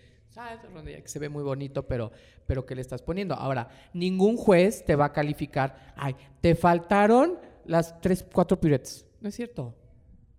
Rondilla, 0.71 1.01
Que 1.01 1.07
se 1.07 1.19
ve 1.19 1.27
muy 1.27 1.43
bonito, 1.43 1.87
pero, 1.87 2.11
pero 2.45 2.65
¿qué 2.65 2.75
le 2.75 2.81
estás 2.81 3.01
poniendo? 3.01 3.33
Ahora, 3.33 3.67
ningún 3.93 4.37
juez 4.37 4.85
te 4.85 4.95
va 4.95 5.05
a 5.05 5.13
calificar, 5.13 5.93
ay, 5.95 6.15
te 6.39 6.53
faltaron 6.55 7.39
las 7.65 7.99
3, 7.99 8.27
4 8.31 8.59
piruetas. 8.59 9.05
No 9.21 9.29
es 9.29 9.35
cierto. 9.35 9.75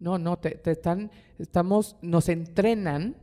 No, 0.01 0.19
no, 0.19 0.39
te, 0.39 0.51
te 0.51 0.73
están, 0.73 1.11
estamos, 1.39 1.97
nos 2.03 2.29
entrenan 2.29 3.17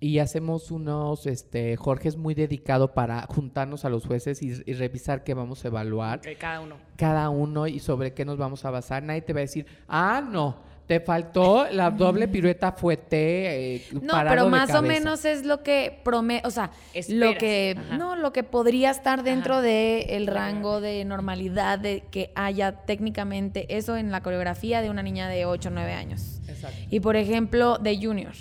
y 0.00 0.18
hacemos 0.18 0.70
unos, 0.70 1.26
este, 1.26 1.76
Jorge 1.76 2.08
es 2.08 2.16
muy 2.16 2.34
dedicado 2.34 2.92
para 2.92 3.22
juntarnos 3.22 3.84
a 3.84 3.88
los 3.88 4.04
jueces 4.04 4.42
y, 4.42 4.62
y 4.66 4.74
revisar 4.74 5.24
qué 5.24 5.32
vamos 5.32 5.64
a 5.64 5.68
evaluar 5.68 6.20
cada 6.38 6.60
uno. 6.60 6.76
cada 6.96 7.30
uno 7.30 7.66
y 7.66 7.78
sobre 7.78 8.12
qué 8.12 8.24
nos 8.24 8.36
vamos 8.36 8.64
a 8.64 8.70
basar. 8.70 9.02
Nadie 9.02 9.22
te 9.22 9.32
va 9.32 9.38
a 9.38 9.42
decir, 9.42 9.66
ah, 9.88 10.22
no, 10.28 10.56
te 10.86 11.00
faltó 11.00 11.66
la 11.70 11.90
doble 11.90 12.28
pirueta 12.28 12.70
fuete. 12.72 13.74
eh, 13.76 13.86
No, 14.02 14.14
pero 14.28 14.48
más 14.48 14.70
o 14.70 14.74
cabeza". 14.74 14.82
menos 14.82 15.24
es 15.24 15.44
lo 15.44 15.62
que 15.64 16.00
prome, 16.04 16.42
o 16.44 16.50
sea, 16.50 16.70
Esperas, 16.94 17.32
lo 17.32 17.38
que 17.38 17.74
ajá. 17.76 17.96
no, 17.98 18.14
lo 18.14 18.32
que 18.32 18.44
podría 18.44 18.90
estar 18.92 19.22
dentro 19.24 19.54
Ajá. 19.54 19.62
de 19.62 20.24
rango 20.26 20.80
de 20.80 21.04
normalidad 21.04 21.78
de 21.80 22.04
que 22.10 22.30
haya 22.36 22.72
técnicamente 22.86 23.76
eso 23.76 23.96
en 23.96 24.12
la 24.12 24.22
coreografía 24.22 24.80
de 24.80 24.90
una 24.90 25.02
niña 25.02 25.28
de 25.28 25.44
8 25.44 25.68
o 25.68 25.72
9 25.72 25.92
años. 25.92 26.40
Exacto. 26.46 26.78
Y 26.88 27.00
por 27.00 27.16
ejemplo, 27.16 27.78
de 27.78 27.96
junior. 28.00 28.32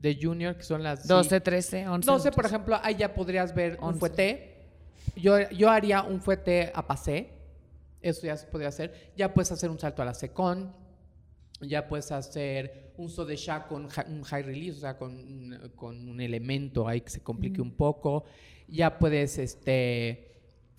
De 0.00 0.18
junior, 0.20 0.56
que 0.56 0.62
son 0.64 0.82
las... 0.82 1.02
sí. 1.02 1.08
12, 1.08 1.40
13, 1.40 1.88
11. 1.88 2.06
12, 2.10 2.32
por 2.32 2.46
ejemplo, 2.46 2.80
ahí 2.82 2.96
ya 2.96 3.14
podrías 3.14 3.54
ver 3.54 3.76
un 3.80 3.88
11. 3.88 3.98
fuete. 4.00 4.56
Yo, 5.14 5.38
yo 5.50 5.70
haría 5.70 6.02
un 6.02 6.20
fuete 6.20 6.72
a 6.74 6.86
pasé. 6.86 7.28
Eso 8.00 8.26
ya 8.26 8.36
se 8.36 8.46
podría 8.46 8.70
hacer. 8.70 9.12
Ya 9.16 9.32
puedes 9.34 9.52
hacer 9.52 9.68
un 9.70 9.78
salto 9.78 10.00
a 10.02 10.04
la 10.06 10.14
secón. 10.14 10.72
Ya 11.60 11.86
puedes 11.88 12.10
hacer 12.12 12.92
un 12.96 13.08
so 13.08 13.24
de 13.24 13.36
sha 13.36 13.66
con 13.66 13.86
un 14.08 14.22
high 14.22 14.42
release, 14.42 14.78
o 14.78 14.80
sea, 14.80 14.96
con, 14.96 15.14
un- 15.14 15.72
con 15.76 16.08
un 16.08 16.20
elemento 16.20 16.88
ahí 16.88 17.00
que 17.02 17.10
se 17.10 17.20
complique 17.22 17.60
un 17.60 17.72
poco. 17.72 18.24
Ya 18.68 18.98
puedes, 18.98 19.36
este, 19.38 20.30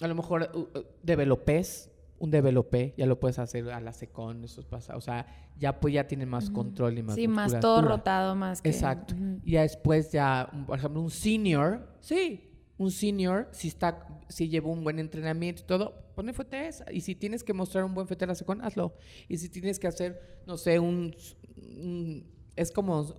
a 0.01 0.07
lo 0.07 0.15
mejor, 0.15 0.49
uh, 0.53 0.79
developes, 1.03 1.89
un 2.19 2.31
developé, 2.31 2.93
ya 2.97 3.05
lo 3.05 3.19
puedes 3.19 3.39
hacer 3.39 3.69
a 3.71 3.79
la 3.81 3.93
secón, 3.93 4.43
eso 4.43 4.61
pasa. 4.63 4.95
O 4.95 5.01
sea, 5.01 5.25
ya 5.57 5.79
pues 5.79 5.93
ya 5.93 6.07
tiene 6.07 6.25
más 6.25 6.49
control 6.49 6.97
y 6.97 7.03
más 7.03 7.15
Sí, 7.15 7.27
más 7.27 7.59
todo 7.59 7.81
rotado, 7.81 8.35
más 8.35 8.61
que. 8.61 8.69
Exacto. 8.69 9.13
Ujú. 9.15 9.39
Y 9.43 9.51
ya 9.53 9.61
después 9.63 10.11
ya, 10.11 10.49
por 10.67 10.77
ejemplo, 10.77 11.01
un 11.01 11.09
senior, 11.11 11.87
sí, 11.99 12.50
un 12.81 12.91
senior, 12.91 13.47
si 13.51 13.67
está, 13.67 14.07
si 14.29 14.49
lleva 14.49 14.69
un 14.69 14.83
buen 14.83 14.99
entrenamiento 14.99 15.61
y 15.63 15.65
todo, 15.65 16.11
pone 16.15 16.33
fuetes. 16.33 16.83
Y 16.91 17.01
si 17.01 17.15
tienes 17.15 17.43
que 17.43 17.53
mostrar 17.53 17.83
un 17.83 17.93
buen 17.93 18.07
fuete 18.07 18.25
a 18.25 18.27
la 18.27 18.35
secón, 18.35 18.61
hazlo. 18.63 18.93
Y 19.27 19.37
si 19.37 19.49
tienes 19.49 19.79
que 19.79 19.87
hacer, 19.87 20.41
no 20.47 20.57
sé, 20.57 20.79
un, 20.79 21.15
un- 21.57 22.25
es 22.55 22.71
como, 22.71 23.15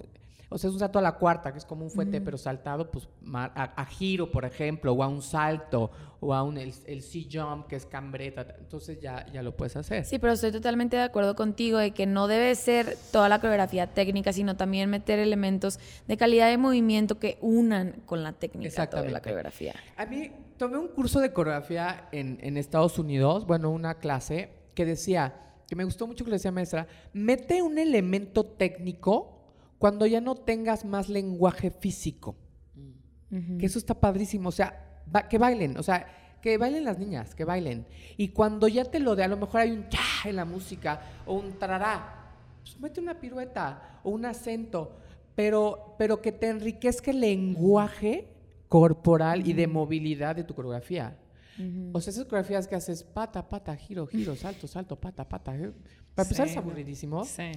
o 0.53 0.59
sea, 0.59 0.69
es 0.69 0.75
un 0.75 0.81
salto 0.81 0.99
a 0.99 1.03
la 1.03 1.13
cuarta, 1.13 1.53
que 1.53 1.59
es 1.59 1.65
como 1.65 1.85
un 1.85 1.91
fuete, 1.91 2.21
pero 2.21 2.37
saltado, 2.39 2.91
pues 2.91 3.09
a, 3.35 3.45
a 3.65 3.87
giro, 3.87 4.31
por 4.31 4.45
ejemplo, 4.45 4.93
o 4.93 5.03
a 5.03 5.09
un 5.09 5.23
salto, 5.23 5.91
o 6.21 6.33
a 6.35 6.43
un, 6.43 6.57
el, 6.59 6.73
el 6.87 7.03
C-jump, 7.03 7.67
que 7.67 7.77
es 7.77 7.87
cambreta. 7.87 8.47
Entonces 8.59 9.01
ya, 9.01 9.27
ya 9.33 9.43
lo 9.43 9.57
puedes 9.57 9.77
hacer. 9.77 10.05
Sí, 10.05 10.19
pero 10.19 10.33
estoy 10.33 10.53
totalmente 10.53 10.97
de 10.97 11.03
acuerdo 11.03 11.35
contigo 11.35 11.79
de 11.79 11.93
que 11.93 12.07
no 12.07 12.29
debe 12.29 12.55
ser 12.55 12.97
toda 13.11 13.29
la 13.29 13.41
coreografía 13.41 13.89
técnica, 13.89 14.33
sino 14.33 14.57
también 14.57 14.89
meter 14.89 15.19
elementos 15.19 15.81
de 16.07 16.17
calidad 16.17 16.49
de 16.49 16.59
movimiento 16.59 17.19
que 17.19 17.39
unan 17.41 18.03
con 18.07 18.23
la 18.23 18.33
técnica 18.33 18.71
toda 18.71 18.85
Exactamente. 18.85 19.13
la 19.13 19.21
coreografía. 19.21 19.75
A 19.97 20.07
mí 20.07 20.31
tomé 20.59 20.79
un 20.79 20.89
curso 20.89 21.19
de 21.19 21.33
coreografía 21.33 22.09
en, 22.13 22.39
en 22.41 22.57
Estados 22.57 22.99
Unidos, 22.99 23.47
bueno, 23.47 23.71
una 23.71 23.95
clase 23.95 24.51
que 24.75 24.85
decía, 24.87 25.35
que 25.67 25.75
me 25.75 25.85
gustó 25.85 26.07
mucho 26.07 26.25
que 26.25 26.31
le 26.31 26.37
decía 26.37 26.53
maestra, 26.53 26.87
mete 27.13 27.63
un 27.63 27.79
elemento 27.79 28.45
técnico 28.45 29.42
cuando 29.83 30.07
ya 30.07 30.21
no 30.21 30.37
tengas 30.37 30.85
más 30.85 31.09
lenguaje 31.09 31.73
físico. 31.73 32.37
Que 33.59 33.67
eso 33.67 33.79
está 33.81 33.95
padrísimo, 33.99 34.51
o 34.51 34.53
sea, 34.53 35.03
ba- 35.07 35.27
que 35.27 35.39
bailen, 35.39 35.77
o 35.77 35.83
sea, 35.83 36.07
que 36.41 36.57
bailen 36.57 36.85
las 36.85 36.99
niñas, 37.01 37.35
que 37.35 37.45
bailen. 37.45 37.85
Y 38.17 38.29
cuando 38.29 38.69
ya 38.69 38.85
te 38.85 39.01
lo 39.01 39.17
de, 39.17 39.25
a 39.25 39.29
lo 39.29 39.37
mejor 39.39 39.63
hay 39.63 39.73
un 39.73 39.89
cha 39.89 40.01
en 40.29 40.37
la 40.37 40.45
música 40.45 41.01
o 41.27 41.35
un 41.35 41.59
trará, 41.59 42.31
pues 42.63 42.79
mete 42.79 43.01
una 43.01 43.19
pirueta 43.19 44.01
o 44.05 44.11
un 44.11 44.25
acento, 44.25 44.99
pero, 45.35 45.97
pero 45.99 46.23
que 46.23 46.31
te 46.31 46.49
enriquezca 46.49 47.11
el 47.11 47.21
lenguaje 47.21 48.29
corporal 48.69 49.49
y 49.49 49.53
de 49.53 49.67
movilidad 49.67 50.37
de 50.37 50.45
tu 50.45 50.55
coreografía. 50.55 51.17
O 51.93 52.01
sea, 52.01 52.11
esas 52.13 52.25
coreografías 52.27 52.69
que 52.69 52.75
haces 52.77 53.03
pata, 53.03 53.49
pata, 53.49 53.75
giro, 53.77 54.07
giro, 54.07 54.37
salto, 54.45 54.67
salto, 54.69 54.95
pata, 54.97 55.29
pata. 55.29 55.57
eh, 55.57 55.73
Para 56.15 56.27
empezar 56.29 56.47
Sí. 56.47 56.53
es 56.53 56.57
aburridísimo. 56.59 57.25
Sí. 57.25 57.51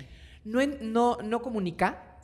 No, 0.45 0.59
no, 0.81 1.17
no 1.23 1.41
comunica, 1.41 2.17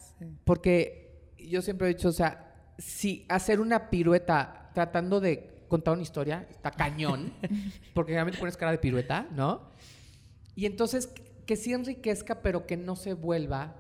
porque 0.46 1.34
yo 1.38 1.62
siempre 1.62 1.88
he 1.90 1.94
dicho, 1.94 2.08
o 2.10 2.14
sea, 2.14 2.74
si 2.78 3.26
hacer 3.28 3.60
una 3.60 3.90
pirueta 3.90 4.72
tratando 4.74 5.20
de 5.20 5.66
contar 5.68 5.94
una 5.94 6.04
historia 6.04 6.48
está 6.50 6.72
cañón, 6.72 7.34
porque 7.94 8.14
realmente 8.14 8.40
pones 8.40 8.56
cara 8.56 8.72
de 8.72 8.78
pirueta, 8.78 9.28
¿no? 9.32 9.70
Y 10.56 10.66
entonces 10.66 11.12
que 11.46 11.56
sí 11.56 11.74
enriquezca, 11.74 12.42
pero 12.42 12.66
que 12.66 12.78
no 12.78 12.96
se 12.96 13.14
vuelva, 13.14 13.76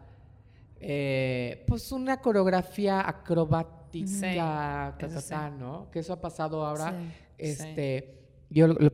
eh, 0.79 1.63
pues 1.67 1.91
una 1.91 2.17
coreografía 2.17 3.07
acrobática, 3.07 3.81
Sí, 3.93 4.21
ta, 4.21 4.95
ta, 4.97 5.05
eso 5.05 5.19
sí. 5.21 5.29
ta, 5.29 5.49
¿no? 5.49 5.89
Que 5.91 5.99
eso 5.99 6.13
ha 6.13 6.21
pasado 6.21 6.65
ahora. 6.65 6.91
Sí. 6.91 7.13
Este, 7.37 8.21
yo 8.49 8.67
lo, 8.67 8.75
lo, 8.75 8.91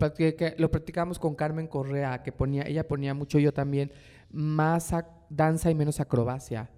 lo 0.57 0.71
practicamos 0.71 1.19
con 1.19 1.35
Carmen 1.35 1.67
Correa, 1.67 2.23
que 2.23 2.31
ponía, 2.31 2.63
ella 2.63 2.87
ponía 2.87 3.13
mucho, 3.13 3.37
yo 3.39 3.53
también, 3.53 3.91
más 4.29 4.93
danza 5.29 5.69
y 5.71 5.75
menos 5.75 5.99
acrobacia. 5.99 6.69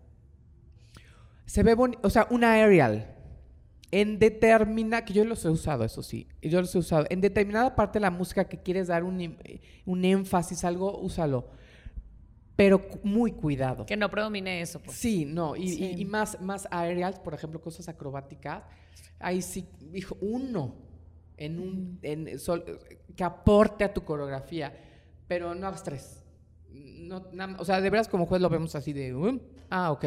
Se 1.45 1.63
ve 1.63 1.73
bonito, 1.73 1.99
o 2.03 2.09
sea, 2.09 2.27
una 2.29 2.53
aerial. 2.53 3.15
En 3.91 4.19
determinada, 4.19 5.03
que 5.03 5.13
yo 5.13 5.25
los 5.25 5.43
he 5.45 5.49
usado, 5.49 5.83
eso 5.83 6.03
sí, 6.03 6.27
yo 6.43 6.61
los 6.61 6.73
he 6.75 6.77
usado. 6.77 7.05
En 7.09 7.21
determinada 7.21 7.75
parte 7.75 7.97
de 7.97 8.01
la 8.01 8.11
música 8.11 8.43
que 8.47 8.61
quieres 8.61 8.87
dar 8.87 9.03
un, 9.03 9.19
im- 9.19 9.61
un 9.85 10.05
énfasis, 10.05 10.63
algo, 10.63 10.99
úsalo. 10.99 11.47
Pero 12.55 12.87
muy 13.03 13.31
cuidado. 13.31 13.85
Que 13.87 13.97
no 13.97 14.09
predomine 14.11 14.61
eso, 14.61 14.79
pues. 14.79 14.95
Sí, 14.95 15.25
no, 15.25 15.55
y, 15.55 15.69
Sí. 15.69 15.85
y- 15.95 16.01
y 16.01 16.05
más, 16.05 16.39
más 16.39 16.67
aerials, 16.69 17.17
por 17.19 17.33
ejemplo, 17.33 17.59
cosas 17.61 17.89
acrobáticas, 17.89 18.61
ahí 19.17 19.41
sí, 19.41 19.65
dijo, 19.79 20.17
uno, 20.21 20.75
en 21.37 21.59
un, 21.59 21.99
en 22.03 22.37
sol- 22.37 22.63
que 23.15 23.23
aporte 23.23 23.83
a 23.85 23.91
tu 23.93 24.03
coreografía, 24.03 24.77
pero 25.27 25.55
no 25.55 25.65
hagas 25.65 25.81
tres. 25.83 26.23
No, 27.09 27.25
na- 27.33 27.55
o 27.59 27.65
sea, 27.65 27.81
de 27.81 27.89
veras 27.89 28.07
como 28.07 28.25
juez 28.25 28.41
lo 28.41 28.49
vemos 28.49 28.75
así 28.75 28.93
de, 28.93 29.13
"Um, 29.15 29.39
ah, 29.69 29.91
ok, 29.91 30.05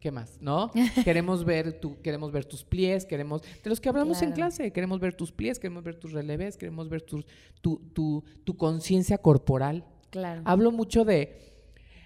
¿qué 0.00 0.10
más? 0.10 0.38
¿No? 0.40 0.70
queremos 1.04 1.44
ver 1.44 1.80
tu, 1.80 2.00
queremos 2.02 2.32
ver 2.32 2.44
tus 2.44 2.64
pies, 2.64 3.06
queremos, 3.06 3.42
de 3.42 3.70
los 3.70 3.80
que 3.80 3.88
hablamos 3.88 4.20
en 4.22 4.32
clase, 4.32 4.72
queremos 4.72 4.98
ver 5.00 5.14
tus 5.14 5.30
pies, 5.32 5.58
queremos 5.58 5.84
ver 5.84 5.94
tus 5.96 6.12
releves, 6.12 6.56
queremos 6.56 6.88
ver 6.88 7.02
tu, 7.02 7.24
tu, 7.60 8.24
tu 8.44 8.56
conciencia 8.56 9.18
corporal. 9.18 9.84
Claro. 10.10 10.42
Hablo 10.44 10.72
mucho 10.72 11.04
de. 11.04 11.50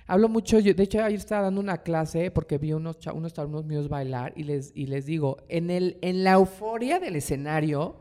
Hablo 0.09 0.29
mucho, 0.29 0.61
yo, 0.61 0.73
de 0.73 0.83
hecho 0.85 1.03
ayer 1.03 1.19
estaba 1.19 1.43
dando 1.43 1.61
una 1.61 1.79
clase 1.79 2.31
porque 2.31 2.59
vi 2.59 2.73
unos, 2.73 2.99
unos 3.13 3.37
alumnos 3.41 3.65
míos 3.65 3.89
bailar 3.89 4.33
y 4.37 4.45
les, 4.45 4.71
y 4.77 4.87
les 4.87 5.05
digo, 5.05 5.39
en, 5.49 5.69
el, 5.69 5.99
en 6.01 6.23
la 6.23 6.35
euforia 6.35 7.01
del 7.01 7.17
escenario, 7.17 7.97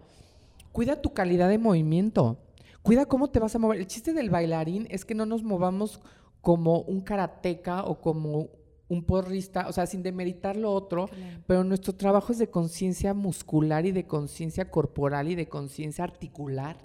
cuida 0.71 1.01
tu 1.01 1.13
calidad 1.13 1.49
de 1.49 1.57
movimiento, 1.57 2.37
cuida 2.83 3.07
cómo 3.07 3.31
te 3.31 3.39
vas 3.39 3.55
a 3.55 3.59
mover. 3.59 3.79
El 3.79 3.87
chiste 3.87 4.13
del 4.13 4.29
bailarín 4.29 4.85
es 4.91 5.03
que 5.03 5.15
no 5.15 5.25
nos 5.25 5.41
movamos 5.41 5.99
como 6.45 6.81
un 6.81 7.01
karateca 7.01 7.83
o 7.85 7.99
como 7.99 8.49
un 8.87 9.03
porrista, 9.03 9.67
o 9.67 9.73
sea, 9.73 9.87
sin 9.87 10.03
demeritar 10.03 10.55
lo 10.55 10.71
otro, 10.71 11.07
Claro. 11.07 11.43
pero 11.47 11.63
nuestro 11.63 11.93
trabajo 11.95 12.31
es 12.31 12.37
de 12.37 12.51
conciencia 12.51 13.15
muscular 13.15 13.83
y 13.87 13.91
de 13.91 14.05
conciencia 14.05 14.69
corporal 14.69 15.27
y 15.27 15.33
de 15.33 15.47
conciencia 15.49 16.03
articular. 16.03 16.77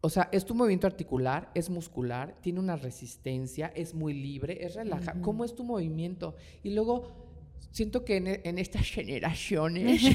O 0.00 0.08
sea, 0.10 0.28
es 0.32 0.44
tu 0.44 0.56
movimiento 0.56 0.88
articular, 0.88 1.48
es 1.54 1.70
muscular, 1.70 2.34
tiene 2.40 2.58
una 2.58 2.74
resistencia, 2.74 3.70
es 3.76 3.94
muy 3.94 4.14
libre, 4.14 4.64
es 4.66 4.74
relajado. 4.74 5.22
¿Cómo 5.22 5.44
es 5.44 5.54
tu 5.54 5.62
movimiento? 5.62 6.34
Y 6.64 6.70
luego 6.70 7.29
siento 7.70 8.04
que 8.04 8.16
en, 8.16 8.26
en 8.44 8.58
estas 8.58 8.82
generaciones 8.86 10.02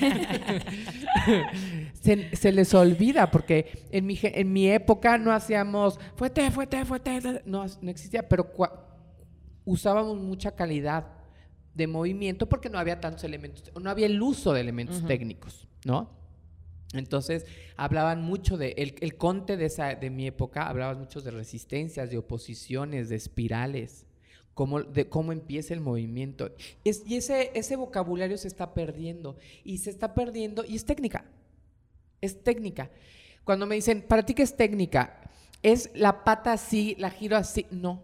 se, 2.02 2.36
se 2.36 2.52
les 2.52 2.74
olvida, 2.74 3.30
porque 3.32 3.86
en 3.92 4.06
mi, 4.06 4.20
en 4.22 4.54
mi 4.54 4.70
época 4.70 5.18
no 5.18 5.32
hacíamos 5.32 6.00
fuerte, 6.16 6.50
fuerte, 6.52 6.84
fuerte, 6.86 7.42
no, 7.46 7.66
no 7.82 7.92
existía, 7.92 8.28
pero 8.28 8.52
cua- 8.54 8.82
usábamos 9.66 10.18
mucha 10.18 10.56
calidad 10.56 11.08
de 11.74 11.88
movimiento 11.88 12.48
porque 12.48 12.70
no 12.70 12.78
había 12.80 13.00
tantos 13.00 13.24
elementos, 13.24 13.72
no 13.82 13.90
había 13.90 14.06
el 14.06 14.22
uso 14.22 14.54
de 14.54 14.62
elementos 14.62 15.06
técnicos, 15.06 15.68
¿no? 15.86 16.10
Entonces 16.94 17.46
hablaban 17.76 18.22
mucho 18.22 18.58
de, 18.58 18.74
el, 18.78 18.96
el 19.02 19.18
conte 19.18 19.58
de, 19.58 19.66
esa, 19.66 19.96
de 19.96 20.10
mi 20.10 20.28
época, 20.28 20.68
hablaban 20.68 21.00
mucho 21.00 21.20
de 21.20 21.32
resistencias, 21.32 22.10
de 22.10 22.18
oposiciones, 22.18 23.10
de 23.10 23.18
espirales, 23.18 24.06
cómo, 24.56 24.82
de 24.82 25.08
cómo 25.08 25.32
empieza 25.32 25.76
el 25.76 25.82
movimiento. 25.82 26.52
Y 26.84 27.16
ese, 27.16 27.52
ese 27.54 27.76
vocabulario 27.76 28.38
se 28.40 28.48
está 28.48 28.74
perdiendo, 28.74 29.38
y 29.64 29.78
se 29.78 29.92
está 29.92 30.16
perdiendo, 30.16 30.66
y 30.66 30.76
es 30.76 30.86
técnica, 30.86 31.26
es 32.22 32.44
técnica. 32.44 32.90
Cuando 33.44 33.68
me 33.68 33.76
dicen, 33.76 34.02
¿para 34.02 34.26
ti 34.26 34.34
qué 34.34 34.42
es 34.42 34.58
técnica? 34.58 35.22
¿Es 35.62 35.92
la 35.94 36.24
pata 36.24 36.54
así, 36.54 36.96
la 36.98 37.12
giro 37.12 37.38
así? 37.38 37.68
No. 37.70 38.04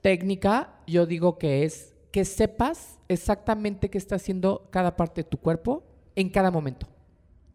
Técnica, 0.00 0.80
yo 0.86 1.06
digo 1.06 1.38
que 1.38 1.62
es 1.64 1.94
que 2.10 2.24
sepas 2.24 2.98
exactamente 3.08 3.90
qué 3.90 3.98
está 3.98 4.16
haciendo 4.16 4.68
cada 4.72 4.96
parte 4.96 5.22
de 5.22 5.28
tu 5.28 5.38
cuerpo 5.38 5.84
en 6.16 6.30
cada 6.30 6.50
momento. 6.50 6.88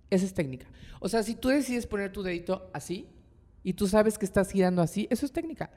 Esa 0.09 0.25
es 0.25 0.33
técnica. 0.33 0.67
O 0.99 1.09
sea, 1.09 1.23
si 1.23 1.35
tú 1.35 1.49
decides 1.49 1.87
poner 1.87 2.11
tu 2.11 2.21
dedito 2.21 2.69
así 2.73 3.07
y 3.63 3.73
tú 3.73 3.87
sabes 3.87 4.17
que 4.17 4.25
estás 4.25 4.51
girando 4.51 4.81
así, 4.81 5.07
eso 5.09 5.25
es 5.25 5.31
técnica. 5.31 5.71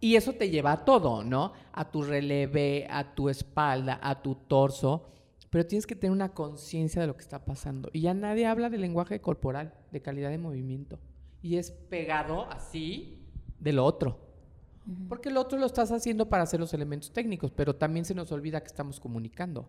Y 0.00 0.14
eso 0.16 0.32
te 0.32 0.50
lleva 0.50 0.72
a 0.72 0.84
todo, 0.84 1.24
¿no? 1.24 1.52
A 1.72 1.90
tu 1.90 2.02
releve, 2.02 2.86
a 2.90 3.14
tu 3.14 3.28
espalda, 3.28 3.98
a 4.02 4.22
tu 4.22 4.34
torso. 4.36 5.04
Pero 5.50 5.66
tienes 5.66 5.86
que 5.86 5.96
tener 5.96 6.12
una 6.12 6.34
conciencia 6.34 7.00
de 7.00 7.06
lo 7.08 7.16
que 7.16 7.22
está 7.22 7.44
pasando. 7.44 7.88
Y 7.92 8.02
ya 8.02 8.14
nadie 8.14 8.46
habla 8.46 8.70
de 8.70 8.78
lenguaje 8.78 9.20
corporal, 9.20 9.74
de 9.90 10.00
calidad 10.02 10.30
de 10.30 10.38
movimiento. 10.38 10.98
Y 11.42 11.56
es 11.56 11.70
pegado 11.70 12.44
así 12.50 13.18
de 13.58 13.72
lo 13.72 13.84
otro. 13.84 14.20
Porque 15.08 15.30
lo 15.30 15.40
otro 15.40 15.58
lo 15.58 15.66
estás 15.66 15.90
haciendo 15.92 16.28
para 16.28 16.44
hacer 16.44 16.60
los 16.60 16.72
elementos 16.74 17.12
técnicos, 17.12 17.50
pero 17.50 17.74
también 17.76 18.04
se 18.04 18.14
nos 18.14 18.30
olvida 18.32 18.60
que 18.60 18.68
estamos 18.68 19.00
comunicando. 19.00 19.68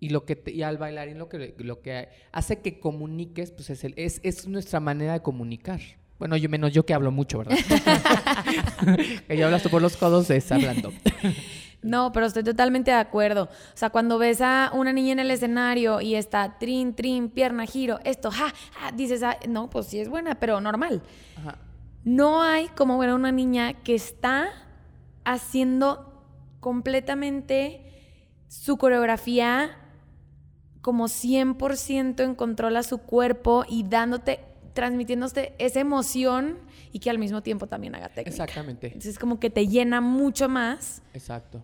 Y, 0.00 0.08
lo 0.10 0.24
que 0.26 0.34
te- 0.36 0.50
y 0.50 0.62
al 0.62 0.76
bailarín 0.78 1.18
lo 1.18 1.28
que, 1.28 1.54
lo 1.58 1.80
que 1.80 2.08
hace 2.32 2.60
que 2.60 2.80
comuniques, 2.80 3.52
pues 3.52 3.70
es, 3.70 3.84
el- 3.84 3.94
es, 3.96 4.20
es 4.24 4.48
nuestra 4.48 4.80
manera 4.80 5.12
de 5.12 5.22
comunicar. 5.22 5.80
Bueno, 6.22 6.36
yo 6.36 6.48
menos 6.48 6.72
yo 6.72 6.86
que 6.86 6.94
hablo 6.94 7.10
mucho, 7.10 7.38
¿verdad? 7.38 7.56
que 9.26 9.36
yo 9.36 9.46
hablas 9.46 9.60
tú 9.60 9.70
por 9.70 9.82
los 9.82 9.96
codos, 9.96 10.30
es 10.30 10.52
hablando. 10.52 10.92
No, 11.82 12.12
pero 12.12 12.26
estoy 12.26 12.44
totalmente 12.44 12.92
de 12.92 12.96
acuerdo. 12.96 13.46
O 13.50 13.76
sea, 13.76 13.90
cuando 13.90 14.18
ves 14.18 14.40
a 14.40 14.70
una 14.72 14.92
niña 14.92 15.14
en 15.14 15.18
el 15.18 15.32
escenario 15.32 16.00
y 16.00 16.14
está 16.14 16.60
trin, 16.60 16.94
trin, 16.94 17.28
pierna, 17.28 17.66
giro, 17.66 17.98
esto, 18.04 18.30
ja, 18.30 18.54
ja, 18.74 18.92
dices, 18.92 19.24
ah, 19.24 19.36
no, 19.48 19.68
pues 19.68 19.88
sí 19.88 19.98
es 19.98 20.08
buena, 20.08 20.36
pero 20.36 20.60
normal. 20.60 21.02
Ajá. 21.38 21.58
No 22.04 22.40
hay 22.40 22.68
como 22.68 22.98
ver 22.98 23.10
a 23.10 23.16
una 23.16 23.32
niña 23.32 23.72
que 23.82 23.96
está 23.96 24.48
haciendo 25.24 26.24
completamente 26.60 27.84
su 28.46 28.76
coreografía 28.76 29.76
como 30.82 31.06
100% 31.08 32.22
en 32.22 32.36
control 32.36 32.76
a 32.76 32.84
su 32.84 32.98
cuerpo 32.98 33.64
y 33.68 33.82
dándote, 33.82 34.51
transmitiéndote 34.72 35.54
esa 35.58 35.80
emoción 35.80 36.58
y 36.92 36.98
que 36.98 37.10
al 37.10 37.18
mismo 37.18 37.42
tiempo 37.42 37.66
también 37.66 37.94
haga 37.94 38.08
técnica. 38.08 38.30
Exactamente. 38.44 38.86
Entonces 38.88 39.18
como 39.18 39.38
que 39.40 39.50
te 39.50 39.66
llena 39.66 40.00
mucho 40.00 40.48
más 40.48 41.02
Exacto. 41.14 41.62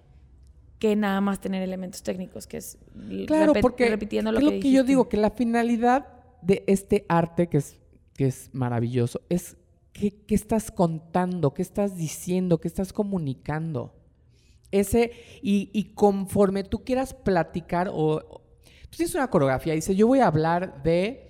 que 0.78 0.94
nada 0.96 1.20
más 1.20 1.40
tener 1.40 1.62
elementos 1.62 2.02
técnicos, 2.02 2.46
que 2.46 2.58
es 2.58 2.78
Claro, 3.26 3.52
porque 3.60 3.88
repitiendo 3.88 4.32
lo 4.32 4.38
que, 4.40 4.44
lo 4.44 4.50
que 4.60 4.70
yo 4.70 4.84
digo, 4.84 5.08
que 5.08 5.16
la 5.16 5.30
finalidad 5.30 6.06
de 6.42 6.64
este 6.66 7.04
arte, 7.08 7.48
que 7.48 7.58
es, 7.58 7.78
que 8.14 8.26
es 8.26 8.50
maravilloso, 8.52 9.20
es 9.28 9.56
qué, 9.92 10.10
qué 10.26 10.34
estás 10.34 10.70
contando, 10.70 11.52
qué 11.54 11.62
estás 11.62 11.96
diciendo, 11.96 12.58
qué 12.58 12.68
estás 12.68 12.92
comunicando. 12.92 13.94
Ese, 14.70 15.12
y, 15.42 15.70
y 15.72 15.94
conforme 15.94 16.62
tú 16.62 16.84
quieras 16.84 17.14
platicar 17.14 17.88
o, 17.88 17.94
o- 18.16 18.42
tú 18.90 18.96
tienes 18.96 19.14
una 19.14 19.28
coreografía, 19.30 19.72
dice, 19.74 19.96
yo 19.96 20.06
voy 20.06 20.20
a 20.20 20.26
hablar 20.26 20.82
de, 20.82 21.27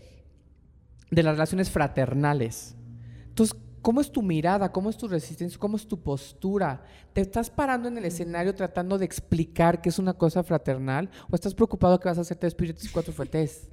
de 1.10 1.22
las 1.22 1.34
relaciones 1.34 1.70
fraternales. 1.70 2.76
Entonces, 3.28 3.56
¿cómo 3.82 4.00
es 4.00 4.10
tu 4.10 4.22
mirada? 4.22 4.70
¿Cómo 4.72 4.90
es 4.90 4.96
tu 4.96 5.08
resistencia? 5.08 5.58
¿Cómo 5.58 5.76
es 5.76 5.86
tu 5.86 6.00
postura? 6.02 6.82
¿Te 7.12 7.20
estás 7.20 7.50
parando 7.50 7.88
en 7.88 7.98
el 7.98 8.04
escenario 8.04 8.54
tratando 8.54 8.98
de 8.98 9.04
explicar 9.04 9.80
que 9.80 9.88
es 9.88 9.98
una 9.98 10.14
cosa 10.14 10.42
fraternal? 10.42 11.10
¿O 11.30 11.34
estás 11.34 11.54
preocupado 11.54 11.98
que 11.98 12.08
vas 12.08 12.18
a 12.18 12.22
hacer 12.22 12.36
tres 12.36 12.54
piruetas 12.54 12.84
y 12.84 12.88
cuatro 12.88 13.12
fuertes? 13.12 13.68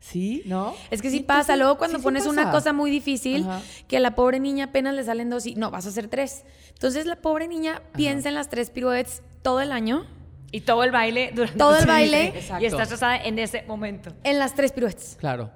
¿Sí? 0.00 0.42
¿No? 0.46 0.72
Es 0.90 1.02
que 1.02 1.10
sí 1.10 1.20
pasa, 1.20 1.56
luego 1.56 1.76
cuando 1.76 1.98
sí, 1.98 2.00
sí 2.00 2.04
pones 2.04 2.26
una 2.26 2.50
cosa 2.50 2.72
muy 2.72 2.90
difícil, 2.90 3.42
Ajá. 3.42 3.60
que 3.86 3.98
a 3.98 4.00
la 4.00 4.14
pobre 4.14 4.40
niña 4.40 4.66
apenas 4.66 4.94
le 4.94 5.04
salen 5.04 5.28
dos 5.28 5.44
y 5.44 5.54
no, 5.56 5.70
vas 5.70 5.84
a 5.84 5.90
hacer 5.90 6.08
tres. 6.08 6.44
Entonces 6.70 7.04
la 7.04 7.16
pobre 7.16 7.48
niña 7.48 7.82
piensa 7.94 8.30
en 8.30 8.34
las 8.34 8.48
tres 8.48 8.70
piruetas 8.70 9.22
todo 9.42 9.60
el 9.60 9.72
año, 9.72 10.06
Y 10.52 10.62
todo 10.62 10.82
el 10.84 10.90
baile 10.90 11.30
durante 11.34 11.58
Todo 11.58 11.78
el 11.78 11.86
baile. 11.86 12.28
Exacto. 12.28 12.64
Y 12.64 12.66
estás 12.66 13.00
en 13.24 13.38
ese 13.38 13.62
momento. 13.68 14.12
en 14.24 14.38
las 14.38 14.54
tres 14.54 14.72
piruetas. 14.72 15.16
Claro. 15.20 15.50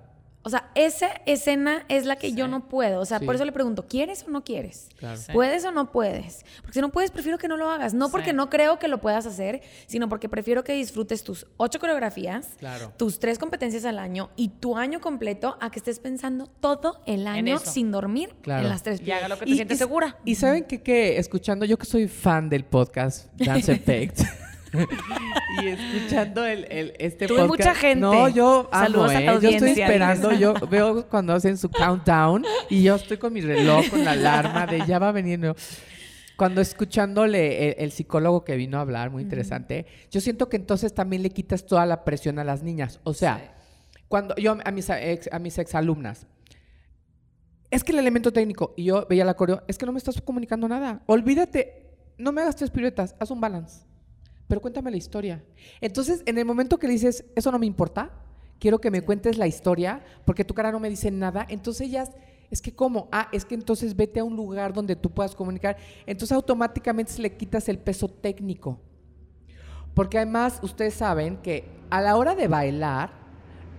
O 0.47 0.51
sea, 0.51 0.71
esa 0.75 1.09
escena 1.25 1.85
es 1.89 2.05
la 2.05 2.17
que 2.17 2.35
yo 2.35 2.49
no 2.49 2.69
puedo. 2.69 3.01
O 3.01 3.05
sea, 3.07 3.19
Sí. 3.19 3.25
por 3.25 3.35
eso 3.35 3.45
le 3.47 3.53
pregunto, 3.53 3.87
¿quieres 3.89 4.25
o 4.29 4.31
no 4.31 4.45
quieres? 4.45 4.89
Claro. 4.99 5.17
Sí. 5.17 5.33
¿Puedes 5.33 5.65
o 5.65 5.71
no 5.73 5.91
puedes? 5.91 6.45
Porque 6.61 6.75
si 6.75 6.81
no 6.83 6.91
puedes, 6.91 7.11
prefiero 7.11 7.39
que 7.39 7.49
no 7.49 7.57
lo 7.57 7.71
hagas. 7.71 7.95
No 7.95 8.11
porque 8.11 8.31
Sí. 8.31 8.37
no 8.37 8.51
creo 8.51 8.79
que 8.79 8.89
lo 8.89 8.99
puedas 9.01 9.25
hacer, 9.25 9.63
sino 9.87 10.09
porque 10.09 10.29
prefiero 10.29 10.63
que 10.63 10.75
disfrutes 10.75 11.25
tus 11.25 11.47
ocho 11.57 11.79
coreografías, 11.81 12.49
Claro. 12.59 12.93
tus 12.99 13.19
tres 13.19 13.39
competencias 13.39 13.87
al 13.87 13.99
año 13.99 14.31
y 14.37 14.49
tu 14.51 14.77
año 14.77 15.01
completo 15.01 15.57
a 15.61 15.71
que 15.71 15.79
estés 15.79 15.99
pensando 15.99 16.47
todo 16.61 17.01
el 17.07 17.27
año 17.27 17.59
sin 17.59 17.91
dormir 17.91 18.35
Claro. 18.43 18.65
en 18.65 18.69
las 18.69 18.83
tres 18.83 19.01
Y 19.01 19.11
haga 19.13 19.29
lo 19.29 19.39
que 19.39 19.47
te 19.47 19.51
Y- 19.53 19.55
sientes 19.55 19.77
y- 19.77 19.79
segura. 19.79 20.19
Y 20.27 20.35
saben 20.35 20.65
que, 20.65 20.83
que 20.83 21.17
escuchando, 21.19 21.65
yo 21.65 21.79
que 21.79 21.87
soy 21.87 22.07
fan 22.07 22.51
del 22.51 22.65
podcast 22.65 23.33
Dance 23.35 23.73
Effect. 23.73 24.21
y 25.63 25.67
escuchando 25.69 26.45
el, 26.45 26.67
el- 26.71 26.95
este 26.99 27.25
y 27.27 27.29
podcast. 27.29 27.49
mucha 27.49 27.75
gente. 27.75 28.01
No, 28.01 28.29
yo 28.29 28.69
amo, 28.73 28.85
Saludos 28.85 29.11
a 29.13 29.23
¿eh? 29.23 29.35
tu 29.35 29.41
Yo 29.41 29.49
estoy 29.51 29.71
esperando, 29.71 30.33
yo 30.33 30.55
veo 30.71 31.09
cuando 31.09 31.33
hacen 31.33 31.57
su 31.57 31.71
countdown 31.71 32.45
y 32.71 32.83
yo 32.83 32.97
estoy 32.97 33.17
con 33.19 33.33
mi 33.33 33.41
reloj, 33.41 33.89
con 33.91 34.05
la 34.05 34.13
alarma 34.13 34.67
de 34.67 34.85
ya 34.87 34.99
va 34.99 35.09
a 35.09 35.13
venir. 35.13 35.39
¿no? 35.39 35.55
Cuando 36.37 36.61
escuchándole 36.61 37.69
el, 37.71 37.75
el 37.79 37.93
psicólogo 37.93 38.45
que 38.45 38.57
vino 38.57 38.79
a 38.79 38.81
hablar, 38.81 39.11
muy 39.11 39.23
interesante, 39.23 39.87
yo 40.11 40.21
siento 40.21 40.49
que 40.49 40.57
entonces 40.57 40.93
también 40.93 41.23
le 41.23 41.31
quitas 41.31 41.65
toda 41.67 41.87
la 41.87 42.05
presión 42.05 42.39
a 42.41 42.45
las 42.45 42.63
niñas. 42.63 42.99
O 43.05 43.15
sea, 43.15 43.55
cuando 44.09 44.35
yo 44.37 44.57
a 44.65 44.71
mis, 44.73 44.91
ex, 44.91 45.29
a 45.33 45.39
mis 45.39 45.59
exalumnas, 45.59 46.27
es 47.71 47.83
que 47.85 47.93
el 47.93 47.99
elemento 47.99 48.33
técnico, 48.33 48.75
y 48.77 48.85
yo 48.85 49.07
veía 49.09 49.25
la 49.25 49.35
coreo, 49.35 49.63
es 49.69 49.79
que 49.79 49.87
no 49.87 49.93
me 49.93 49.99
estás 49.99 50.21
comunicando 50.21 50.69
nada. 50.69 51.03
Olvídate, 51.07 51.91
no 52.19 52.31
me 52.33 52.41
hagas 52.43 52.57
tres 52.57 52.71
piruetas, 52.71 53.15
haz 53.19 53.31
un 53.31 53.41
balance. 53.41 53.85
Pero 54.49 54.61
cuéntame 54.61 54.91
la 54.91 54.97
historia. 54.97 55.43
Entonces, 55.81 56.23
en 56.27 56.39
el 56.39 56.45
momento 56.45 56.79
que 56.79 56.87
le 56.87 56.93
dices, 56.95 57.25
eso 57.35 57.51
no 57.51 57.59
me 57.59 57.67
importa, 57.67 58.11
quiero 58.59 58.81
que 58.81 58.91
me 58.91 59.03
cuentes 59.03 59.39
la 59.39 59.47
historia, 59.47 60.03
porque 60.25 60.45
tu 60.45 60.55
cara 60.55 60.73
no 60.73 60.81
me 60.81 60.91
dice 60.91 61.11
nada, 61.11 61.47
entonces 61.49 61.89
ellas, 61.89 62.11
es 62.51 62.61
que 62.61 62.75
cómo, 62.75 63.09
ah, 63.11 63.29
es 63.33 63.45
que 63.45 63.55
entonces 63.55 63.97
vete 63.97 64.21
a 64.21 64.25
un 64.25 64.37
lugar 64.37 64.73
donde 64.73 64.97
tú 64.97 65.11
puedas 65.11 65.35
comunicar. 65.35 65.77
Entonces 66.07 66.35
automáticamente 66.35 67.13
se 67.13 67.23
le 67.23 67.37
quitas 67.37 67.69
el 67.69 67.79
peso 67.79 68.09
técnico. 68.09 68.81
Porque 69.95 70.19
además 70.19 70.59
ustedes 70.63 70.95
saben 70.95 71.39
que 71.39 71.69
a 71.91 72.01
la 72.01 72.17
hora 72.17 72.35
de 72.35 72.49
bailar, 72.49 73.25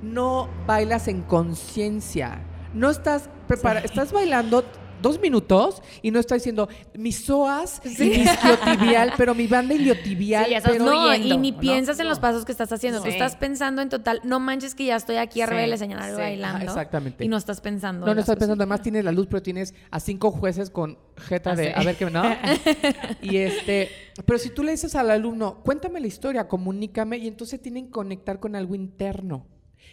no 0.01 0.49
bailas 0.65 1.07
en 1.07 1.21
conciencia. 1.21 2.41
No 2.73 2.89
estás 2.89 3.29
preparada, 3.47 3.85
estás 3.85 4.11
bailando 4.11 4.63
dos 5.05 5.21
minutos 5.21 5.81
y 6.01 6.09
no 6.11 6.19
estás 6.19 6.39
diciendo 6.39 6.67
mis 6.95 7.23
psoas 7.25 7.81
y 7.85 7.89
mi 8.03 8.05
isquiotibial, 8.23 9.13
pero 9.17 9.35
mi 9.35 9.45
banda 9.47 9.73
iliotibial. 9.75 10.45
Sí, 10.45 10.51
ya 10.51 10.57
estás 10.57 10.73
pero- 10.73 10.85
No, 10.85 11.13
y 11.15 11.37
ni 11.37 11.51
¿no? 11.51 11.59
piensas 11.59 11.99
en 11.99 12.05
No. 12.05 12.09
los 12.09 12.19
pasos 12.19 12.43
que 12.45 12.51
estás 12.51 12.71
haciendo. 12.71 12.99
Tú 12.99 13.05
Sí. 13.05 13.11
estás 13.11 13.35
pensando 13.35 13.81
en 13.81 13.89
total, 13.89 14.19
no 14.23 14.39
manches 14.39 14.73
que 14.75 14.85
ya 14.85 14.95
estoy 14.95 15.17
aquí 15.17 15.41
arriba 15.41 15.59
Sí, 15.61 15.65
del 15.65 15.73
escenario 15.73 16.15
sí. 16.15 16.21
bailando. 16.21 16.55
Ajá, 16.57 16.65
exactamente. 16.65 17.23
Y 17.23 17.27
no 17.27 17.37
estás 17.37 17.61
pensando. 17.61 18.05
No, 18.05 18.13
no 18.15 18.19
estás 18.19 18.35
pensando, 18.37 18.63
además 18.63 18.81
tienes 18.81 19.05
la 19.05 19.11
luz, 19.11 19.27
pero 19.27 19.41
tienes 19.43 19.73
a 19.91 19.99
cinco 19.99 20.31
jueces 20.31 20.69
con 20.69 20.97
jeta 21.17 21.51
Ah, 21.51 21.55
de, 21.55 21.65
sí. 21.67 21.71
a 21.75 21.83
ver 21.83 21.95
qué, 21.95 22.09
¿no? 22.09 22.23
y 23.21 23.37
este, 23.37 23.89
pero 24.25 24.39
si 24.39 24.49
tú 24.49 24.63
le 24.63 24.71
dices 24.71 24.95
al 24.95 25.11
alumno, 25.11 25.61
cuéntame 25.63 25.99
la 25.99 26.07
historia, 26.07 26.47
comunícame, 26.47 27.17
y 27.17 27.27
entonces 27.27 27.61
tienen 27.61 27.85
que 27.85 27.91
conectar 27.91 28.39
con 28.39 28.55
algo 28.55 28.75
interno. 28.75 29.45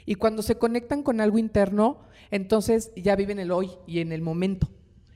Y 0.06 0.14
cuando 0.16 0.42
se 0.42 0.56
conectan 0.56 1.02
con 1.02 1.20
algo 1.20 1.38
interno, 1.38 2.00
entonces 2.30 2.92
ya 2.96 3.14
viven 3.14 3.38
el 3.38 3.50
hoy 3.52 3.70
y 3.86 4.00
en 4.00 4.10
el 4.12 4.22
momento. 4.22 4.68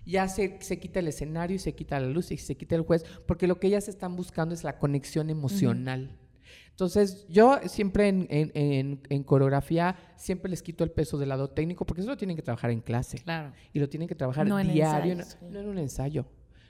Ya 0.06 0.28
se, 0.28 0.58
se 0.62 0.78
quita 0.78 1.00
el 1.00 1.08
escenario 1.08 1.56
y 1.56 1.58
se 1.58 1.74
quita 1.74 1.98
la 2.00 2.06
luz 2.06 2.30
y 2.30 2.36
se 2.38 2.54
quita 2.56 2.74
el 2.76 2.82
juez, 2.82 3.04
porque 3.26 3.46
lo 3.46 3.58
que 3.60 3.66
ellas 3.66 3.88
están 3.88 4.14
buscando 4.16 4.54
es 4.54 4.62
la 4.64 4.78
conexión 4.78 5.28
emocional. 5.30 6.16
Entonces, 6.70 7.26
yo 7.28 7.58
siempre 7.66 8.08
en, 8.08 8.26
en- 8.30 8.52
en- 8.54 9.00
en 9.08 9.22
coreografía, 9.24 9.96
siempre 10.16 10.50
les 10.50 10.62
quito 10.62 10.84
el 10.84 10.90
peso 10.90 11.16
del 11.18 11.30
lado 11.30 11.48
técnico, 11.48 11.84
porque 11.86 12.02
eso 12.02 12.10
lo 12.10 12.16
tienen 12.18 12.36
que 12.36 12.42
trabajar 12.42 12.70
en 12.70 12.80
clase. 12.80 13.18
Claro. 13.18 13.52
Y 13.72 13.78
lo 13.80 13.88
tienen 13.88 14.06
que 14.08 14.14
trabajar 14.14 14.46
No 14.46 14.60
en 14.60 14.72
diario, 14.72 15.12
ensayos, 15.14 15.38
no, 15.42 15.48
sí. 15.48 15.52
no 15.54 15.60
en 15.60 15.68
un 15.68 15.78
ensayo. 15.78 16.26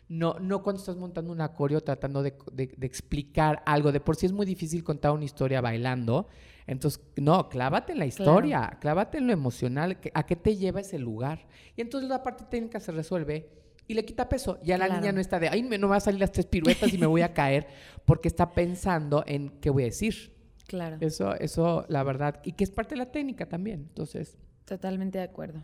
No, 0.08 0.34
no 0.38 0.62
cuando 0.62 0.80
estás 0.80 0.96
montando 0.96 1.32
un 1.32 1.48
coreo 1.56 1.80
tratando 1.82 2.22
de, 2.22 2.34
de- 2.52 2.72
de 2.76 2.86
explicar 2.86 3.62
algo. 3.66 3.90
De 3.90 4.00
por 4.00 4.14
sí 4.16 4.26
es 4.26 4.32
muy 4.32 4.46
difícil 4.46 4.84
contar 4.84 5.10
una 5.12 5.24
historia 5.24 5.60
bailando. 5.60 6.28
Entonces, 6.68 7.00
no, 7.16 7.48
clávate 7.48 7.92
en 7.92 7.98
la 7.98 8.06
historia, 8.06 8.78
clávate 8.80 9.18
en 9.18 9.26
lo 9.26 9.32
emocional, 9.32 10.00
que- 10.00 10.10
a 10.14 10.24
qué 10.26 10.36
te 10.36 10.56
lleva 10.56 10.80
ese 10.80 10.98
lugar. 10.98 11.46
Y 11.76 11.80
entonces 11.80 12.08
la 12.08 12.22
parte 12.22 12.44
técnica 12.48 12.78
se 12.80 12.92
resuelve 12.92 13.48
y 13.88 13.94
le 13.94 14.04
quita 14.04 14.28
peso. 14.28 14.58
Ya 14.62 14.76
la 14.78 14.86
Claro. 14.86 15.00
niña 15.00 15.12
no 15.12 15.20
está 15.20 15.38
de, 15.40 15.48
ay, 15.48 15.62
me, 15.62 15.78
no 15.78 15.86
me 15.88 15.92
va 15.92 15.96
a 15.96 16.00
salir 16.00 16.20
las 16.20 16.32
tres 16.32 16.46
piruetas 16.46 16.92
y 16.92 16.98
me 16.98 17.06
voy 17.06 17.22
a 17.22 17.32
caer, 17.34 17.66
porque 18.04 18.28
está 18.28 18.50
pensando 18.52 19.22
en 19.26 19.48
qué 19.60 19.70
voy 19.70 19.84
a 19.84 19.86
decir. 19.86 20.34
Claro. 20.66 20.96
Eso, 21.00 21.34
eso, 21.36 21.84
la 21.88 22.02
verdad, 22.02 22.40
y 22.44 22.52
que 22.52 22.64
es 22.64 22.70
parte 22.70 22.94
de 22.96 22.98
la 22.98 23.10
técnica 23.12 23.48
también. 23.48 23.80
Entonces, 23.88 24.36
Totalmente 24.64 25.18
de 25.18 25.24
acuerdo. 25.24 25.62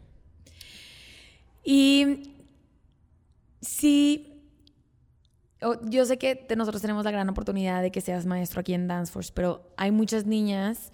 Y 1.65 2.35
sí, 3.61 4.29
o- 4.29 4.32
yo 5.85 6.05
sé 6.05 6.19
que 6.19 6.35
te- 6.37 6.57
nosotros 6.57 6.81
tenemos 6.83 7.05
la 7.05 7.11
gran 7.11 7.29
oportunidad 7.29 7.83
de 7.83 7.91
que 7.91 8.01
seas 8.01 8.27
maestro 8.27 8.61
aquí 8.61 8.75
en 8.75 8.89
Dance 8.89 9.13
Force, 9.13 9.33
pero 9.35 9.73
hay 9.77 9.91
muchas 9.91 10.27
niñas 10.27 10.91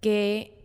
que 0.00 0.56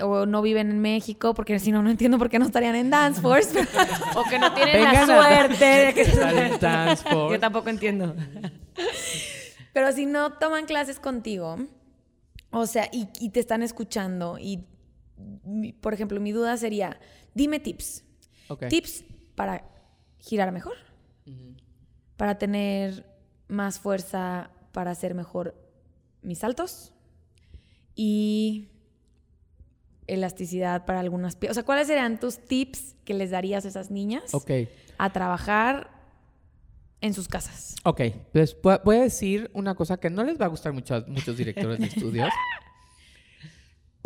o 0.00 0.26
no 0.26 0.42
viven 0.42 0.70
en 0.70 0.78
México, 0.78 1.34
porque 1.34 1.58
si 1.58 1.72
no, 1.72 1.82
no 1.82 1.90
entiendo 1.90 2.18
por 2.18 2.30
qué 2.30 2.38
no 2.38 2.46
estarían 2.46 2.76
en 2.76 2.88
Dance 2.90 3.20
Force. 3.20 3.66
O 4.14 4.22
que 4.30 4.38
no 4.38 4.54
tienen 4.54 4.82
la 4.84 4.90
Vengan 4.92 5.10
a- 5.10 5.22
suerte 5.28 5.64
de 5.64 5.94
que 5.94 6.02
Estar 6.02 6.34
en 6.36 6.58
Dance 6.60 7.02
Force. 7.02 7.34
Yo 7.34 7.40
tampoco 7.40 7.68
entiendo. 7.68 8.14
Pero 9.72 9.92
si 9.92 10.06
no 10.06 10.32
toman 10.34 10.66
clases 10.66 11.00
contigo, 11.00 11.56
o 12.50 12.66
sea, 12.66 12.88
y, 12.92 13.08
y 13.20 13.30
te 13.30 13.40
están 13.40 13.62
escuchando, 13.62 14.38
y 14.40 14.64
por 15.80 15.92
ejemplo, 15.94 16.20
mi 16.20 16.30
duda 16.32 16.56
sería, 16.56 16.98
dime 17.34 17.58
tips. 17.58 18.04
ok. 18.48 18.68
Tips 18.68 19.04
para 19.34 19.64
girar 20.18 20.52
mejor, 20.52 20.74
para 22.16 22.38
tener 22.38 23.04
más 23.48 23.78
fuerza, 23.78 24.50
para 24.72 24.90
hacer 24.90 25.14
mejor 25.14 25.54
mis 26.22 26.38
saltos 26.38 26.92
y 27.94 28.68
elasticidad 30.06 30.84
para 30.84 31.00
algunas 31.00 31.36
piezas. 31.36 31.54
O 31.54 31.58
sea, 31.60 31.64
¿cuáles 31.64 31.86
serían 31.88 32.18
tus 32.20 32.38
tips 32.38 32.94
que 33.04 33.14
les 33.14 33.30
darías 33.30 33.64
a 33.64 33.68
esas 33.68 33.90
niñas 33.90 34.34
a 34.98 35.12
trabajar 35.12 35.90
en 37.00 37.12
sus 37.14 37.28
casas? 37.28 37.74
Ok, 37.84 38.00
pues 38.32 38.60
pu- 38.60 38.80
voy 38.84 38.96
a 38.96 39.02
decir 39.02 39.50
una 39.54 39.74
cosa 39.74 39.96
que 39.96 40.10
no 40.10 40.22
les 40.24 40.40
va 40.40 40.46
a 40.46 40.48
gustar 40.48 40.72
mucho 40.72 40.94
a 40.94 41.04
muchos 41.06 41.36
directores 41.36 41.78
de 41.78 41.86
estudios. 41.86 42.28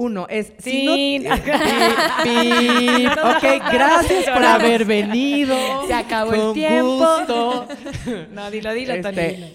Uno 0.01 0.27
es... 0.31 0.55
si 0.59 1.19
no- 1.19 1.35
ok, 3.37 3.45
gracias 3.71 4.31
por 4.33 4.43
haber 4.43 4.87
venido. 4.87 5.55
Se 5.87 5.93
acabó 5.93 6.33
el 6.33 6.55
tiempo. 6.55 6.97
gusto. 6.97 7.69
No, 8.33 8.51
dilo, 8.51 8.73
dilo, 8.73 8.95
Este, 8.95 9.13
Tony, 9.13 9.29
dilo. 9.37 9.47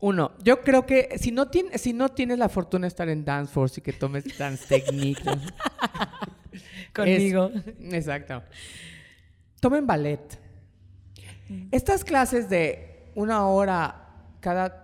Uno, 0.00 0.32
yo 0.42 0.62
creo 0.62 0.84
que 0.84 1.16
si 1.18 1.30
no, 1.30 1.46
tienes, 1.48 1.80
si 1.80 1.92
no 1.92 2.08
tienes 2.08 2.38
la 2.38 2.48
fortuna 2.48 2.86
de 2.86 2.88
estar 2.88 3.08
en 3.08 3.24
Dance 3.24 3.52
Force 3.52 3.78
y 3.78 3.82
que 3.82 3.92
tomes 3.92 4.24
Dance 4.36 4.66
Technique... 4.66 5.22
Conmigo. 6.94 7.50
Es- 7.54 7.94
exacto. 7.94 8.42
Tomen 9.60 9.86
ballet. 9.86 10.20
Estas 11.70 12.04
clases 12.04 12.48
de 12.48 13.10
una 13.14 13.46
hora 13.48 14.08
cada 14.40 14.80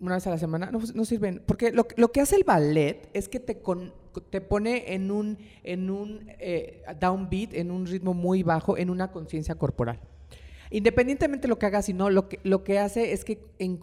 una 0.00 0.14
vez 0.14 0.26
a 0.26 0.30
la 0.30 0.38
semana 0.38 0.70
no, 0.70 0.80
no 0.94 1.04
sirven. 1.04 1.42
Porque 1.46 1.72
lo, 1.72 1.86
lo 1.96 2.10
que 2.10 2.20
hace 2.22 2.36
el 2.36 2.44
ballet 2.44 3.08
es 3.12 3.28
que 3.28 3.38
te, 3.40 3.60
con- 3.60 3.92
te 4.30 4.40
pone 4.40 4.94
en 4.94 5.10
un, 5.10 5.38
en 5.62 5.90
un 5.90 6.30
eh, 6.38 6.82
downbeat, 7.00 7.54
en 7.54 7.70
un 7.70 7.86
ritmo 7.86 8.14
muy 8.14 8.42
bajo, 8.42 8.76
en 8.76 8.90
una 8.90 9.10
conciencia 9.12 9.54
corporal. 9.54 10.00
Independientemente 10.70 11.42
de 11.42 11.48
lo 11.48 11.58
que 11.58 11.66
hagas, 11.66 11.86
sino 11.86 12.10
lo 12.10 12.28
que, 12.28 12.38
lo 12.44 12.62
que 12.62 12.78
hace 12.78 13.12
es 13.12 13.24
que 13.24 13.42
en 13.58 13.78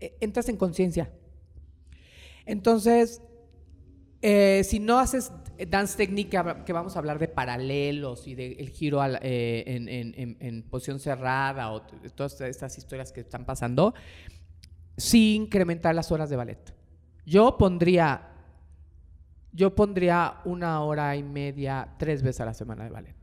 eh, 0.00 0.16
entras 0.20 0.48
en 0.48 0.56
conciencia. 0.56 1.10
Entonces, 2.46 3.22
eh, 4.22 4.62
si 4.64 4.78
no 4.80 4.98
haces 4.98 5.32
dance 5.68 5.96
technique, 5.96 6.38
que 6.64 6.72
vamos 6.72 6.96
a 6.96 6.98
hablar 6.98 7.18
de 7.18 7.28
paralelos 7.28 8.26
y 8.26 8.34
del 8.34 8.70
giro 8.70 9.02
al- 9.02 9.18
eh, 9.22 9.64
en, 9.66 9.88
en- 9.88 10.36
en- 10.40 10.62
posición 10.62 10.98
cerrada 10.98 11.70
o 11.72 11.82
todas 12.14 12.40
estas 12.40 12.78
historias 12.78 13.12
que 13.12 13.20
están 13.20 13.44
pasando, 13.44 13.92
sí 14.96 15.34
incrementar 15.34 15.94
las 15.94 16.10
horas 16.12 16.30
de 16.30 16.36
ballet. 16.36 16.74
Yo 17.26 17.58
pondría, 17.58 18.29
yo 19.52 19.74
pondría 19.74 20.40
una 20.44 20.82
hora 20.82 21.16
y 21.16 21.22
media, 21.22 21.94
tres 21.98 22.22
veces 22.22 22.40
a 22.40 22.46
la 22.46 22.54
semana 22.54 22.84
de 22.84 22.90
ballet. 22.90 23.16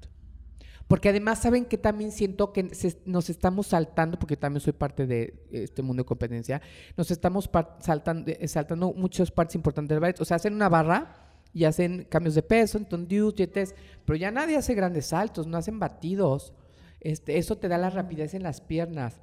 Porque 0.88 1.10
además, 1.10 1.40
¿saben 1.40 1.66
que 1.66 1.78
también 1.78 2.12
siento 2.14 2.54
que 2.54 2.72
nos 3.06 3.30
estamos 3.30 3.68
saltando, 3.68 4.18
porque 4.18 4.38
también 4.38 4.62
soy 4.62 4.72
parte 4.72 5.06
de 5.06 5.46
este 5.52 5.82
mundo 5.82 6.04
de 6.04 6.06
competencia, 6.06 6.62
nos 6.96 7.12
estamos 7.12 7.48
par- 7.50 7.78
saltando, 7.82 8.32
eh, 8.32 8.48
saltando 8.48 8.94
muchas 8.94 9.30
partes 9.30 9.56
importantes 9.56 9.90
del 9.90 10.00
ballet. 10.00 10.22
O 10.22 10.26
sea, 10.26 10.38
hacen 10.38 10.54
una 10.54 10.70
barra 10.70 11.26
y 11.54 11.66
hacen 11.66 12.06
cambios 12.10 12.36
de 12.36 12.44
peso, 12.44 12.78
entonces, 12.78 13.34
jetes, 13.36 13.76
pero 14.06 14.16
ya 14.16 14.32
nadie 14.32 14.56
hace 14.56 14.76
grandes 14.76 15.08
saltos, 15.08 15.46
no 15.46 15.58
hacen 15.58 15.78
batidos. 15.78 16.54
Este, 17.02 17.38
eso 17.38 17.58
te 17.58 17.68
da 17.68 17.78
la 17.78 17.90
rapidez 17.90 18.34
en 18.34 18.44
las 18.44 18.62
piernas. 18.62 19.20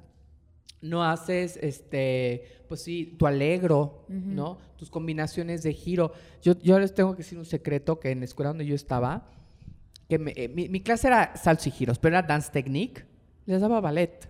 No 0.81 1.03
haces, 1.03 1.57
este, 1.61 2.45
pues 2.67 2.81
sí, 2.81 3.15
tu 3.17 3.25
alegro, 3.27 4.05
¿no? 4.35 4.57
Tus 4.77 4.89
combinaciones 4.89 5.63
de 5.63 5.73
giro. 5.73 6.11
Yo, 6.41 6.53
yo 6.61 6.77
les 6.79 6.93
tengo 6.93 7.13
que 7.13 7.19
decir 7.23 7.37
un 7.37 7.45
secreto 7.45 7.99
que 7.99 8.11
en 8.11 8.19
la 8.19 8.25
escuela 8.25 8.49
donde 8.49 8.65
yo 8.65 8.75
estaba, 8.75 9.27
que 10.09 10.19
me- 10.19 10.33
eh, 10.35 10.47
mi, 10.47 10.69
mi 10.69 10.81
clase 10.81 11.07
era 11.07 11.35
saltos 11.37 11.65
y 11.67 11.71
giros, 11.71 11.97
pero 11.97 12.17
era 12.17 12.27
dance 12.27 12.51
technique, 12.51 13.05
les 13.45 13.61
daba 13.61 13.81
ballet. 13.81 14.29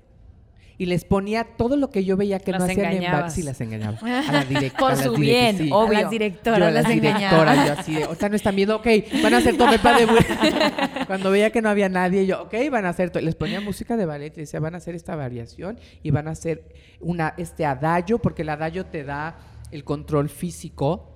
Y 0.78 0.88
les 0.88 1.06
ponía 1.06 1.46
todo 1.58 1.78
lo 1.78 1.90
que 1.90 2.04
yo 2.04 2.18
veía 2.18 2.40
que 2.40 2.52
Las 2.52 2.60
no 2.60 2.66
hacían 2.66 2.88
en 2.88 2.98
engañabas. 2.98 3.34
Sí, 3.34 3.44
las 3.44 3.62
engañaba. 3.62 3.98
A 4.04 4.32
la 4.32 4.46
direc- 4.46 4.74
Con 4.78 4.92
a 4.92 4.96
las 4.96 5.06
su 5.06 5.14
bien, 5.14 5.58
sí. 5.58 5.70
obvio. 5.72 6.00
A 6.00 6.02
las 6.02 6.12
directoras 6.12 6.60
Yo 6.60 6.66
a 6.66 6.72
las 6.72 6.84
las 6.90 6.94
directoras, 6.94 7.68
yo 7.68 7.74
así 7.80 7.94
de, 7.96 8.06
o 8.06 8.16
sea, 8.16 8.28
no 8.30 8.36
están 8.36 8.56
viendo, 8.56 8.76
ok, 8.76 8.88
van 9.24 9.34
a 9.34 9.38
hacer 9.38 9.58
todo 9.58 9.72
el 9.74 9.80
plan 9.80 9.98
de 10.00 11.06
Cuando 11.08 11.32
veía 11.32 11.50
que 11.52 11.62
no 11.62 11.70
había 11.70 11.88
nadie, 11.88 12.26
yo, 12.26 12.44
ok, 12.44 12.54
van 12.72 12.86
a 12.86 12.90
hacer, 12.90 13.10
to-". 13.10 13.22
les 13.22 13.36
ponía 13.36 13.62
música 13.62 13.96
de 13.96 14.06
ballet, 14.06 14.34
y 14.38 14.42
decía, 14.42 14.60
van 14.60 14.74
a 14.76 14.78
hacer 14.78 14.96
esta 14.96 15.16
variación 15.16 15.80
y 16.04 16.12
van 16.12 16.28
a 16.28 16.32
hacer 16.32 16.74
una, 17.00 17.34
este 17.38 17.66
adagio, 17.66 18.20
porque 18.20 18.42
el 18.42 18.50
adagio 18.50 18.86
te 18.86 19.04
da 19.06 19.38
el 19.72 19.84
control 19.84 20.28
físico 20.30 21.12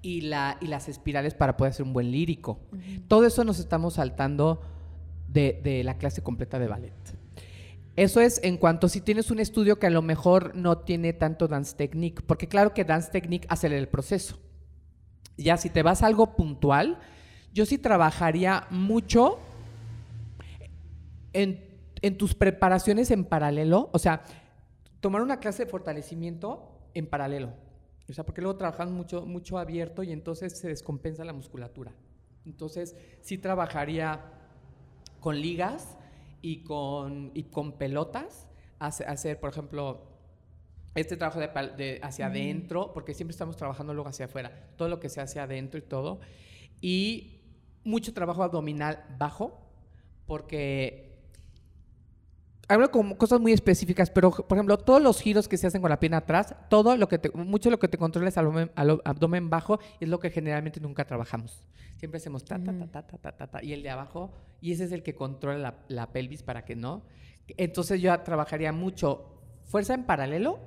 y, 0.00 0.22
la, 0.22 0.56
y 0.60 0.66
las 0.68 0.88
espirales 0.88 1.34
para 1.34 1.56
poder 1.56 1.72
hacer 1.72 1.84
un 1.84 1.92
buen 1.92 2.10
lírico. 2.10 2.60
Todo 3.08 3.26
eso 3.26 3.44
nos 3.44 3.58
estamos 3.58 3.94
saltando 3.94 4.62
de, 5.28 5.60
de 5.62 5.84
la 5.84 5.98
clase 5.98 6.22
completa 6.22 6.58
de 6.58 6.66
ballet. 6.68 6.92
Eso 7.94 8.20
es 8.20 8.40
en 8.42 8.56
cuanto 8.56 8.88
si 8.88 9.00
tienes 9.00 9.30
un 9.30 9.38
estudio 9.38 9.78
que 9.78 9.86
a 9.86 9.90
lo 9.90 10.00
mejor 10.00 10.56
no 10.56 10.78
tiene 10.78 11.12
tanto 11.12 11.46
dance 11.46 11.76
technique, 11.76 12.22
porque 12.26 12.48
claro 12.48 12.72
que 12.72 12.84
dance 12.84 13.10
technique 13.10 13.46
acelera 13.50 13.80
el 13.80 13.88
proceso. 13.88 14.38
Ya 15.36 15.56
si 15.58 15.68
te 15.68 15.82
vas 15.82 16.02
a 16.02 16.06
algo 16.06 16.34
puntual, 16.34 16.98
yo 17.52 17.66
sí 17.66 17.76
trabajaría 17.76 18.66
mucho 18.70 19.38
en, 21.34 21.62
en 22.00 22.16
tus 22.16 22.34
preparaciones 22.34 23.10
en 23.10 23.24
paralelo, 23.24 23.90
o 23.92 23.98
sea, 23.98 24.22
tomar 25.00 25.20
una 25.20 25.38
clase 25.40 25.64
de 25.64 25.70
fortalecimiento 25.70 26.88
en 26.94 27.06
paralelo. 27.06 27.52
O 28.08 28.12
sea, 28.12 28.24
porque 28.24 28.40
luego 28.40 28.56
trabajan 28.56 28.92
mucho, 28.92 29.26
mucho 29.26 29.58
abierto 29.58 30.02
y 30.02 30.12
entonces 30.12 30.58
se 30.58 30.68
descompensa 30.68 31.24
la 31.24 31.32
musculatura. 31.32 31.92
Entonces, 32.44 32.96
sí 33.20 33.38
trabajaría 33.38 34.20
con 35.20 35.40
ligas 35.40 35.96
y 36.42 36.64
con, 36.64 37.30
y 37.34 37.44
con 37.44 37.78
pelotas, 37.78 38.48
hace- 38.78 39.04
hacer, 39.04 39.40
por 39.40 39.50
ejemplo, 39.50 40.08
este 40.94 41.16
trabajo 41.16 41.40
de, 41.40 41.48
de 41.76 42.00
hacia 42.02 42.26
adentro, 42.26 42.92
porque 42.92 43.14
siempre 43.14 43.32
estamos 43.32 43.56
trabajando 43.56 43.94
luego 43.94 44.10
hacia 44.10 44.26
afuera, 44.26 44.68
todo 44.76 44.88
lo 44.88 45.00
que 45.00 45.08
se 45.08 45.20
hace 45.20 45.40
adentro 45.40 45.78
y 45.78 45.82
todo. 45.82 46.20
Y 46.80 47.40
mucho 47.84 48.12
trabajo 48.12 48.42
abdominal 48.42 49.04
bajo, 49.18 49.58
porque 50.26 51.11
hablo 52.72 52.90
con 52.90 53.14
cosas 53.14 53.40
muy 53.40 53.52
específicas, 53.52 54.10
pero 54.10 54.30
por 54.30 54.56
ejemplo, 54.56 54.78
todos 54.78 55.02
los 55.02 55.20
giros 55.20 55.48
que 55.48 55.56
se 55.56 55.66
hacen 55.66 55.80
con 55.80 55.90
la 55.90 56.00
pierna 56.00 56.18
atrás, 56.18 56.54
todo 56.68 56.96
lo 56.96 57.08
que 57.08 57.18
te, 57.18 57.30
mucho 57.30 57.70
lo 57.70 57.78
que 57.78 57.88
te 57.88 57.98
controla 57.98 58.28
es 58.28 58.38
abdomen, 58.38 58.70
abdomen 58.74 59.50
bajo, 59.50 59.78
es 60.00 60.08
lo 60.08 60.18
que 60.20 60.30
generalmente 60.30 60.80
nunca 60.80 61.04
trabajamos. 61.04 61.66
Siempre 61.96 62.18
hacemos 62.18 62.44
ta, 62.44 62.58
ta, 62.58 62.64
ta, 62.64 62.72
mm. 62.72 62.88
ta, 62.88 63.06
ta, 63.06 63.18
ta, 63.18 63.32
ta, 63.32 63.46
ta 63.46 63.62
y 63.62 63.72
el 63.72 63.82
de 63.82 63.90
abajo, 63.90 64.32
y 64.60 64.72
ese 64.72 64.84
es 64.84 64.92
el 64.92 65.02
que 65.02 65.14
controla 65.14 65.76
la, 65.88 66.12
pelvis 66.12 66.42
para 66.42 66.64
que 66.64 66.76
no. 66.76 67.02
Entonces 67.56 68.00
yo 68.00 68.18
trabajaría 68.20 68.72
mucho 68.72 69.40
fuerza 69.64 69.94
en 69.94 70.04
paralelo, 70.04 70.58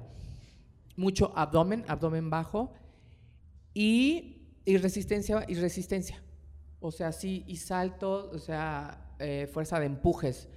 mucho 0.95 1.33
abdomen, 1.35 1.83
abdomen 1.87 2.29
bajo 2.29 2.73
y, 3.73 4.47
resistencia 4.65 5.45
y 5.47 5.55
resistencia. 5.55 6.21
O 6.79 6.91
sea, 6.91 7.11
sí, 7.11 7.43
y 7.47 7.57
salto, 7.57 8.29
o 8.31 8.39
sea, 8.39 9.15
eh, 9.19 9.49
fuerza 9.51 9.79
de 9.79 9.87
empujes, 9.87 10.47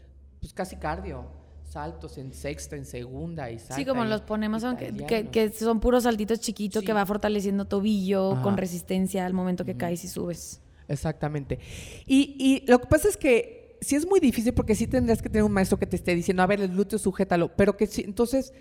pues 0.41 0.53
casi 0.53 0.77
cardio. 0.77 1.38
Saltos 1.69 2.17
en 2.19 2.33
sexta, 2.33 2.77
en 2.77 2.87
segunda 2.87 3.51
y 3.51 3.59
salta 3.59 3.75
Sí, 3.77 3.85
como 3.85 4.05
los 4.05 4.23
ponemos, 4.23 4.63
son 4.63 4.77
que, 4.77 5.53
son 5.53 5.81
puros 5.81 6.05
saltitos 6.05 6.41
chiquitos 6.41 6.81
Sí. 6.81 6.87
que 6.87 6.93
va 6.95 7.05
fortaleciendo 7.05 7.67
tobillo 7.67 8.33
Ajá. 8.33 8.43
con 8.43 8.57
resistencia 8.57 9.27
al 9.27 9.35
momento 9.35 9.65
que 9.67 9.77
caes 9.77 10.03
y 10.05 10.09
subes. 10.09 10.63
Exactamente. 10.89 11.59
Y, 12.07 12.35
y 12.39 12.67
lo 12.71 12.81
que 12.81 12.87
pasa 12.87 13.09
es 13.09 13.17
que 13.19 13.77
sí 13.83 13.97
es 13.97 14.07
muy 14.07 14.19
difícil 14.19 14.55
porque 14.55 14.75
sí 14.75 14.87
tendrías 14.87 15.21
que 15.21 15.29
tener 15.29 15.45
un 15.45 15.53
maestro 15.53 15.79
que 15.79 15.87
te 15.87 15.97
esté 15.97 16.15
diciendo, 16.15 16.43
a 16.43 16.47
ver, 16.47 16.61
el 16.63 16.71
glúteo 16.71 16.99
sujétalo, 16.99 17.55
pero 17.55 17.77
que 17.77 17.87
sí, 17.87 18.03
entonces 18.05 18.55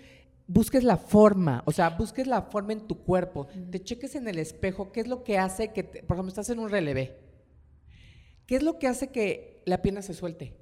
busques 0.46 0.84
la 0.84 0.98
forma, 0.98 1.62
o 1.66 1.72
sea, 1.72 1.88
busques 1.90 2.26
la 2.26 2.42
forma 2.42 2.74
en 2.74 2.86
tu 2.86 2.98
cuerpo, 3.02 3.46
te 3.70 3.82
cheques 3.82 4.14
en 4.16 4.28
el 4.28 4.38
espejo, 4.38 4.92
qué 4.92 5.00
es 5.00 5.08
lo 5.08 5.24
que 5.24 5.38
hace 5.38 5.72
que, 5.72 5.82
te- 5.82 6.02
por 6.02 6.16
ejemplo, 6.16 6.28
estás 6.28 6.48
en 6.50 6.58
un 6.58 6.68
relevé, 6.70 7.16
¿qué 8.46 8.56
es 8.56 8.62
lo 8.62 8.78
que 8.78 8.86
hace 8.86 9.08
que 9.08 9.62
la 9.66 9.82
pierna 9.82 10.02
se 10.02 10.14
suelte? 10.14 10.54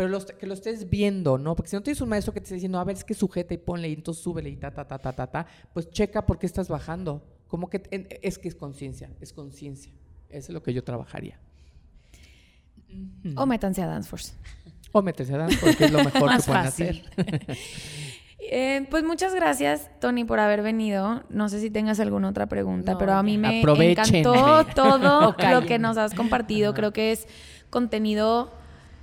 Pero 0.00 0.08
los- 0.08 0.24
que 0.24 0.46
lo 0.46 0.54
estés 0.54 0.88
viendo, 0.88 1.36
¿no? 1.36 1.54
Porque 1.54 1.68
si 1.68 1.76
no 1.76 1.82
tienes 1.82 2.00
un 2.00 2.08
maestro 2.08 2.32
que 2.32 2.40
te 2.40 2.44
esté 2.44 2.54
diciendo, 2.54 2.78
a 2.80 2.84
ver, 2.84 2.96
es 2.96 3.04
que 3.04 3.12
sujeta 3.12 3.52
y 3.52 3.58
ponle 3.58 3.90
y 3.90 3.92
entonces 3.92 4.24
súbele 4.24 4.48
y 4.48 4.56
ta, 4.56 4.70
ta, 4.70 4.88
ta, 4.88 4.96
ta, 4.98 5.12
ta, 5.12 5.26
ta, 5.26 5.46
pues 5.74 5.90
checa 5.90 6.24
por 6.24 6.38
qué 6.38 6.46
estás 6.46 6.68
bajando. 6.68 7.22
Como 7.48 7.68
que 7.68 7.82
en- 7.90 8.08
es 8.22 8.38
que 8.38 8.48
es 8.48 8.54
conciencia, 8.54 9.10
es 9.20 9.34
conciencia. 9.34 9.92
Eso 10.30 10.52
es 10.52 10.54
lo 10.54 10.62
que 10.62 10.72
yo 10.72 10.82
trabajaría. 10.82 11.38
O 13.36 13.44
métanse 13.44 13.82
a 13.82 13.86
Dance 13.86 14.08
Force. 14.08 14.32
O 14.92 15.02
meterse 15.02 15.34
a 15.34 15.38
danza 15.38 15.58
porque 15.60 15.84
es 15.84 15.90
lo 15.92 15.98
mejor 16.02 16.12
que 16.12 16.18
pueden 16.20 16.40
fácil. 16.42 17.02
hacer. 17.18 17.56
Eh, 18.52 18.86
pues 18.90 19.04
muchas 19.04 19.34
gracias, 19.34 19.90
Tony, 20.00 20.24
por 20.24 20.40
haber 20.40 20.62
venido. 20.62 21.22
No 21.28 21.50
sé 21.50 21.60
si 21.60 21.70
tengas 21.70 22.00
alguna 22.00 22.30
otra 22.30 22.46
pregunta, 22.48 22.92
No, 22.92 22.98
pero 22.98 23.12
a 23.12 23.22
mí 23.22 23.36
me 23.36 23.60
encantó 23.60 24.64
todo 24.74 25.36
lo 25.52 25.66
que 25.66 25.78
nos 25.78 25.98
has 25.98 26.14
compartido. 26.14 26.72
Creo 26.72 26.90
que 26.92 27.12
es 27.12 27.28
contenido 27.68 28.50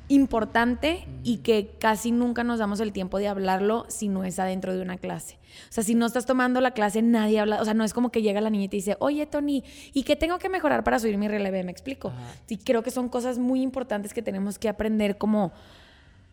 importante 0.10 1.06
y 1.24 1.38
que 1.38 1.76
casi 1.80 2.12
nunca 2.12 2.44
nos 2.44 2.60
damos 2.60 2.80
el 2.80 2.94
tiempo 2.94 3.18
de 3.18 3.28
hablarlo 3.28 3.86
si 3.90 4.08
no 4.08 4.24
es 4.24 4.40
adentro 4.40 4.74
de 4.74 4.82
una 4.82 4.98
clase. 4.98 5.38
O 5.70 5.72
sea, 5.72 5.84
si 5.84 5.96
no 5.96 6.06
estás 6.06 6.26
tomando 6.26 6.62
la 6.62 6.72
clase, 6.72 7.02
nadie 7.02 7.40
habla. 7.40 7.62
O 7.62 7.66
sea, 7.66 7.74
no 7.74 7.84
es 7.84 7.94
como 7.94 8.10
que 8.10 8.22
llega 8.22 8.40
la 8.40 8.50
niña 8.50 8.66
y 8.66 8.70
te 8.70 8.78
dice, 8.78 8.96
oye, 9.00 9.26
Tony, 9.26 9.64
¿y 9.94 10.04
qué 10.04 10.16
tengo 10.16 10.40
que 10.40 10.50
mejorar 10.50 10.84
para 10.84 11.00
subir 11.00 11.18
mi 11.18 11.28
relevé? 11.28 11.64
¿Me 11.64 11.72
explico? 11.72 12.10
Ajá. 12.10 12.36
Y 12.48 12.58
creo 12.58 12.84
que 12.84 12.92
son 12.92 13.10
cosas 13.10 13.38
muy 13.38 13.62
importantes 13.62 14.14
que 14.14 14.22
tenemos 14.22 14.60
que 14.60 14.70
aprender 14.70 15.18
como 15.18 15.52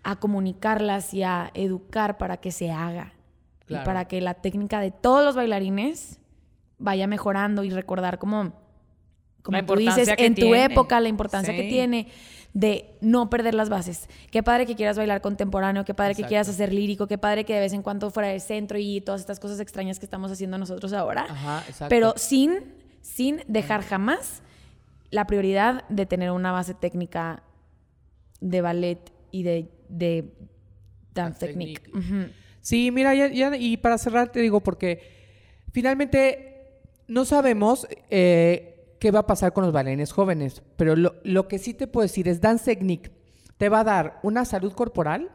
a 0.05 0.17
comunicarlas 0.17 1.13
y 1.15 1.23
a 1.23 1.51
educar 1.55 2.19
para 2.19 2.37
que 2.37 2.53
se 2.53 2.71
haga. 2.71 3.15
Claro. 3.67 3.83
Y 3.83 3.87
para 3.87 4.05
que 4.07 4.21
la 4.21 4.35
técnica 4.35 4.79
de 4.79 4.93
todos 4.93 5.25
los 5.25 5.35
bailarines 5.35 6.21
vaya 6.79 7.07
mejorando 7.07 7.65
y 7.65 7.71
recordar 7.71 8.19
como, 8.19 8.53
como 9.43 9.65
tú 9.65 9.77
dices, 9.77 10.09
en 10.17 10.35
tu 10.35 10.43
tiene. 10.43 10.65
época, 10.65 11.01
la 11.01 11.09
importancia 11.09 11.57
que 11.57 11.65
tiene 11.65 12.09
de 12.55 12.97
no 13.01 13.29
perder 13.29 13.53
las 13.55 13.69
bases. 13.69 14.09
Qué 14.31 14.43
padre 14.43 14.65
que 14.65 14.77
quieras 14.77 14.97
bailar 14.97 15.21
contemporáneo, 15.21 15.85
qué 15.85 15.93
padre 15.93 16.15
que 16.15 16.23
quieras 16.25 16.49
hacer 16.49 16.73
lírico, 16.73 17.07
qué 17.09 17.19
padre 17.19 17.45
que 17.45 17.53
de 17.53 17.61
vez 17.61 17.73
en 17.73 17.83
cuando 17.83 18.11
fuera 18.11 18.29
del 18.31 18.41
centro 18.41 18.79
y 18.79 19.01
todas 19.01 19.21
estas 19.21 19.41
cosas 19.41 19.59
extrañas 19.61 19.99
que 19.99 20.07
estamos 20.07 20.31
haciendo 20.31 20.57
nosotros 20.57 20.93
ahora. 20.93 21.27
Ajá. 21.29 21.65
Pero 21.89 22.15
sin, 22.17 22.75
sin 23.03 23.41
dejar 23.49 23.83
jamás 23.83 24.41
la 25.11 25.27
prioridad 25.27 25.85
de 25.89 26.07
tener 26.07 26.31
una 26.31 26.53
base 26.53 26.75
técnica 26.75 27.43
de 28.41 28.61
ballet 28.61 28.99
y 29.33 29.43
de, 29.43 29.69
de 29.89 30.33
dance 31.13 31.45
technique. 31.47 31.83
Sí, 32.61 32.91
mira, 32.93 33.15
ya, 33.15 33.27
ya- 33.29 33.57
y 33.57 33.77
para 33.79 33.99
cerrar 33.99 34.31
te 34.31 34.41
digo, 34.41 34.61
porque 34.61 35.03
finalmente 35.73 36.81
no 37.09 37.25
sabemos 37.25 37.87
eh, 38.11 38.74
qué 39.05 39.11
va 39.11 39.19
a 39.21 39.27
pasar 39.27 39.53
con 39.53 39.65
los 39.65 39.73
bailarines 39.75 40.13
jóvenes, 40.13 40.63
pero 40.77 40.97
lo, 40.97 41.17
lo 41.25 41.47
que 41.47 41.59
sí 41.59 41.75
te 41.75 41.87
puedo 41.87 42.05
decir 42.05 42.27
es 42.27 42.41
Dance 42.41 42.65
Technique 42.65 43.11
te 43.59 43.69
va 43.69 43.81
a 43.81 43.85
dar 43.85 44.19
una 44.23 44.47
salud 44.47 44.73
corporal, 44.73 45.31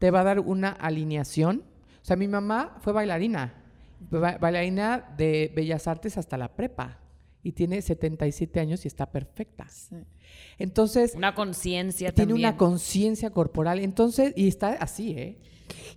te 0.00 0.10
va 0.10 0.22
a 0.22 0.24
dar 0.24 0.40
una 0.40 0.70
alineación. 0.70 1.62
O 2.02 2.04
sea, 2.04 2.16
mi 2.16 2.26
mamá 2.26 2.78
fue 2.80 2.92
bailarina, 2.92 3.54
ba- 4.10 4.38
bailarina 4.40 5.14
de 5.16 5.52
Bellas 5.54 5.86
Artes 5.86 6.18
hasta 6.18 6.36
la 6.36 6.48
prepa, 6.48 6.98
y 7.44 7.52
tiene 7.52 7.80
77 7.80 8.58
años 8.58 8.84
y 8.84 8.88
está 8.88 9.06
perfecta. 9.06 9.68
Entonces, 10.58 11.14
Una 11.14 11.34
conciencia 11.36 12.12
tiene 12.12 12.30
también. 12.32 12.48
una 12.48 12.56
conciencia 12.56 13.30
corporal. 13.30 13.78
Entonces, 13.78 14.32
y 14.36 14.48
está 14.48 14.70
así, 14.80 15.12
¿eh? 15.12 15.38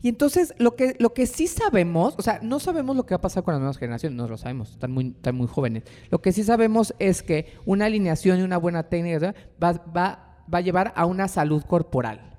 Y 0.02 0.10
entonces, 0.10 0.54
lo 0.58 0.76
que, 0.76 0.96
lo 1.00 1.14
que 1.14 1.28
sí 1.28 1.48
sabemos, 1.48 2.16
o 2.18 2.22
sea, 2.22 2.40
no 2.42 2.60
sabemos 2.60 2.96
lo 2.96 3.06
que 3.06 3.14
va 3.16 3.18
a 3.18 3.22
pasar 3.22 3.44
con 3.44 3.54
las 3.54 3.60
nuevas 3.60 3.78
generaciones, 3.78 4.18
no 4.18 4.28
lo 4.28 4.38
sabemos, 4.38 4.72
están 4.72 4.92
muy, 4.92 5.08
están 5.10 5.36
muy 5.36 5.48
jóvenes. 5.48 5.84
Lo 6.10 6.22
que 6.22 6.32
sí 6.32 6.44
sabemos 6.44 6.94
es 7.00 7.24
que 7.24 7.54
una 7.66 7.86
alineación 7.86 8.40
y 8.40 8.44
una 8.44 8.58
buena 8.58 8.84
técnica 8.84 9.36
va, 9.62 9.74
va, 9.74 10.44
va 10.54 10.58
a 10.58 10.62
llevar 10.62 10.94
a 10.96 11.06
una 11.06 11.28
salud 11.28 11.64
corporal. 11.64 12.38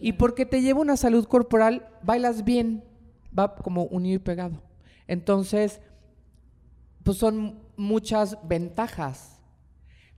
Y 0.00 0.12
porque 0.14 0.44
te 0.46 0.60
lleva 0.60 0.80
una 0.80 0.96
salud 0.96 1.26
corporal, 1.26 1.88
bailas 2.02 2.44
bien, 2.44 2.84
va 3.36 3.54
como 3.54 3.84
unido 3.84 4.16
y 4.16 4.18
pegado. 4.18 4.62
Entonces, 5.06 5.80
pues 7.02 7.18
son 7.18 7.60
muchas 7.76 8.36
ventajas. 8.46 9.35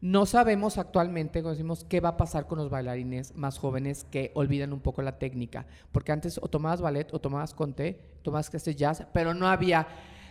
No 0.00 0.26
sabemos 0.26 0.78
actualmente, 0.78 1.42
como 1.42 1.52
decimos, 1.52 1.84
qué 1.88 1.98
va 2.00 2.10
a 2.10 2.16
pasar 2.16 2.46
con 2.46 2.58
los 2.58 2.70
bailarines 2.70 3.34
más 3.34 3.58
jóvenes 3.58 4.04
que 4.04 4.30
olvidan 4.34 4.72
un 4.72 4.78
poco 4.80 5.02
la 5.02 5.18
técnica. 5.18 5.66
Porque 5.90 6.12
antes 6.12 6.38
o 6.40 6.46
tomabas 6.48 6.80
ballet 6.80 7.12
o 7.12 7.18
tomabas 7.20 7.52
conte, 7.52 7.98
tomabas 8.22 8.48
clases 8.48 8.76
jazz, 8.76 9.04
pero 9.12 9.34
no 9.34 9.48
había 9.48 9.88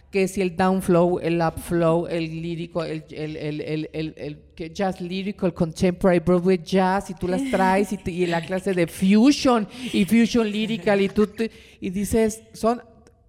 que 0.09 0.29
si 0.29 0.41
el 0.41 0.55
down 0.55 0.81
flow, 0.81 1.19
el 1.19 1.41
up 1.41 1.59
flow, 1.59 2.07
el 2.07 2.41
lírico, 2.41 2.81
el, 2.85 3.03
el, 3.09 3.35
el, 3.59 3.89
el, 3.91 4.73
jazz 4.73 5.01
lírico, 5.01 5.45
el 5.45 5.53
contemporary 5.53 6.19
Broadway 6.19 6.59
jazz, 6.63 7.09
y 7.09 7.13
tú 7.13 7.27
las 7.27 7.43
traes, 7.51 7.91
y, 7.91 7.97
te- 7.97 8.11
y 8.11 8.25
la 8.25 8.39
clase 8.45 8.73
de 8.73 8.87
fusion, 8.87 9.67
y 9.91 10.05
fusion 10.05 10.49
lyrical, 10.49 11.01
y 11.01 11.09
tú 11.09 11.27
te- 11.27 11.51
y 11.81 11.89
dices, 11.89 12.41
son, 12.53 12.81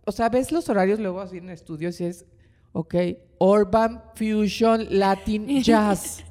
o 0.05 0.13
sea, 0.13 0.29
ves 0.29 0.53
los 0.53 0.69
horarios 0.69 1.01
luego 1.01 1.21
así 1.21 1.39
en 1.39 1.51
estudios 1.51 2.01
y 2.01 2.05
es, 2.05 2.25
ok, 2.71 2.95
urban, 3.41 4.01
fusion, 4.15 4.87
latin, 4.89 5.49
jazz. 5.65 6.23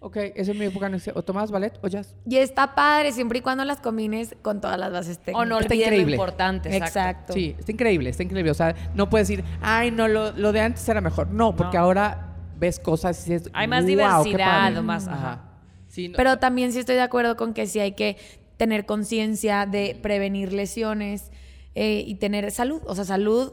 Ok, 0.00 0.16
esa 0.34 0.50
es 0.52 0.58
mi 0.58 0.64
época, 0.64 0.88
no 0.88 0.98
sé, 0.98 1.12
o 1.14 1.22
tomabas 1.22 1.50
ballet 1.50 1.78
o 1.82 1.88
jazz. 1.88 2.14
Y 2.26 2.36
está 2.38 2.74
padre 2.74 3.12
siempre 3.12 3.38
y 3.38 3.42
cuando 3.42 3.64
las 3.64 3.80
combines 3.80 4.34
con 4.42 4.60
todas 4.60 4.78
las 4.78 4.90
bases 4.90 5.18
técnicas. 5.18 5.42
O 5.42 5.44
no 5.44 5.58
Está 5.60 5.74
olviden 5.74 5.88
lo 5.90 5.94
increíble. 5.94 6.16
importante. 6.16 6.68
Exacto. 6.76 6.86
Exacto. 6.98 7.32
Sí, 7.34 7.54
está 7.58 7.70
increíble, 7.72 8.10
está 8.10 8.22
increíble. 8.22 8.50
O 8.50 8.54
sea, 8.54 8.74
no 8.94 9.08
puedes 9.08 9.28
decir, 9.28 9.44
ay, 9.60 9.90
no, 9.90 10.08
lo, 10.08 10.32
lo 10.32 10.52
de 10.52 10.60
antes 10.60 10.88
era 10.88 11.00
mejor. 11.00 11.28
No, 11.30 11.54
porque 11.54 11.76
No. 11.76 11.84
ahora 11.84 12.34
ves 12.58 12.80
cosas 12.80 13.26
y 13.26 13.32
dices, 13.32 13.50
Hay 13.54 13.68
más 13.68 13.84
"Guau, 13.84 13.86
qué 14.24 14.30
diversidad, 14.30 14.46
padre". 14.64 14.78
o 14.78 14.82
más- 14.82 15.06
Ajá. 15.08 15.44
Sí, 15.88 16.08
no- 16.08 16.16
Pero 16.16 16.38
también 16.38 16.72
sí 16.72 16.78
estoy 16.80 16.96
de 16.96 17.02
acuerdo 17.02 17.36
con 17.36 17.54
que 17.54 17.66
sí 17.66 17.78
hay 17.80 17.92
que 17.92 18.16
tener 18.56 18.86
conciencia 18.86 19.66
de 19.66 19.98
prevenir 20.02 20.52
lesiones 20.52 21.30
eh, 21.76 22.02
y 22.06 22.16
tener 22.16 22.50
salud. 22.50 22.82
O 22.86 22.94
sea, 22.96 23.04
salud, 23.04 23.52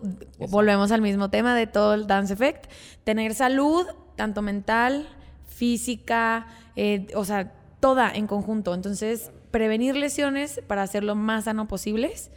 volvemos 0.49 0.91
al 0.91 1.01
mismo 1.01 1.29
tema 1.29 1.55
de 1.55 1.67
todo 1.67 1.93
el 1.93 2.07
Dance 2.07 2.33
Effect. 2.33 2.65
Tener 3.03 3.35
salud, 3.35 3.85
tanto 4.15 4.41
mental, 4.41 5.07
física, 5.57 6.47
eh, 6.75 7.07
o 7.15 7.25
sea, 7.25 7.51
toda 7.79 8.11
en 8.13 8.27
conjunto. 8.27 8.73
Entonces, 8.73 9.31
prevenir 9.51 9.95
lesiones 9.95 10.61
para 10.67 10.83
hacer 10.83 11.03
lo 11.03 11.15
más 11.15 11.45
sano 11.45 11.67
posibles. 11.67 12.31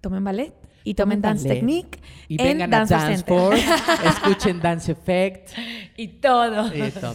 Tomen 0.00 0.24
ballet 0.24 0.52
y 0.82 0.94
tomen, 0.94 1.20
Tomen 1.20 1.22
Dance 1.22 1.48
ballet. 1.48 1.60
Technique 1.60 2.00
y 2.28 2.40
en 2.40 2.58
vengan 2.58 2.74
a 2.74 2.86
Dance. 2.86 3.24
Force, 3.24 3.64
escuchen 4.04 4.60
Dance 4.60 4.90
Effect 4.92 5.50
Y 5.96 6.08
todo. 6.08 6.74
y 6.74 6.90
todo. 6.90 7.14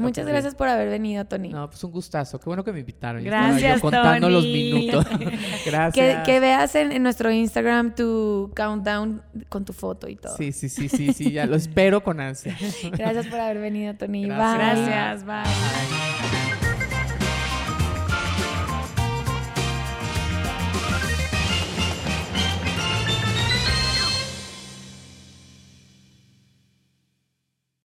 Muchas 0.00 0.26
gracias 0.26 0.54
por 0.54 0.68
haber 0.68 0.88
venido, 0.88 1.24
Tony. 1.24 1.50
No, 1.50 1.68
pues 1.68 1.82
un 1.84 1.92
gustazo. 1.92 2.38
Qué 2.40 2.46
bueno 2.46 2.64
que 2.64 2.72
me 2.72 2.80
invitaron. 2.80 3.22
Gracias, 3.22 3.76
yo 3.76 3.80
contando 3.80 4.28
los 4.28 4.42
Tony. 4.42 4.72
minutos. 4.72 5.06
Gracias. 5.66 5.94
Que, 5.94 6.22
que 6.24 6.40
veas 6.40 6.74
en, 6.74 6.92
en 6.92 7.02
nuestro 7.02 7.30
Instagram 7.30 7.94
tu 7.94 8.50
countdown 8.56 9.22
con 9.48 9.64
tu 9.64 9.72
foto 9.72 10.08
y 10.08 10.16
todo. 10.16 10.36
Sí, 10.36 10.52
sí, 10.52 10.68
sí, 10.68 10.88
sí, 10.88 11.12
sí, 11.12 11.32
ya 11.32 11.46
lo 11.46 11.56
espero 11.56 12.02
con 12.02 12.20
ansia. 12.20 12.56
Gracias 12.92 13.26
por 13.26 13.38
haber 13.38 13.58
venido, 13.58 13.94
Tony. 13.94 14.24
Gracias. 14.26 14.78
Bye. 14.78 14.86
Gracias. 14.86 15.24
Bye. 15.24 16.30
Bye. 16.30 16.39